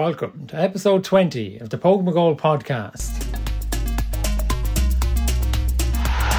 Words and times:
Welcome 0.00 0.46
to 0.46 0.56
episode 0.56 1.04
20 1.04 1.58
of 1.58 1.68
the 1.68 1.76
Póg 1.76 2.02
Mo 2.02 2.10
Goal 2.10 2.34
podcast. 2.34 3.20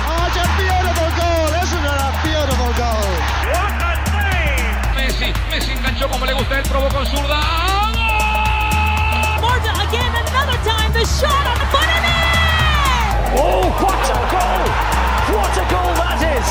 Oh, 0.01 0.25
it's 0.25 0.33
a 0.33 0.49
beautiful 0.57 1.09
goal, 1.13 1.45
isn't 1.61 1.85
it? 1.85 2.01
A 2.01 2.09
beautiful 2.25 2.73
goal. 2.73 3.05
What 3.53 3.69
a 3.85 4.01
save! 4.09 4.97
Messi, 4.97 5.29
Messi 5.53 5.77
enganchó 5.77 6.09
como 6.09 6.25
le 6.25 6.33
gusta, 6.33 6.57
él 6.57 6.65
probó 6.65 6.89
con 6.89 7.05
zurda. 7.05 7.37
Morta 9.45 9.71
again, 9.85 10.09
another 10.09 10.57
time, 10.65 10.89
the 10.97 11.05
shot 11.05 11.45
on 11.45 11.53
the 11.61 11.69
foot 11.69 11.85
of 11.85 12.01
it! 12.01 12.17
Oh, 13.37 13.69
what 13.77 14.09
a 14.09 14.17
goal! 14.33 14.65
What 15.37 15.53
a 15.53 15.65
goal 15.69 15.93
that 16.01 16.17
is! 16.33 16.49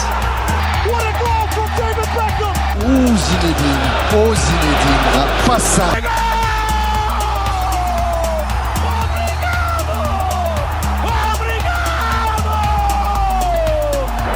What 0.86 1.02
a 1.02 1.14
goal 1.18 1.44
from 1.58 1.70
David 1.74 2.06
Beckham. 2.14 2.54
Oh 2.86 3.10
Zinedine, 3.18 3.90
oh 4.14 4.30
Zinedine, 4.30 5.26
passa. 5.44 6.29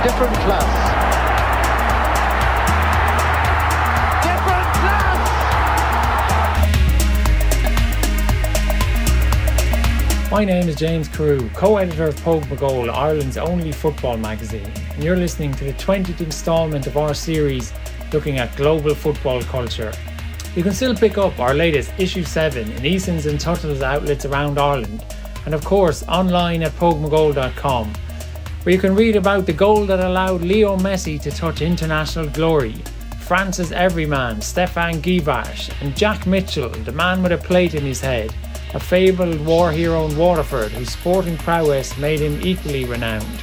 Different 0.04 0.34
class. 0.34 0.68
Different 4.22 4.68
class. 4.74 5.20
My 10.30 10.44
name 10.44 10.68
is 10.68 10.76
James 10.76 11.08
Carew, 11.08 11.48
co 11.54 11.78
editor 11.78 12.08
of 12.08 12.16
Póg 12.16 12.46
Mo 12.50 12.56
Goal, 12.56 12.90
Ireland's 12.90 13.38
only 13.38 13.72
football 13.72 14.18
magazine, 14.18 14.70
and 14.92 15.02
you're 15.02 15.16
listening 15.16 15.54
to 15.54 15.64
the 15.64 15.72
20th 15.72 16.20
instalment 16.20 16.86
of 16.86 16.98
our 16.98 17.14
series 17.14 17.72
looking 18.12 18.36
at 18.36 18.54
global 18.56 18.94
football 18.94 19.40
culture. 19.44 19.90
You 20.54 20.62
can 20.62 20.74
still 20.74 20.94
pick 20.94 21.16
up 21.16 21.40
our 21.40 21.54
latest 21.54 21.94
issue 21.96 22.24
7 22.24 22.70
in 22.70 22.84
Eason's 22.84 23.24
and 23.24 23.40
Tuttle's 23.40 23.80
outlets 23.80 24.26
around 24.26 24.58
Ireland, 24.58 25.02
and 25.46 25.54
of 25.54 25.64
course 25.64 26.02
online 26.02 26.62
at 26.62 26.72
pogmogoal.com 26.72 27.94
where 28.64 28.74
you 28.74 28.80
can 28.80 28.94
read 28.94 29.14
about 29.14 29.44
the 29.44 29.52
goal 29.52 29.84
that 29.84 30.00
allowed 30.00 30.40
Leo 30.40 30.76
Messi 30.78 31.20
to 31.20 31.30
touch 31.30 31.60
international 31.60 32.26
glory, 32.30 32.74
France's 33.20 33.72
everyman 33.72 34.36
Stéphane 34.36 35.02
Guivarc'h, 35.02 35.70
and 35.82 35.94
Jack 35.94 36.26
Mitchell, 36.26 36.70
the 36.70 36.92
man 36.92 37.22
with 37.22 37.32
a 37.32 37.38
plate 37.38 37.74
in 37.74 37.82
his 37.84 38.00
head, 38.00 38.34
a 38.72 38.80
fabled 38.80 39.44
war 39.44 39.70
hero 39.70 40.06
in 40.06 40.16
Waterford 40.16 40.72
whose 40.72 40.90
sporting 40.90 41.36
prowess 41.36 41.96
made 41.98 42.20
him 42.20 42.40
equally 42.40 42.86
renowned. 42.86 43.42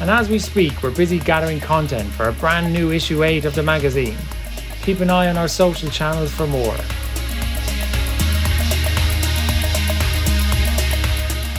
And 0.00 0.10
as 0.10 0.30
we 0.30 0.38
speak, 0.38 0.82
we're 0.82 0.90
busy 0.90 1.18
gathering 1.18 1.60
content 1.60 2.10
for 2.10 2.28
a 2.28 2.32
brand 2.32 2.72
new 2.72 2.90
issue 2.90 3.24
8 3.24 3.44
of 3.44 3.54
the 3.54 3.62
magazine. 3.62 4.16
Keep 4.82 5.00
an 5.00 5.10
eye 5.10 5.28
on 5.28 5.36
our 5.36 5.46
social 5.46 5.90
channels 5.90 6.32
for 6.32 6.46
more. 6.46 6.74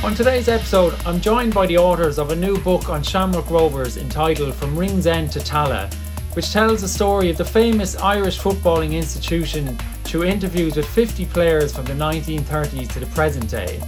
On 0.04 0.14
today's 0.14 0.50
episode, 0.50 0.94
I'm 1.06 1.22
joined 1.22 1.54
by 1.54 1.66
the 1.66 1.78
authors 1.78 2.20
of 2.20 2.32
a 2.32 2.36
new 2.36 2.58
book 2.60 2.90
on 2.90 3.02
Shamrock 3.02 3.50
Rovers 3.50 3.96
entitled 3.96 4.54
From 4.54 4.78
Ringsend 4.78 5.32
to 5.32 5.40
Tallaght, 5.40 5.94
which 6.34 6.52
tells 6.52 6.82
the 6.82 6.90
story 6.90 7.30
of 7.30 7.38
the 7.38 7.46
famous 7.46 7.96
Irish 7.96 8.38
footballing 8.38 8.92
institution 8.92 9.78
through 10.04 10.26
interviews 10.26 10.76
with 10.76 10.90
50 10.90 11.26
players 11.28 11.74
from 11.74 11.86
the 11.86 11.94
1930s 11.94 12.92
to 12.92 13.00
the 13.00 13.06
present 13.08 13.50
day. 13.50 13.80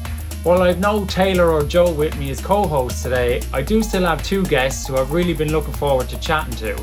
While 0.44 0.62
I've 0.62 0.80
no 0.80 1.04
Taylor 1.04 1.52
or 1.52 1.64
Joe 1.64 1.92
with 1.92 2.18
me 2.18 2.30
as 2.30 2.40
co 2.40 2.66
hosts 2.66 3.04
today, 3.04 3.42
I 3.52 3.62
do 3.62 3.84
still 3.84 4.06
have 4.06 4.24
two 4.24 4.46
guests 4.46 4.88
who 4.88 4.96
I've 4.96 5.12
really 5.12 5.34
been 5.34 5.52
looking 5.52 5.74
forward 5.74 6.08
to 6.08 6.20
chatting 6.22 6.56
to. 6.56 6.76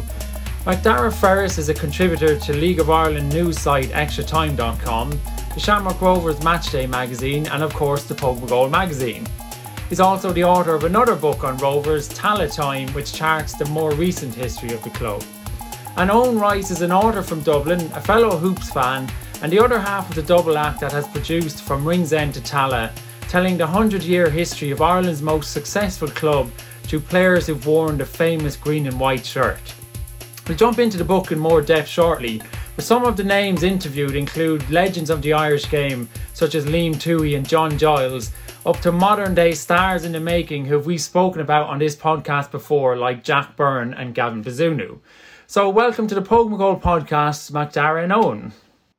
Macdara 0.66 1.10
Ferris 1.10 1.56
is 1.56 1.70
a 1.70 1.75
contributor 1.75 2.38
to 2.38 2.53
League 2.53 2.80
of 2.80 2.91
Ireland 2.91 3.33
news 3.33 3.58
site 3.58 3.92
extratime.com 3.92 5.19
the 5.55 5.61
Shamrock 5.61 6.00
Rovers 6.00 6.41
Matchday 6.41 6.89
magazine, 6.89 7.47
and 7.48 7.62
of 7.62 7.75
course 7.75 8.05
the 8.05 8.14
Póg 8.14 8.41
Mo 8.41 8.47
Goal 8.47 8.69
magazine. 8.70 9.27
He's 9.91 10.00
also 10.00 10.33
the 10.33 10.44
author 10.44 10.75
of 10.75 10.84
another 10.84 11.14
book 11.14 11.44
on 11.44 11.59
Rovers, 11.59 12.09
Tallaght 12.09 12.55
Time, 12.55 12.89
which 12.94 13.12
charts 13.12 13.55
the 13.55 13.67
more 13.67 13.93
recent 13.93 14.34
history 14.34 14.72
of 14.72 14.82
the 14.82 14.91
club. 14.91 15.22
And 15.99 16.10
Owen 16.10 16.38
Rice 16.38 16.71
is 16.71 16.81
an 16.81 16.91
author 16.91 17.22
from 17.22 17.43
Dublin, 17.43 17.81
a 17.93 18.00
fellow 18.00 18.38
Hoops 18.38 18.71
fan, 18.71 19.10
and 19.43 19.53
the 19.53 19.59
other 19.59 19.78
half 19.78 20.09
of 20.09 20.15
the 20.15 20.22
double 20.22 20.56
act 20.56 20.81
that 20.81 20.93
has 20.93 21.06
produced 21.09 21.62
From 21.62 21.87
Ringsend 21.87 22.32
to 22.34 22.41
Tallaght, 22.41 22.93
telling 23.28 23.59
the 23.59 23.66
100 23.66 24.03
year 24.03 24.31
history 24.31 24.71
of 24.71 24.81
Ireland's 24.81 25.21
most 25.21 25.53
successful 25.53 26.09
club 26.09 26.50
to 26.88 26.99
players 26.99 27.47
who've 27.47 27.66
worn 27.66 27.99
the 27.99 28.06
famous 28.06 28.56
green 28.56 28.87
and 28.87 28.99
white 28.99 29.26
shirt. 29.26 29.75
We'll 30.49 30.56
jump 30.56 30.78
into 30.78 30.97
the 30.97 31.05
book 31.05 31.31
in 31.31 31.38
more 31.38 31.60
depth 31.60 31.88
shortly, 31.88 32.41
some 32.78 33.05
of 33.05 33.16
the 33.16 33.25
names 33.25 33.62
interviewed 33.62 34.16
include 34.16 34.69
legends 34.71 35.10
of 35.10 35.21
the 35.21 35.34
Irish 35.34 35.71
game, 35.71 36.09
such 36.33 36.55
as 36.55 36.65
Liam 36.65 36.94
Tuohy 36.94 37.37
and 37.37 37.47
John 37.47 37.77
Giles, 37.77 38.33
up 38.65 38.81
to 38.81 38.91
modern 38.91 39.34
day 39.34 39.53
stars 39.53 40.05
in 40.05 40.12
the 40.12 40.21
making 40.21 40.65
who 40.65 40.78
we've 40.78 41.00
spoken 41.00 41.43
about 41.43 41.69
on 41.69 41.78
this 41.78 41.94
podcast 41.94 42.50
before, 42.50 42.97
like 42.97 43.25
Jack 43.25 43.56
Byrne 43.56 43.93
and 43.93 44.15
Gavin 44.15 44.43
Bazunu. 44.43 44.99
So, 45.47 45.69
welcome 45.69 46.06
to 46.06 46.15
the 46.15 46.22
Póg 46.22 46.49
Mo 46.49 46.56
Goal 46.56 46.81
podcast, 46.81 47.50
Macdara 47.53 48.05
and 48.05 48.12
Owen. 48.12 48.53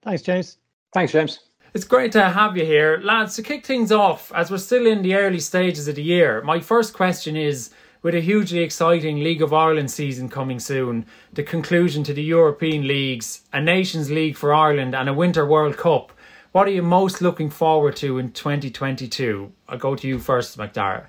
Thanks, 0.04 0.22
James. 0.22 0.58
Thanks, 0.94 1.12
James. 1.12 1.40
It's 1.74 1.86
great 1.86 2.12
to 2.12 2.30
have 2.30 2.56
you 2.56 2.66
here. 2.66 3.00
Lads, 3.04 3.36
to 3.38 3.42
kick 3.42 3.66
things 3.66 3.92
off, 3.92 4.32
as 4.36 4.52
we're 4.52 4.60
still 4.60 4.86
in 4.86 5.02
the 5.02 5.16
early 5.16 5.40
stages 5.40 5.88
of 5.88 5.96
the 5.96 6.04
year, 6.04 6.44
my 6.44 6.60
first 6.60 6.94
question 6.94 7.36
is 7.36 7.72
with 8.04 8.14
a 8.14 8.20
hugely 8.20 8.60
exciting 8.60 9.24
League 9.24 9.42
of 9.42 9.54
Ireland 9.54 9.90
season 9.90 10.28
coming 10.28 10.60
soon, 10.60 11.06
the 11.32 11.42
conclusion 11.42 12.04
to 12.04 12.14
the 12.14 12.22
European 12.22 12.86
leagues, 12.86 13.42
a 13.54 13.62
Nations 13.62 14.12
League 14.12 14.36
for 14.36 14.54
Ireland, 14.54 14.94
and 14.94 15.08
a 15.08 15.14
Winter 15.14 15.46
World 15.46 15.78
Cup. 15.78 16.12
What 16.52 16.68
are 16.68 16.72
you 16.72 16.84
most 16.84 17.22
looking 17.22 17.50
forward 17.50 17.96
to 17.96 18.20
in 18.20 18.34
2022? 18.34 19.52
I'll 19.70 19.78
go 19.78 19.96
to 19.96 20.08
you 20.08 20.20
first, 20.20 20.58
Macdara. 20.58 21.06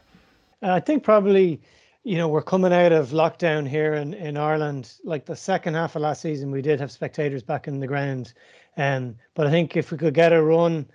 I 0.62 0.78
think 0.80 1.02
probably, 1.02 1.60
you 2.04 2.16
know, 2.16 2.28
we're 2.28 2.42
coming 2.42 2.72
out 2.72 2.92
of 2.92 3.10
lockdown 3.10 3.68
here 3.68 3.94
in, 3.94 4.14
in 4.14 4.36
Ireland. 4.36 4.94
Like 5.02 5.26
the 5.26 5.36
second 5.36 5.74
half 5.74 5.96
of 5.96 6.02
last 6.02 6.22
season, 6.22 6.52
we 6.52 6.62
did 6.62 6.78
have 6.78 6.92
spectators 6.92 7.42
back 7.42 7.66
in 7.66 7.80
the 7.80 7.88
ground. 7.88 8.32
Um, 8.76 9.16
but 9.34 9.48
I 9.48 9.50
think 9.50 9.76
if 9.76 9.90
we 9.90 9.98
could 9.98 10.14
get 10.14 10.32
a 10.32 10.40
run, 10.40 10.86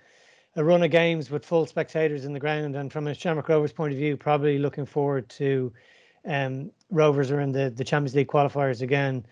a 0.56 0.64
run 0.64 0.82
of 0.82 0.90
games 0.90 1.30
with 1.30 1.44
full 1.44 1.66
spectators 1.66 2.24
in 2.24 2.32
the 2.32 2.40
ground, 2.40 2.76
and 2.76 2.92
from 2.92 3.06
a 3.06 3.14
Shamrock 3.14 3.48
Rovers 3.48 3.72
point 3.72 3.92
of 3.92 3.98
view, 3.98 4.16
probably 4.16 4.58
looking 4.58 4.86
forward 4.86 5.28
to 5.30 5.72
um, 6.26 6.70
Rovers 6.90 7.30
are 7.30 7.40
in 7.40 7.52
the, 7.52 7.70
the 7.70 7.84
Champions 7.84 8.14
League 8.14 8.28
qualifiers 8.28 8.82
again. 8.82 9.24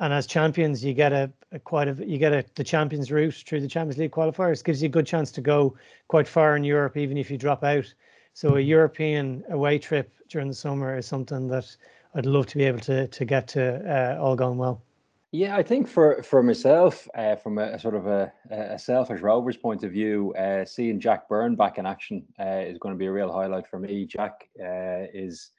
And 0.00 0.12
as 0.12 0.26
champions, 0.26 0.82
you 0.82 0.94
get 0.94 1.12
a, 1.12 1.30
a 1.52 1.58
quite 1.58 1.86
a 1.86 1.94
you 2.06 2.16
get 2.16 2.32
a 2.32 2.44
the 2.54 2.64
champions 2.64 3.12
route 3.12 3.34
through 3.46 3.60
the 3.60 3.68
Champions 3.68 3.98
League 3.98 4.10
qualifiers. 4.10 4.64
Gives 4.64 4.80
you 4.82 4.86
a 4.86 4.90
good 4.90 5.06
chance 5.06 5.30
to 5.32 5.42
go 5.42 5.76
quite 6.08 6.26
far 6.26 6.56
in 6.56 6.64
Europe, 6.64 6.96
even 6.96 7.18
if 7.18 7.30
you 7.30 7.36
drop 7.36 7.62
out. 7.62 7.92
So 8.32 8.56
a 8.56 8.60
European 8.60 9.44
away 9.50 9.78
trip 9.78 10.10
during 10.30 10.48
the 10.48 10.54
summer 10.54 10.96
is 10.96 11.06
something 11.06 11.46
that 11.48 11.76
I'd 12.14 12.24
love 12.24 12.46
to 12.46 12.56
be 12.56 12.64
able 12.64 12.80
to 12.80 13.06
to 13.06 13.24
get 13.26 13.48
to 13.48 14.16
uh, 14.16 14.18
all 14.18 14.34
going 14.34 14.56
well. 14.56 14.82
Yeah, 15.34 15.56
I 15.56 15.62
think 15.62 15.88
for 15.88 16.22
for 16.22 16.42
myself, 16.42 17.08
uh, 17.14 17.36
from 17.36 17.56
a, 17.56 17.72
a, 17.72 17.78
sort 17.78 17.94
of 17.94 18.06
a, 18.06 18.30
a, 18.50 18.78
selfish 18.78 19.22
Rovers 19.22 19.56
point 19.56 19.82
of 19.82 19.90
view, 19.90 20.34
uh, 20.34 20.66
seeing 20.66 21.00
Jack 21.00 21.26
Byrne 21.26 21.56
back 21.56 21.78
in 21.78 21.86
action 21.86 22.26
uh, 22.38 22.60
is 22.66 22.76
going 22.76 22.94
to 22.94 22.98
be 22.98 23.06
a 23.06 23.12
real 23.12 23.32
highlight 23.32 23.66
for 23.66 23.78
me. 23.78 24.04
Jack 24.04 24.46
uh, 24.60 25.08
is 25.14 25.50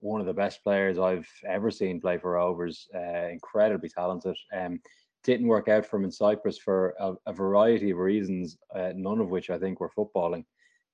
one 0.00 0.20
of 0.20 0.26
the 0.26 0.34
best 0.34 0.62
players 0.62 0.98
I've 0.98 1.30
ever 1.48 1.70
seen 1.70 1.98
play 1.98 2.18
for 2.18 2.32
Rovers. 2.32 2.88
Uh, 2.94 3.28
incredibly 3.30 3.88
talented. 3.88 4.36
Um, 4.54 4.82
didn't 5.24 5.46
work 5.46 5.68
out 5.68 5.86
for 5.86 5.96
him 5.96 6.04
in 6.04 6.10
Cyprus 6.10 6.58
for 6.58 6.94
a, 7.00 7.14
a 7.24 7.32
variety 7.32 7.90
of 7.90 7.98
reasons, 7.98 8.58
uh, 8.74 8.92
none 8.94 9.18
of 9.18 9.30
which 9.30 9.48
I 9.48 9.58
think 9.58 9.80
were 9.80 9.88
footballing. 9.96 10.44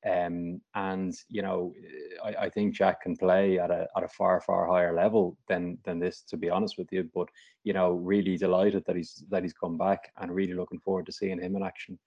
Um, 0.06 0.60
and 0.74 1.12
you 1.28 1.42
know, 1.42 1.74
I, 2.24 2.44
I, 2.44 2.48
think 2.50 2.74
Jack 2.74 3.02
can 3.02 3.16
play 3.16 3.58
at 3.58 3.72
a 3.72 3.88
at 3.96 4.04
a 4.04 4.08
far 4.08 4.40
far 4.40 4.68
higher 4.68 4.94
level 4.94 5.36
than 5.48 5.76
than 5.84 5.98
this, 5.98 6.22
to 6.28 6.36
be 6.36 6.48
honest 6.48 6.78
with 6.78 6.86
you. 6.92 7.10
But 7.12 7.28
you 7.64 7.72
know, 7.72 7.90
really 7.92 8.36
delighted 8.36 8.84
that 8.86 8.94
he's 8.94 9.24
that 9.30 9.42
he's 9.42 9.52
come 9.52 9.76
back, 9.76 10.12
and 10.18 10.32
really 10.32 10.54
looking 10.54 10.78
forward 10.78 11.06
to 11.06 11.12
seeing 11.12 11.40
him 11.40 11.56
in 11.56 11.64
action. 11.64 11.98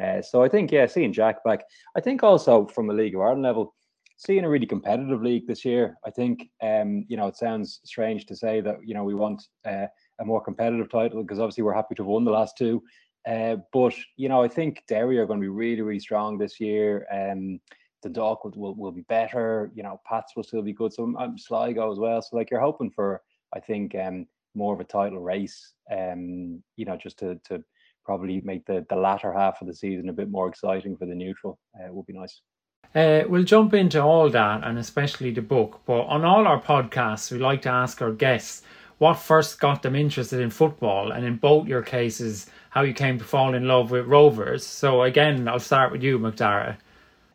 Uh, 0.00 0.22
so 0.22 0.42
I 0.42 0.48
think 0.48 0.72
yeah, 0.72 0.86
seeing 0.86 1.12
Jack 1.12 1.44
back. 1.44 1.62
I 1.96 2.00
think 2.00 2.24
also 2.24 2.66
from 2.66 2.90
a 2.90 2.92
League 2.92 3.14
of 3.14 3.20
Ireland 3.20 3.42
level, 3.42 3.74
seeing 4.16 4.44
a 4.44 4.48
really 4.48 4.66
competitive 4.66 5.22
league 5.22 5.46
this 5.46 5.64
year. 5.64 5.96
I 6.04 6.10
think 6.10 6.48
um, 6.62 7.04
you 7.08 7.16
know 7.16 7.28
it 7.28 7.36
sounds 7.36 7.80
strange 7.84 8.26
to 8.26 8.36
say 8.36 8.60
that 8.60 8.78
you 8.84 8.94
know 8.94 9.04
we 9.04 9.14
want 9.14 9.42
uh, 9.64 9.86
a 10.20 10.24
more 10.24 10.42
competitive 10.42 10.90
title 10.90 11.22
because 11.22 11.38
obviously 11.38 11.62
we're 11.62 11.74
happy 11.74 11.94
to 11.94 12.02
have 12.02 12.08
won 12.08 12.24
the 12.24 12.30
last 12.30 12.56
two. 12.56 12.82
Uh, 13.26 13.56
but 13.72 13.94
you 14.16 14.28
know 14.28 14.42
I 14.42 14.48
think 14.48 14.84
Derry 14.86 15.18
are 15.18 15.26
going 15.26 15.40
to 15.40 15.44
be 15.44 15.48
really 15.48 15.82
really 15.82 16.00
strong 16.00 16.38
this 16.38 16.60
year. 16.60 17.06
Um, 17.12 17.60
the 18.02 18.08
dog 18.08 18.38
will, 18.44 18.52
will, 18.54 18.74
will 18.74 18.92
be 18.92 19.02
better. 19.02 19.70
You 19.74 19.82
know 19.82 20.00
Pats 20.06 20.36
will 20.36 20.44
still 20.44 20.62
be 20.62 20.72
good. 20.72 20.92
So 20.92 21.14
um, 21.18 21.36
Sligo 21.36 21.90
as 21.90 21.98
well. 21.98 22.22
So 22.22 22.36
like 22.36 22.50
you're 22.50 22.60
hoping 22.60 22.90
for 22.90 23.22
I 23.54 23.60
think 23.60 23.94
um, 23.94 24.26
more 24.54 24.74
of 24.74 24.80
a 24.80 24.84
title 24.84 25.20
race. 25.20 25.72
Um, 25.90 26.62
you 26.76 26.84
know 26.84 26.96
just 26.96 27.18
to 27.18 27.40
to 27.48 27.64
probably 28.04 28.40
make 28.42 28.64
the 28.66 28.86
the 28.88 28.96
latter 28.96 29.32
half 29.32 29.60
of 29.60 29.66
the 29.66 29.74
season 29.74 30.08
a 30.08 30.12
bit 30.12 30.30
more 30.30 30.48
exciting 30.48 30.96
for 30.96 31.06
the 31.06 31.14
neutral. 31.14 31.58
Uh, 31.74 31.92
would 31.92 32.06
be 32.06 32.12
nice. 32.12 32.40
Uh, 32.94 33.24
we'll 33.28 33.42
jump 33.42 33.74
into 33.74 34.00
all 34.00 34.30
that 34.30 34.64
and 34.64 34.78
especially 34.78 35.32
the 35.32 35.42
book. 35.42 35.80
But 35.84 36.02
on 36.02 36.24
all 36.24 36.46
our 36.46 36.60
podcasts, 36.60 37.30
we 37.30 37.38
like 37.38 37.62
to 37.62 37.68
ask 37.68 38.00
our 38.00 38.12
guests 38.12 38.62
what 38.98 39.14
first 39.14 39.60
got 39.60 39.82
them 39.82 39.94
interested 39.94 40.40
in 40.40 40.50
football, 40.50 41.12
and 41.12 41.24
in 41.24 41.36
both 41.36 41.66
your 41.66 41.82
cases, 41.82 42.46
how 42.70 42.82
you 42.82 42.94
came 42.94 43.18
to 43.18 43.24
fall 43.24 43.54
in 43.54 43.68
love 43.68 43.90
with 43.90 44.06
Rovers. 44.06 44.64
So 44.64 45.02
again, 45.02 45.46
I'll 45.48 45.58
start 45.58 45.92
with 45.92 46.02
you, 46.02 46.18
Macdara. 46.18 46.76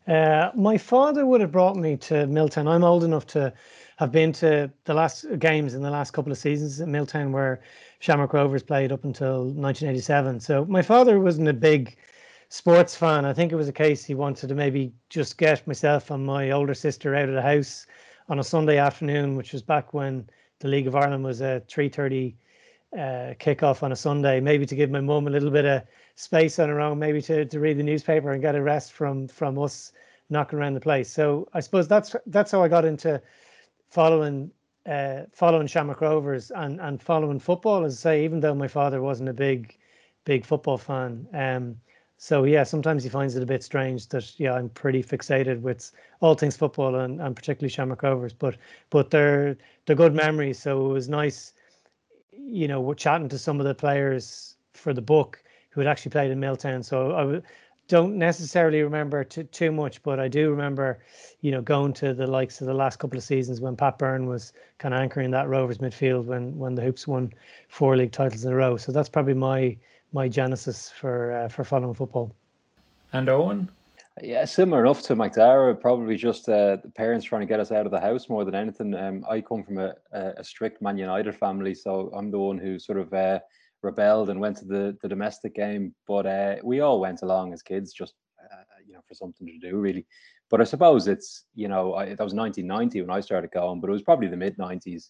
Uh, 0.08 0.50
my 0.56 0.76
father 0.76 1.24
would 1.26 1.40
have 1.40 1.52
brought 1.52 1.76
me 1.76 1.96
to 1.96 2.26
Milltown. 2.26 2.66
I'm 2.66 2.82
old 2.82 3.04
enough 3.04 3.26
to 3.28 3.52
have 3.98 4.10
been 4.10 4.32
to 4.32 4.70
the 4.84 4.94
last 4.94 5.26
games 5.38 5.74
in 5.74 5.82
the 5.82 5.90
last 5.90 6.10
couple 6.10 6.32
of 6.32 6.38
seasons 6.38 6.80
at 6.80 6.88
Milltown 6.88 7.30
where 7.30 7.60
Shamrock 8.00 8.32
Rovers 8.32 8.64
played 8.64 8.90
up 8.90 9.04
until 9.04 9.44
1987. 9.44 10.40
So 10.40 10.64
my 10.64 10.82
father 10.82 11.20
wasn't 11.20 11.46
a 11.46 11.52
big 11.52 11.96
sports 12.48 12.96
fan. 12.96 13.24
I 13.24 13.32
think 13.32 13.52
it 13.52 13.56
was 13.56 13.68
a 13.68 13.72
case 13.72 14.04
he 14.04 14.14
wanted 14.14 14.48
to 14.48 14.56
maybe 14.56 14.92
just 15.08 15.38
get 15.38 15.64
myself 15.68 16.10
and 16.10 16.26
my 16.26 16.50
older 16.50 16.74
sister 16.74 17.14
out 17.14 17.28
of 17.28 17.36
the 17.36 17.42
house 17.42 17.86
on 18.28 18.38
a 18.38 18.44
Sunday 18.44 18.78
afternoon, 18.78 19.36
which 19.36 19.52
was 19.52 19.62
back 19.62 19.94
when 19.94 20.28
the 20.60 20.68
League 20.68 20.86
of 20.86 20.94
Ireland 20.94 21.24
was 21.24 21.40
a 21.40 21.62
3:30 21.68 22.34
uh, 22.94 23.34
kickoff 23.40 23.82
on 23.82 23.92
a 23.92 23.96
Sunday, 23.96 24.40
maybe 24.40 24.66
to 24.66 24.76
give 24.76 24.90
my 24.90 25.00
mum 25.00 25.26
a 25.26 25.30
little 25.30 25.50
bit 25.50 25.64
of 25.64 25.82
space 26.14 26.58
on 26.58 26.68
her 26.68 26.80
own, 26.80 26.98
maybe 26.98 27.22
to, 27.22 27.44
to 27.44 27.60
read 27.60 27.78
the 27.78 27.82
newspaper 27.82 28.32
and 28.32 28.42
get 28.42 28.54
a 28.54 28.62
rest 28.62 28.92
from 28.92 29.28
from 29.28 29.58
us 29.58 29.92
knocking 30.30 30.58
around 30.58 30.74
the 30.74 30.80
place. 30.80 31.10
So 31.10 31.48
I 31.52 31.60
suppose 31.60 31.88
that's 31.88 32.14
that's 32.26 32.52
how 32.52 32.62
I 32.62 32.68
got 32.68 32.84
into 32.84 33.20
following 33.90 34.50
uh, 34.86 35.22
following 35.32 35.66
Shamrock 35.66 36.00
Rovers 36.00 36.50
and 36.50 36.80
and 36.80 37.02
following 37.02 37.38
football. 37.38 37.84
As 37.84 37.98
I 37.98 38.00
say, 38.00 38.24
even 38.24 38.40
though 38.40 38.54
my 38.54 38.68
father 38.68 39.00
wasn't 39.02 39.28
a 39.28 39.34
big 39.34 39.76
big 40.24 40.44
football 40.44 40.78
fan. 40.78 41.26
Um, 41.32 41.76
so 42.22 42.44
yeah, 42.44 42.62
sometimes 42.62 43.02
he 43.02 43.10
finds 43.10 43.34
it 43.34 43.42
a 43.42 43.46
bit 43.46 43.64
strange 43.64 44.06
that 44.10 44.38
yeah, 44.38 44.52
I'm 44.52 44.68
pretty 44.68 45.02
fixated 45.02 45.60
with 45.60 45.90
all 46.20 46.36
things 46.36 46.56
football 46.56 46.94
and, 46.94 47.20
and 47.20 47.34
particularly 47.34 47.68
Shamrock 47.68 48.04
Rovers. 48.04 48.32
But 48.32 48.58
but 48.90 49.10
they're 49.10 49.56
they're 49.86 49.96
good 49.96 50.14
memories. 50.14 50.62
So 50.62 50.88
it 50.88 50.92
was 50.92 51.08
nice, 51.08 51.52
you 52.30 52.68
know, 52.68 52.80
we're 52.80 52.94
chatting 52.94 53.28
to 53.30 53.38
some 53.38 53.58
of 53.58 53.66
the 53.66 53.74
players 53.74 54.54
for 54.72 54.94
the 54.94 55.02
book 55.02 55.42
who 55.70 55.80
had 55.80 55.88
actually 55.88 56.10
played 56.12 56.30
in 56.30 56.38
Milltown. 56.38 56.84
So 56.84 57.16
I 57.16 57.42
don't 57.88 58.16
necessarily 58.18 58.82
remember 58.82 59.24
too, 59.24 59.42
too 59.42 59.72
much, 59.72 60.00
but 60.04 60.20
I 60.20 60.28
do 60.28 60.48
remember, 60.48 61.00
you 61.40 61.50
know, 61.50 61.60
going 61.60 61.92
to 61.94 62.14
the 62.14 62.28
likes 62.28 62.60
of 62.60 62.68
the 62.68 62.74
last 62.74 63.00
couple 63.00 63.18
of 63.18 63.24
seasons 63.24 63.60
when 63.60 63.74
Pat 63.74 63.98
Byrne 63.98 64.26
was 64.26 64.52
kind 64.78 64.94
of 64.94 65.00
anchoring 65.00 65.32
that 65.32 65.48
Rovers 65.48 65.78
midfield 65.78 66.26
when 66.26 66.56
when 66.56 66.76
the 66.76 66.82
Hoops 66.82 67.08
won 67.08 67.32
four 67.66 67.96
league 67.96 68.12
titles 68.12 68.44
in 68.44 68.52
a 68.52 68.54
row. 68.54 68.76
So 68.76 68.92
that's 68.92 69.08
probably 69.08 69.34
my 69.34 69.76
my 70.12 70.28
genesis 70.28 70.90
for 70.90 71.32
uh, 71.32 71.48
for 71.48 71.64
following 71.64 71.94
football. 71.94 72.34
And 73.12 73.28
Owen. 73.28 73.70
Yeah, 74.20 74.44
similar 74.44 74.84
enough 74.84 75.00
to 75.02 75.16
Macdara. 75.16 75.80
Probably 75.80 76.16
just 76.16 76.46
uh, 76.48 76.76
the 76.82 76.90
parents 76.94 77.24
trying 77.24 77.40
to 77.40 77.46
get 77.46 77.60
us 77.60 77.72
out 77.72 77.86
of 77.86 77.92
the 77.92 78.00
house 78.00 78.28
more 78.28 78.44
than 78.44 78.54
anything. 78.54 78.94
Um, 78.94 79.24
I 79.28 79.40
come 79.40 79.62
from 79.62 79.78
a, 79.78 79.94
a, 80.12 80.44
strict 80.44 80.82
Man 80.82 80.98
United 80.98 81.34
family, 81.34 81.74
so 81.74 82.12
I'm 82.14 82.30
the 82.30 82.38
one 82.38 82.58
who 82.58 82.78
sort 82.78 82.98
of 82.98 83.12
uh, 83.14 83.40
rebelled 83.80 84.28
and 84.28 84.38
went 84.38 84.58
to 84.58 84.66
the, 84.66 84.98
the 85.00 85.08
domestic 85.08 85.54
game. 85.54 85.94
But 86.06 86.26
uh, 86.26 86.56
we 86.62 86.80
all 86.80 87.00
went 87.00 87.22
along 87.22 87.54
as 87.54 87.62
kids, 87.62 87.94
just 87.94 88.12
uh, 88.38 88.62
you 88.86 88.92
know, 88.92 89.00
for 89.08 89.14
something 89.14 89.46
to 89.46 89.70
do, 89.70 89.78
really. 89.78 90.06
But 90.50 90.60
I 90.60 90.64
suppose 90.64 91.08
it's 91.08 91.46
you 91.54 91.68
know, 91.68 91.94
I, 91.94 92.10
that 92.10 92.20
was 92.20 92.34
1990 92.34 93.00
when 93.00 93.16
I 93.16 93.20
started 93.20 93.50
going, 93.50 93.80
but 93.80 93.88
it 93.88 93.94
was 93.94 94.02
probably 94.02 94.28
the 94.28 94.36
mid 94.36 94.58
90s 94.58 95.08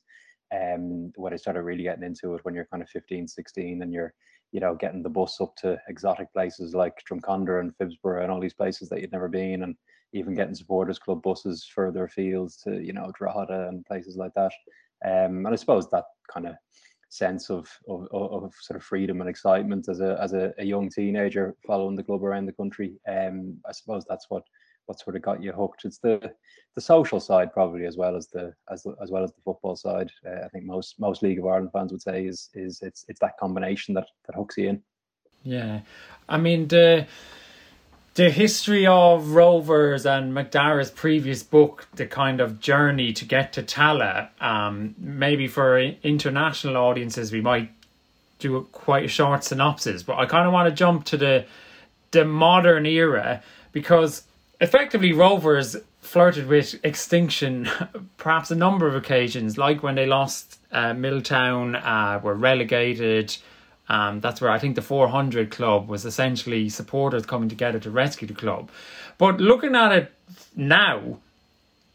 um, 0.55 1.13
when 1.17 1.33
I 1.33 1.37
started 1.37 1.63
really 1.63 1.83
getting 1.83 2.05
into 2.05 2.35
it. 2.35 2.45
When 2.45 2.55
you're 2.55 2.67
kind 2.67 2.85
of 2.85 2.89
15, 2.89 3.27
16, 3.27 3.83
and 3.83 3.93
you're 3.93 4.15
you 4.53 4.61
know, 4.61 4.75
getting 4.75 5.03
the 5.03 5.09
bus 5.09 5.41
up 5.41 5.57
to 5.57 5.79
exotic 5.89 6.33
places 6.33 6.75
like 6.75 7.03
Drumcondra 7.11 7.61
and 7.61 7.73
Phibsborough 7.77 8.23
and 8.23 8.31
all 8.31 8.41
these 8.41 8.55
places 8.55 8.89
that 8.91 9.01
you'd 9.01 9.13
never 9.13 9.29
been, 9.29 9.63
and 9.63 9.75
even 10.13 10.35
getting 10.35 10.55
supporters 10.55 10.99
club 10.99 11.23
buses 11.23 11.69
further 11.75 12.05
afield 12.05 12.53
to, 12.65 12.81
you 12.83 12.93
know, 12.93 13.11
Drogheda 13.17 13.69
and 13.69 13.85
places 13.87 14.17
like 14.17 14.33
that. 14.35 14.53
Um, 15.05 15.47
and 15.47 15.49
I 15.49 15.57
suppose 15.57 15.89
that 15.91 16.05
kind 16.31 16.47
of 16.47 16.55
sense 17.09 17.51
of, 17.51 17.69
of, 17.89 18.07
of 18.13 18.55
sort 18.61 18.77
of 18.77 18.85
freedom 18.85 19.21
and 19.21 19.29
excitement 19.29 19.89
as 19.89 20.01
a 20.01 20.19
as 20.21 20.33
a, 20.33 20.53
a, 20.59 20.65
young 20.65 20.89
teenager 20.89 21.55
following 21.67 21.95
the 21.95 22.03
club 22.03 22.25
around 22.25 22.47
the 22.47 22.53
country. 22.53 22.95
Um, 23.07 23.59
I 23.69 23.73
suppose 23.73 24.05
that's 24.09 24.27
what 24.31 24.45
what 24.87 25.01
sort 25.01 25.17
of 25.17 25.23
got 25.23 25.43
you 25.43 25.53
hooked. 25.53 25.85
It's 25.85 25.99
the 25.99 26.33
the 26.75 26.81
social 26.81 27.21
side 27.21 27.53
probably 27.53 27.85
as 27.85 27.97
well 27.97 28.17
as 28.17 28.29
the 28.29 28.55
as 28.71 28.87
as 29.03 29.11
well 29.11 29.25
as 29.25 29.33
the 29.33 29.43
football 29.45 29.77
side. 29.77 30.11
Uh, 30.27 30.45
I 30.45 30.49
think 30.49 30.65
most 30.65 30.99
most 30.99 31.23
League 31.23 31.39
of 31.39 31.47
Ireland 31.47 31.71
fans 31.73 31.93
would 31.93 32.03
say 32.03 32.27
is 32.27 32.51
is 32.55 32.81
it's 32.83 33.05
it's 33.09 33.21
that 33.21 33.39
combination 33.39 33.95
that 33.95 34.07
that 34.27 34.37
hooks 34.37 34.57
you 34.57 34.71
in. 34.71 34.83
Yeah, 35.43 35.81
I 36.29 36.39
mean 36.39 36.69
the 36.69 37.07
the 38.15 38.31
history 38.31 38.87
of 38.87 39.31
Rovers 39.31 40.05
and 40.05 40.35
Macdara's 40.35 40.91
previous 40.91 41.43
book, 41.43 41.89
the 41.95 42.07
kind 42.07 42.41
of 42.41 42.61
journey 42.61 43.13
to 43.15 43.25
get 43.25 43.55
to 43.55 43.63
Tallaght. 43.63 44.29
Um, 44.43 44.95
maybe 44.99 45.49
for 45.49 45.79
international 45.79 46.77
audiences, 46.77 47.33
we 47.33 47.41
might 47.41 47.71
do 48.39 48.57
a, 48.57 48.65
quite 48.65 49.07
a 49.07 49.09
short 49.09 49.45
synopsis, 49.45 50.03
but 50.03 50.19
I 50.19 50.27
kind 50.27 50.47
of 50.47 50.53
want 50.53 50.69
to 50.69 50.75
jump 50.75 51.05
to 51.07 51.17
the 51.17 51.47
the 52.11 52.25
modern 52.27 52.85
era 52.85 53.43
because 53.73 54.25
effectively 54.63 55.13
Rovers 55.13 55.77
flirted 56.01 56.47
with 56.47 56.77
extinction 56.85 57.69
perhaps 58.17 58.51
a 58.51 58.55
number 58.55 58.87
of 58.87 58.95
occasions, 58.95 59.59
like 59.59 59.83
when 59.83 59.97
they 59.97 60.07
lost 60.07 60.59
uh, 60.71 60.95
Milltown, 60.95 61.77
uh, 61.77 62.21
were 62.23 62.35
relegated. 62.35 63.37
Um, 63.89 64.21
that's 64.21 64.41
where 64.41 64.51
I 64.51 64.59
think 64.59 64.77
the 64.77 64.83
400 64.83 65.51
club 65.51 65.89
was 65.89 66.07
essentially 66.07 66.69
supporters 66.69 67.27
coming 67.27 67.49
together 67.49 67.81
to 67.81 67.91
rescue 67.91 68.29
the 68.29 68.35
club. 68.35 68.71
But 69.19 69.41
looking 69.41 69.75
at 69.75 69.93
it 69.93 70.13
now, 70.57 71.19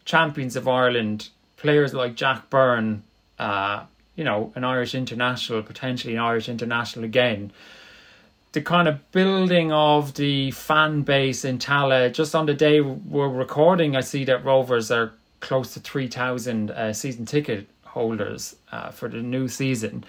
champions 0.03 0.55
of 0.55 0.67
Ireland, 0.67 1.29
players 1.55 1.93
like 1.93 2.15
Jack 2.15 2.49
Byrne, 2.49 3.03
uh, 3.39 3.85
you 4.15 4.25
know, 4.25 4.51
an 4.55 4.65
Irish 4.65 4.93
international, 4.93 5.63
potentially 5.63 6.15
an 6.15 6.19
Irish 6.19 6.49
international 6.49 7.05
again 7.05 7.51
the 8.53 8.61
kind 8.61 8.87
of 8.87 9.11
building 9.11 9.71
of 9.71 10.13
the 10.15 10.51
fan 10.51 11.01
base 11.01 11.45
in 11.45 11.59
Tallaght. 11.59 12.13
Just 12.13 12.33
on 12.35 12.45
the 12.45 12.53
day 12.53 12.81
we're 12.81 13.29
recording, 13.29 13.95
I 13.95 14.01
see 14.01 14.23
that 14.25 14.43
Rovers 14.43 14.89
are 14.91 15.13
close 15.39 15.73
to 15.73 15.79
3,000 15.79 16.71
uh, 16.71 16.93
season 16.93 17.25
ticket 17.25 17.67
holders 17.83 18.55
uh, 18.71 18.91
for 18.91 19.09
the 19.09 19.21
new 19.21 19.47
season. 19.47 20.03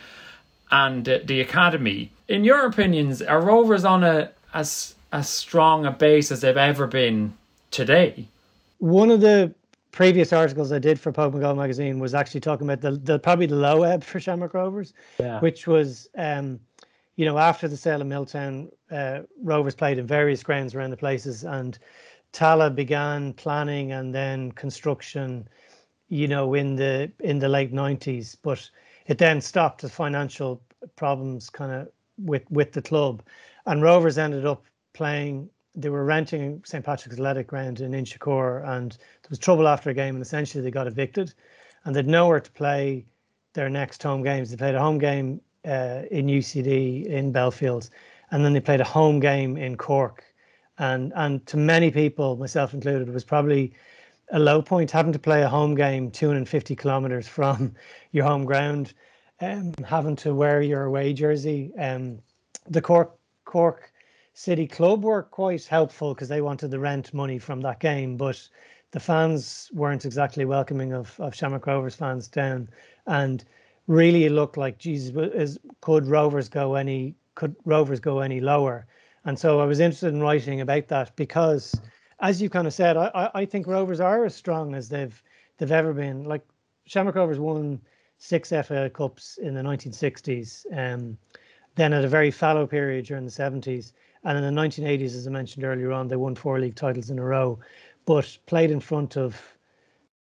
And 0.70 1.08
uh, 1.08 1.18
the 1.24 1.40
academy, 1.40 2.12
in 2.28 2.44
your 2.44 2.66
opinions, 2.66 3.22
are 3.22 3.40
Rovers 3.40 3.84
on 3.84 4.04
a 4.04 4.30
as 4.54 4.94
as 5.12 5.28
strong 5.28 5.86
a 5.86 5.90
base 5.90 6.30
as 6.30 6.42
they've 6.42 6.56
ever 6.56 6.86
been 6.86 7.32
today? 7.70 8.28
One 8.78 9.10
of 9.10 9.20
the 9.20 9.54
previous 9.90 10.32
articles 10.32 10.70
I 10.70 10.78
did 10.78 11.00
for 11.00 11.12
Póg 11.12 11.32
Mo 11.32 11.40
Goal 11.40 11.54
magazine 11.54 11.98
was 11.98 12.14
actually 12.14 12.40
talking 12.40 12.68
about 12.68 12.80
the, 12.80 12.92
the 12.92 13.18
probably 13.18 13.46
the 13.46 13.56
low 13.56 13.82
ebb 13.82 14.04
for 14.04 14.20
Shamrock 14.20 14.54
Rovers, 14.54 14.92
yeah. 15.18 15.40
which 15.40 15.66
was 15.66 16.08
um, 16.16 16.60
you 17.18 17.24
know, 17.24 17.36
after 17.36 17.66
the 17.66 17.76
sale 17.76 18.00
of 18.00 18.06
Milltown, 18.06 18.70
uh, 18.92 19.22
Rovers 19.42 19.74
played 19.74 19.98
in 19.98 20.06
various 20.06 20.44
grounds 20.44 20.72
around 20.72 20.90
the 20.90 20.96
places, 20.96 21.42
and 21.42 21.76
Tallaght 22.32 22.76
began 22.76 23.32
planning 23.32 23.90
and 23.90 24.14
then 24.14 24.52
construction, 24.52 25.48
you 26.08 26.28
know, 26.28 26.54
in 26.54 26.76
the 26.76 27.10
in 27.18 27.40
the 27.40 27.48
late 27.48 27.72
nineties. 27.72 28.36
But 28.36 28.70
it 29.08 29.18
then 29.18 29.40
stopped 29.40 29.82
the 29.82 29.88
financial 29.88 30.62
problems 30.94 31.50
kind 31.50 31.72
of 31.72 31.88
with 32.18 32.48
with 32.52 32.70
the 32.70 32.82
club, 32.82 33.24
and 33.66 33.82
Rovers 33.82 34.16
ended 34.16 34.46
up 34.46 34.64
playing. 34.92 35.50
They 35.74 35.88
were 35.88 36.04
renting 36.04 36.62
St 36.64 36.84
Patrick's 36.84 37.16
Athletic 37.16 37.48
Ground 37.48 37.80
in 37.80 37.90
Inchicore, 37.90 38.64
and 38.64 38.92
there 38.92 39.30
was 39.30 39.40
trouble 39.40 39.66
after 39.66 39.90
a 39.90 39.94
game, 39.94 40.14
and 40.14 40.22
essentially 40.22 40.62
they 40.62 40.70
got 40.70 40.86
evicted, 40.86 41.34
and 41.84 41.96
they'd 41.96 42.06
nowhere 42.06 42.38
to 42.38 42.52
play 42.52 43.06
their 43.54 43.68
next 43.68 44.04
home 44.04 44.22
games. 44.22 44.50
They 44.50 44.56
played 44.56 44.76
a 44.76 44.80
home 44.80 44.98
game 44.98 45.40
uh, 45.68 46.02
in 46.10 46.26
UCD 46.26 47.06
in 47.06 47.32
Belfield, 47.32 47.90
and 48.30 48.44
then 48.44 48.52
they 48.52 48.60
played 48.60 48.80
a 48.80 48.84
home 48.84 49.20
game 49.20 49.56
in 49.56 49.76
Cork, 49.76 50.24
and 50.78 51.12
and 51.16 51.44
to 51.46 51.56
many 51.56 51.90
people, 51.90 52.36
myself 52.36 52.74
included, 52.74 53.12
was 53.12 53.24
probably 53.24 53.72
a 54.32 54.38
low 54.38 54.60
point 54.62 54.90
having 54.90 55.12
to 55.12 55.18
play 55.18 55.42
a 55.42 55.48
home 55.48 55.74
game 55.74 56.10
250 56.10 56.76
kilometers 56.76 57.28
from 57.36 57.74
your 58.12 58.24
home 58.24 58.44
ground, 58.44 58.94
um, 59.40 59.72
having 59.84 60.16
to 60.16 60.34
wear 60.34 60.62
your 60.62 60.84
away 60.84 61.12
jersey. 61.12 61.72
Um, 61.78 62.18
the 62.68 62.82
Cork 62.82 63.16
Cork 63.44 63.92
City 64.34 64.66
Club 64.66 65.04
were 65.04 65.22
quite 65.22 65.64
helpful 65.64 66.14
because 66.14 66.28
they 66.28 66.40
wanted 66.40 66.70
the 66.70 66.78
rent 66.78 67.12
money 67.12 67.38
from 67.38 67.60
that 67.62 67.80
game, 67.80 68.16
but 68.16 68.40
the 68.90 69.00
fans 69.00 69.70
weren't 69.74 70.04
exactly 70.04 70.44
welcoming 70.44 70.92
of, 70.92 71.18
of 71.18 71.34
Shamrock 71.34 71.66
Rovers 71.66 71.94
fans 71.94 72.28
down. 72.28 72.68
And 73.06 73.44
really 73.88 74.26
it 74.26 74.32
looked 74.32 74.56
like 74.56 74.78
Jesus 74.78 75.16
is 75.34 75.58
could 75.80 76.06
Rovers 76.06 76.48
go 76.48 76.76
any 76.76 77.16
could 77.34 77.56
Rovers 77.64 77.98
go 77.98 78.20
any 78.20 78.40
lower? 78.40 78.86
And 79.24 79.36
so 79.36 79.60
I 79.60 79.64
was 79.64 79.80
interested 79.80 80.14
in 80.14 80.22
writing 80.22 80.60
about 80.60 80.88
that 80.88 81.16
because, 81.16 81.74
as 82.20 82.40
you 82.40 82.48
kind 82.48 82.66
of 82.66 82.72
said, 82.72 82.96
I, 82.96 83.30
I 83.34 83.44
think 83.44 83.66
Rovers 83.66 84.00
are 84.00 84.24
as 84.24 84.34
strong 84.34 84.74
as 84.74 84.88
they've 84.88 85.20
they've 85.56 85.72
ever 85.72 85.92
been. 85.92 86.24
Like 86.24 86.42
Shamrock 86.86 87.16
Rovers 87.16 87.40
won 87.40 87.80
six 88.18 88.50
FA 88.50 88.90
Cups 88.92 89.38
in 89.38 89.54
the 89.54 89.62
1960s, 89.62 90.66
um, 90.76 91.18
then 91.74 91.92
at 91.92 92.04
a 92.04 92.08
very 92.08 92.30
fallow 92.30 92.66
period 92.66 93.06
during 93.06 93.24
the 93.24 93.30
70s, 93.30 93.92
and 94.24 94.36
in 94.36 94.54
the 94.54 94.60
1980s, 94.60 95.14
as 95.14 95.26
I 95.26 95.30
mentioned 95.30 95.64
earlier 95.64 95.92
on, 95.92 96.08
they 96.08 96.16
won 96.16 96.34
four 96.34 96.58
league 96.58 96.74
titles 96.74 97.10
in 97.10 97.18
a 97.18 97.24
row, 97.24 97.58
but 98.06 98.36
played 98.46 98.70
in 98.70 98.80
front 98.80 99.16
of 99.16 99.40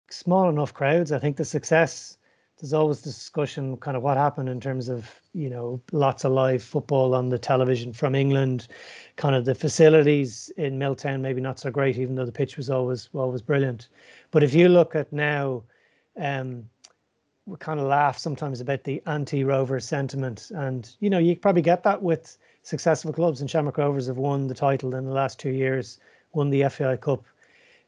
small 0.08 0.48
enough 0.48 0.72
crowds. 0.72 1.12
I 1.12 1.18
think 1.18 1.36
the 1.36 1.44
success 1.44 2.16
there's 2.62 2.72
always 2.72 3.00
discussion 3.00 3.76
kind 3.78 3.96
of 3.96 4.04
what 4.04 4.16
happened 4.16 4.48
in 4.48 4.60
terms 4.60 4.88
of 4.88 5.10
you 5.34 5.50
know 5.50 5.82
lots 5.90 6.24
of 6.24 6.30
live 6.30 6.62
football 6.62 7.12
on 7.12 7.28
the 7.28 7.38
television 7.38 7.92
from 7.92 8.14
England, 8.14 8.68
kind 9.16 9.34
of 9.34 9.44
the 9.44 9.54
facilities 9.54 10.48
in 10.56 10.78
Milltown 10.78 11.20
maybe 11.20 11.40
not 11.40 11.58
so 11.58 11.72
great 11.72 11.98
even 11.98 12.14
though 12.14 12.24
the 12.24 12.30
pitch 12.30 12.56
was 12.56 12.70
always 12.70 13.08
always 13.14 13.42
brilliant, 13.42 13.88
but 14.30 14.44
if 14.44 14.54
you 14.54 14.68
look 14.68 14.94
at 14.94 15.12
now, 15.12 15.64
um, 16.16 16.64
we 17.46 17.56
kind 17.56 17.80
of 17.80 17.86
laugh 17.86 18.16
sometimes 18.16 18.60
about 18.60 18.84
the 18.84 19.02
anti-Rover 19.08 19.80
sentiment, 19.80 20.52
and 20.54 20.94
you 21.00 21.10
know 21.10 21.18
you 21.18 21.34
probably 21.34 21.62
get 21.62 21.82
that 21.82 22.00
with 22.00 22.38
successful 22.62 23.12
clubs. 23.12 23.40
And 23.40 23.50
Shamrock 23.50 23.78
Rovers 23.78 24.06
have 24.06 24.18
won 24.18 24.46
the 24.46 24.54
title 24.54 24.94
in 24.94 25.04
the 25.04 25.12
last 25.12 25.40
two 25.40 25.50
years, 25.50 25.98
won 26.32 26.50
the 26.50 26.68
FAI 26.68 26.96
Cup, 26.96 27.24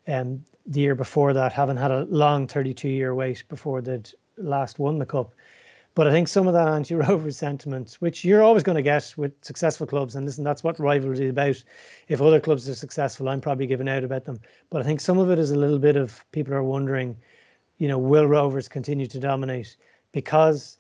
um, 0.09 0.45
the 0.67 0.81
year 0.81 0.97
before 0.97 1.33
that, 1.33 1.53
having 1.53 1.77
had 1.77 1.93
a 1.93 2.07
long 2.07 2.49
32 2.49 2.89
year 2.89 3.15
wait 3.15 3.45
before 3.49 3.81
they'd 3.81 4.11
last 4.37 4.79
won 4.79 4.99
the 4.99 5.07
cup. 5.07 5.33
But 5.95 6.09
I 6.09 6.11
think 6.11 6.27
some 6.27 6.49
of 6.49 6.55
that 6.55 6.67
anti-Rover 6.67 7.31
sentiment, 7.31 7.97
which 8.01 8.25
you're 8.25 8.43
always 8.43 8.65
going 8.65 8.77
to 8.77 8.83
get 8.83 9.15
with 9.17 9.33
successful 9.45 9.87
clubs, 9.87 10.17
and 10.17 10.27
listen, 10.27 10.43
that's 10.43 10.65
what 10.65 10.79
rivalry 10.81 11.25
is 11.25 11.31
about. 11.31 11.63
If 12.09 12.21
other 12.21 12.41
clubs 12.41 12.69
are 12.69 12.75
successful, 12.75 13.29
I'm 13.29 13.41
probably 13.41 13.67
giving 13.67 13.89
out 13.89 14.03
about 14.03 14.25
them. 14.25 14.41
But 14.71 14.81
I 14.81 14.85
think 14.85 15.01
some 15.01 15.19
of 15.19 15.31
it 15.31 15.39
is 15.39 15.53
a 15.53 15.59
little 15.59 15.79
bit 15.79 15.97
of 15.97 16.25
people 16.33 16.53
are 16.53 16.65
wondering, 16.65 17.17
you 17.79 17.87
know, 17.87 17.99
will 17.99 18.27
Rovers 18.27 18.69
continue 18.69 19.07
to 19.07 19.21
dominate 19.21 19.77
because, 20.11 20.79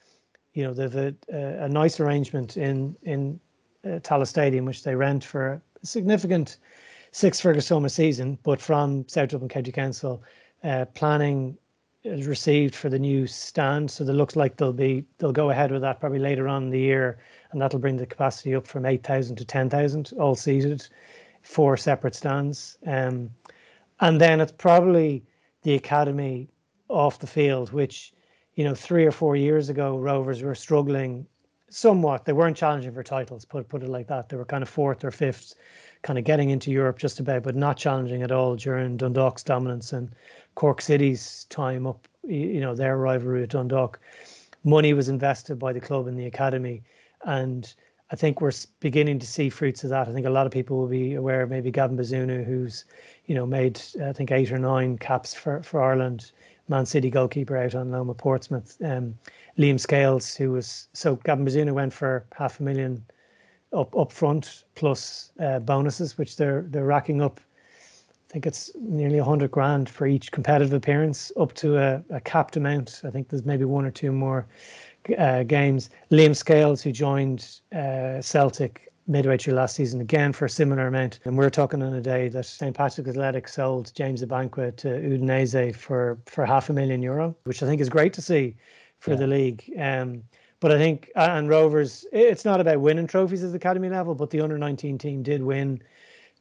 you 0.52 0.64
know, 0.64 0.74
they've 0.74 0.94
a, 0.96 1.14
a, 1.32 1.64
a 1.64 1.68
nice 1.68 2.00
arrangement 2.00 2.56
in 2.56 2.96
in 3.02 3.38
uh, 3.84 4.00
Tallaght 4.00 4.28
Stadium, 4.28 4.64
which 4.64 4.82
they 4.82 4.96
rent 4.96 5.22
for 5.22 5.52
a 5.82 5.86
significant 5.86 6.56
six-figure 7.12 7.60
sum 7.60 7.84
a 7.84 7.88
season, 7.88 8.36
but 8.42 8.60
from 8.60 9.06
South 9.06 9.28
Dublin 9.28 9.48
County 9.48 9.70
Council, 9.70 10.20
uh, 10.64 10.84
planning 10.86 11.56
is 12.04 12.26
received 12.26 12.74
for 12.74 12.90
the 12.90 12.98
new 12.98 13.26
stand. 13.26 13.90
So 13.90 14.04
it 14.04 14.08
looks 14.08 14.36
like 14.36 14.56
they'll 14.56 14.72
be 14.72 15.04
they'll 15.18 15.32
go 15.32 15.50
ahead 15.50 15.72
with 15.72 15.80
that 15.82 16.00
probably 16.00 16.18
later 16.18 16.48
on 16.48 16.64
in 16.64 16.70
the 16.70 16.78
year, 16.78 17.18
and 17.50 17.60
that'll 17.60 17.78
bring 17.78 17.96
the 17.96 18.06
capacity 18.06 18.54
up 18.54 18.66
from 18.66 18.86
eight 18.86 19.02
thousand 19.02 19.36
to 19.36 19.44
ten 19.44 19.70
thousand, 19.70 20.12
all 20.18 20.34
seated, 20.34 20.86
four 21.42 21.76
separate 21.76 22.14
stands. 22.14 22.76
Um, 22.86 23.30
and 24.00 24.20
then 24.20 24.40
it's 24.40 24.52
probably 24.52 25.24
the 25.62 25.74
academy 25.74 26.48
off 26.88 27.18
the 27.18 27.26
field, 27.26 27.72
which 27.72 28.12
you 28.54 28.64
know 28.64 28.74
three 28.74 29.06
or 29.06 29.12
four 29.12 29.34
years 29.34 29.70
ago 29.70 29.98
Rovers 29.98 30.42
were 30.42 30.54
struggling 30.54 31.26
somewhat. 31.70 32.24
They 32.24 32.34
weren't 32.34 32.56
challenging 32.56 32.92
for 32.92 33.02
titles, 33.02 33.46
put 33.46 33.68
put 33.68 33.82
it 33.82 33.88
like 33.88 34.08
that. 34.08 34.28
They 34.28 34.36
were 34.36 34.44
kind 34.44 34.62
of 34.62 34.68
fourth 34.68 35.04
or 35.04 35.10
fifth, 35.10 35.54
kind 36.02 36.18
of 36.18 36.24
getting 36.26 36.50
into 36.50 36.70
Europe 36.70 36.98
just 36.98 37.18
about, 37.18 37.42
but 37.44 37.56
not 37.56 37.78
challenging 37.78 38.22
at 38.22 38.30
all 38.30 38.56
during 38.56 38.98
Dundalk's 38.98 39.42
dominance 39.42 39.94
and 39.94 40.14
Cork 40.54 40.80
City's 40.80 41.44
time 41.50 41.86
up, 41.86 42.06
you 42.22 42.60
know, 42.60 42.74
their 42.74 42.96
rivalry 42.96 43.42
with 43.42 43.50
Dundalk, 43.50 43.98
money 44.64 44.94
was 44.94 45.08
invested 45.08 45.58
by 45.58 45.72
the 45.72 45.80
club 45.80 46.06
in 46.06 46.16
the 46.16 46.26
academy. 46.26 46.82
And 47.24 47.72
I 48.10 48.16
think 48.16 48.40
we're 48.40 48.52
beginning 48.80 49.18
to 49.18 49.26
see 49.26 49.50
fruits 49.50 49.84
of 49.84 49.90
that. 49.90 50.08
I 50.08 50.12
think 50.12 50.26
a 50.26 50.30
lot 50.30 50.46
of 50.46 50.52
people 50.52 50.78
will 50.78 50.88
be 50.88 51.14
aware 51.14 51.42
of 51.42 51.50
maybe 51.50 51.70
Gavin 51.70 51.96
Bazunu, 51.96 52.44
who's, 52.44 52.84
you 53.26 53.34
know, 53.34 53.46
made, 53.46 53.80
I 54.02 54.12
think, 54.12 54.30
eight 54.30 54.52
or 54.52 54.58
nine 54.58 54.98
caps 54.98 55.34
for, 55.34 55.62
for 55.62 55.82
Ireland, 55.82 56.32
Man 56.68 56.86
City 56.86 57.10
goalkeeper 57.10 57.56
out 57.56 57.74
on 57.74 57.90
loan 57.90 58.06
with 58.06 58.18
Portsmouth. 58.18 58.76
Um, 58.84 59.18
Liam 59.58 59.78
Scales, 59.78 60.34
who 60.34 60.52
was, 60.52 60.88
so 60.92 61.16
Gavin 61.16 61.44
Bazunu 61.44 61.72
went 61.72 61.92
for 61.92 62.24
half 62.36 62.60
a 62.60 62.62
million 62.62 63.04
up 63.74 63.94
up 63.96 64.12
front 64.12 64.64
plus 64.74 65.32
uh, 65.40 65.58
bonuses, 65.58 66.16
which 66.16 66.36
they're 66.36 66.62
they're 66.68 66.84
racking 66.84 67.20
up 67.20 67.40
think 68.34 68.46
it's 68.46 68.72
nearly 68.80 69.18
100 69.18 69.52
grand 69.52 69.88
for 69.88 70.08
each 70.08 70.32
competitive 70.32 70.72
appearance, 70.72 71.30
up 71.38 71.54
to 71.54 71.78
a, 71.78 72.02
a 72.10 72.20
capped 72.20 72.56
amount. 72.56 73.00
I 73.04 73.10
think 73.10 73.28
there's 73.28 73.44
maybe 73.44 73.64
one 73.64 73.84
or 73.84 73.92
two 73.92 74.10
more 74.10 74.44
uh, 75.16 75.44
games. 75.44 75.88
Liam 76.10 76.34
Scales, 76.34 76.82
who 76.82 76.90
joined 76.90 77.60
uh, 77.72 78.20
Celtic 78.20 78.90
midway 79.06 79.38
through 79.38 79.54
last 79.54 79.76
season, 79.76 80.00
again 80.00 80.32
for 80.32 80.46
a 80.46 80.50
similar 80.50 80.88
amount. 80.88 81.20
And 81.24 81.38
we're 81.38 81.48
talking 81.48 81.80
on 81.80 81.94
a 81.94 82.00
day 82.00 82.26
that 82.30 82.44
St. 82.44 82.76
Patrick 82.76 83.06
Athletic 83.06 83.46
sold 83.46 83.92
James 83.94 84.20
Abankwah 84.20 84.74
to 84.78 84.88
Udinese 84.88 85.76
for, 85.76 86.18
for 86.26 86.44
half 86.44 86.68
a 86.70 86.72
million 86.72 87.02
euro, 87.02 87.36
which 87.44 87.62
I 87.62 87.66
think 87.66 87.80
is 87.80 87.88
great 87.88 88.12
to 88.14 88.22
see 88.22 88.56
for 88.98 89.12
yeah. 89.12 89.18
the 89.18 89.26
league. 89.28 89.72
Um, 89.78 90.24
but 90.58 90.72
I 90.72 90.78
think, 90.78 91.08
and 91.14 91.48
Rovers, 91.48 92.04
it's 92.10 92.44
not 92.44 92.60
about 92.60 92.80
winning 92.80 93.06
trophies 93.06 93.44
at 93.44 93.50
the 93.50 93.58
academy 93.58 93.90
level, 93.90 94.16
but 94.16 94.30
the 94.30 94.40
under 94.40 94.58
19 94.58 94.98
team 94.98 95.22
did 95.22 95.40
win 95.40 95.80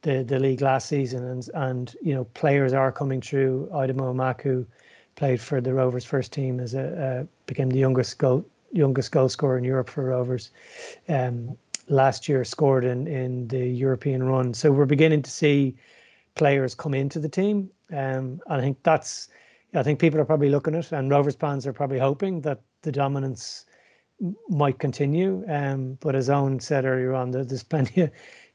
the 0.04 0.22
the 0.22 0.38
league 0.38 0.60
last 0.60 0.88
season, 0.88 1.24
and 1.24 1.50
and 1.54 1.96
you 2.00 2.14
know 2.14 2.24
players 2.34 2.72
are 2.72 2.92
coming 2.92 3.20
through. 3.20 3.68
Aidomo 3.72 4.14
Emakhu 4.14 4.64
played 5.16 5.40
for 5.40 5.60
the 5.60 5.74
Rovers 5.74 6.04
first 6.04 6.32
team 6.32 6.60
as 6.60 6.74
a 6.74 6.84
uh, 7.04 7.24
became 7.46 7.70
the 7.70 7.78
youngest 7.78 8.18
goal 8.18 8.44
youngest 8.70 9.10
goal 9.10 9.28
scorer 9.28 9.58
in 9.58 9.64
Europe 9.64 9.90
for 9.90 10.04
Rovers. 10.04 10.50
Um, 11.08 11.56
last 11.88 12.28
year 12.28 12.44
scored 12.44 12.84
in 12.84 13.08
in 13.08 13.48
the 13.48 13.66
European 13.66 14.22
run, 14.22 14.54
so 14.54 14.70
we're 14.70 14.86
beginning 14.86 15.22
to 15.22 15.30
see 15.30 15.74
players 16.36 16.74
come 16.74 16.94
into 16.94 17.18
the 17.18 17.28
team. 17.28 17.70
Um, 17.92 18.40
I 18.48 18.60
think 18.60 18.78
that's 18.82 19.28
I 19.74 19.82
think 19.82 19.98
people 19.98 20.20
are 20.20 20.24
probably 20.24 20.50
looking 20.50 20.74
at, 20.74 20.92
and 20.92 21.10
Rovers 21.10 21.34
fans 21.34 21.66
are 21.66 21.72
probably 21.72 21.98
hoping 21.98 22.42
that 22.42 22.60
the 22.82 22.92
dominance 22.92 23.64
might 24.48 24.78
continue. 24.78 25.44
Um, 25.48 25.98
but 26.00 26.14
as 26.14 26.30
Owen 26.30 26.60
said 26.60 26.84
earlier 26.84 27.14
on, 27.14 27.30
there's 27.30 27.62
plenty 27.64 28.02
of 28.02 28.10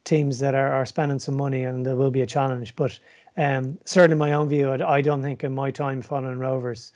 teams 0.10 0.40
that 0.40 0.56
are, 0.56 0.74
are 0.74 0.88
spending 0.88 1.20
some 1.20 1.38
money 1.38 1.64
and 1.64 1.86
there 1.86 1.96
will 1.96 2.10
be 2.10 2.22
a 2.22 2.26
challenge. 2.26 2.76
But 2.76 2.98
um, 3.38 3.78
certainly, 3.86 4.18
my 4.18 4.34
own 4.34 4.50
view, 4.50 4.72
I, 4.72 4.96
I 4.96 5.02
don't 5.02 5.22
think 5.22 5.44
in 5.44 5.54
my 5.54 5.70
time 5.70 6.02
following 6.02 6.40
Rovers, 6.40 6.92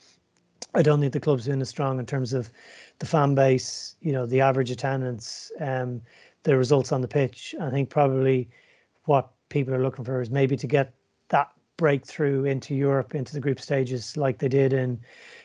I 0.73 0.81
don't 0.81 0.99
think 0.99 1.13
the 1.13 1.19
club's 1.19 1.45
been 1.45 1.61
as 1.61 1.69
strong 1.69 1.99
in 1.99 2.07
terms 2.07 2.33
of 2.33 2.49
the 2.97 3.05
fan 3.05 3.35
base, 3.35 3.95
you 4.01 4.11
know, 4.11 4.25
the 4.25 4.41
average 4.41 4.71
attendance, 4.71 5.51
um, 5.59 6.01
the 6.41 6.57
results 6.57 6.91
on 6.91 7.01
the 7.01 7.07
pitch. 7.07 7.53
I 7.61 7.69
think 7.69 7.89
probably 7.89 8.49
what 9.05 9.29
people 9.49 9.75
are 9.75 9.83
looking 9.83 10.05
for 10.05 10.19
is 10.19 10.31
maybe 10.31 10.57
to 10.57 10.67
get 10.67 10.91
that 11.29 11.51
breakthrough 11.77 12.45
into 12.45 12.73
Europe, 12.73 13.13
into 13.13 13.33
the 13.33 13.39
group 13.39 13.59
stages, 13.59 14.17
like 14.17 14.39
they 14.39 14.47
did 14.47 14.73
in 14.73 14.99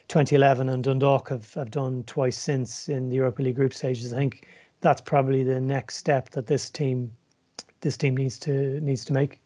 2011 0.09 0.71
and 0.71 0.83
Dundalk 0.83 1.29
have, 1.29 1.53
have 1.53 1.71
done 1.71 2.03
twice 2.05 2.39
since 2.39 2.89
in 2.89 3.11
the 3.11 3.17
Europa 3.17 3.43
League 3.43 3.57
group 3.57 3.75
stages. 3.75 4.15
I 4.15 4.17
think 4.17 4.47
that's 4.81 5.03
probably 5.03 5.45
the 5.45 5.61
next 5.61 5.97
step 5.97 6.31
that 6.31 6.47
this 6.47 6.71
team 6.71 7.13
this 7.81 7.97
team 7.97 8.17
needs 8.17 8.39
to 8.41 8.81
needs 8.81 9.05
to 9.07 9.13
make. 9.13 9.39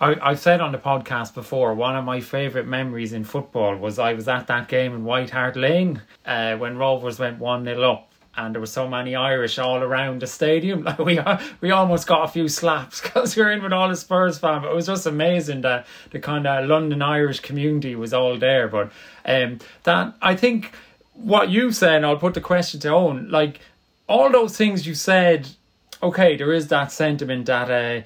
I, 0.00 0.30
I 0.30 0.34
said 0.34 0.62
on 0.62 0.72
the 0.72 0.78
podcast 0.78 1.34
before, 1.34 1.74
one 1.74 1.94
of 1.94 2.04
my 2.06 2.20
favourite 2.20 2.66
memories 2.66 3.12
in 3.12 3.22
football 3.22 3.76
was 3.76 3.98
I 3.98 4.14
was 4.14 4.28
at 4.28 4.46
that 4.46 4.68
game 4.68 4.94
in 4.94 5.04
White 5.04 5.28
Hart 5.30 5.56
Lane 5.56 6.00
uh, 6.24 6.56
when 6.56 6.78
Rovers 6.78 7.18
went 7.18 7.38
1 7.38 7.64
0 7.64 7.82
up 7.82 8.10
and 8.36 8.54
there 8.54 8.60
were 8.60 8.66
so 8.66 8.88
many 8.88 9.14
Irish 9.14 9.58
all 9.58 9.82
around 9.82 10.22
the 10.22 10.26
stadium. 10.26 10.84
Like 10.90 10.98
we 10.98 11.20
we 11.60 11.70
almost 11.70 12.06
got 12.06 12.24
a 12.24 12.28
few 12.28 12.48
slaps 12.48 13.00
because 13.02 13.36
we 13.36 13.42
were 13.42 13.50
in 13.50 13.62
with 13.62 13.72
all 13.72 13.88
the 13.88 13.96
Spurs 13.96 14.38
fans. 14.38 14.62
But 14.62 14.72
it 14.72 14.74
was 14.74 14.86
just 14.86 15.06
amazing 15.06 15.62
that 15.62 15.86
the 16.10 16.18
kind 16.18 16.46
of 16.46 16.68
London 16.68 17.02
Irish 17.02 17.40
community 17.40 17.94
was 17.94 18.14
all 18.14 18.38
there. 18.38 18.68
But 18.68 18.92
um, 19.24 19.58
that 19.84 20.14
I 20.22 20.34
think 20.36 20.72
what 21.14 21.50
you 21.50 21.72
said, 21.72 22.04
I'll 22.04 22.16
put 22.16 22.34
the 22.34 22.40
question 22.40 22.80
to 22.80 22.88
Owen. 22.88 23.30
Like 23.30 23.60
all 24.08 24.30
those 24.30 24.56
things 24.56 24.86
you 24.86 24.94
said 24.94 25.48
okay, 26.02 26.36
there 26.36 26.52
is 26.52 26.68
that 26.68 26.92
sentiment 26.92 27.46
that 27.46 27.70
uh, 27.70 28.02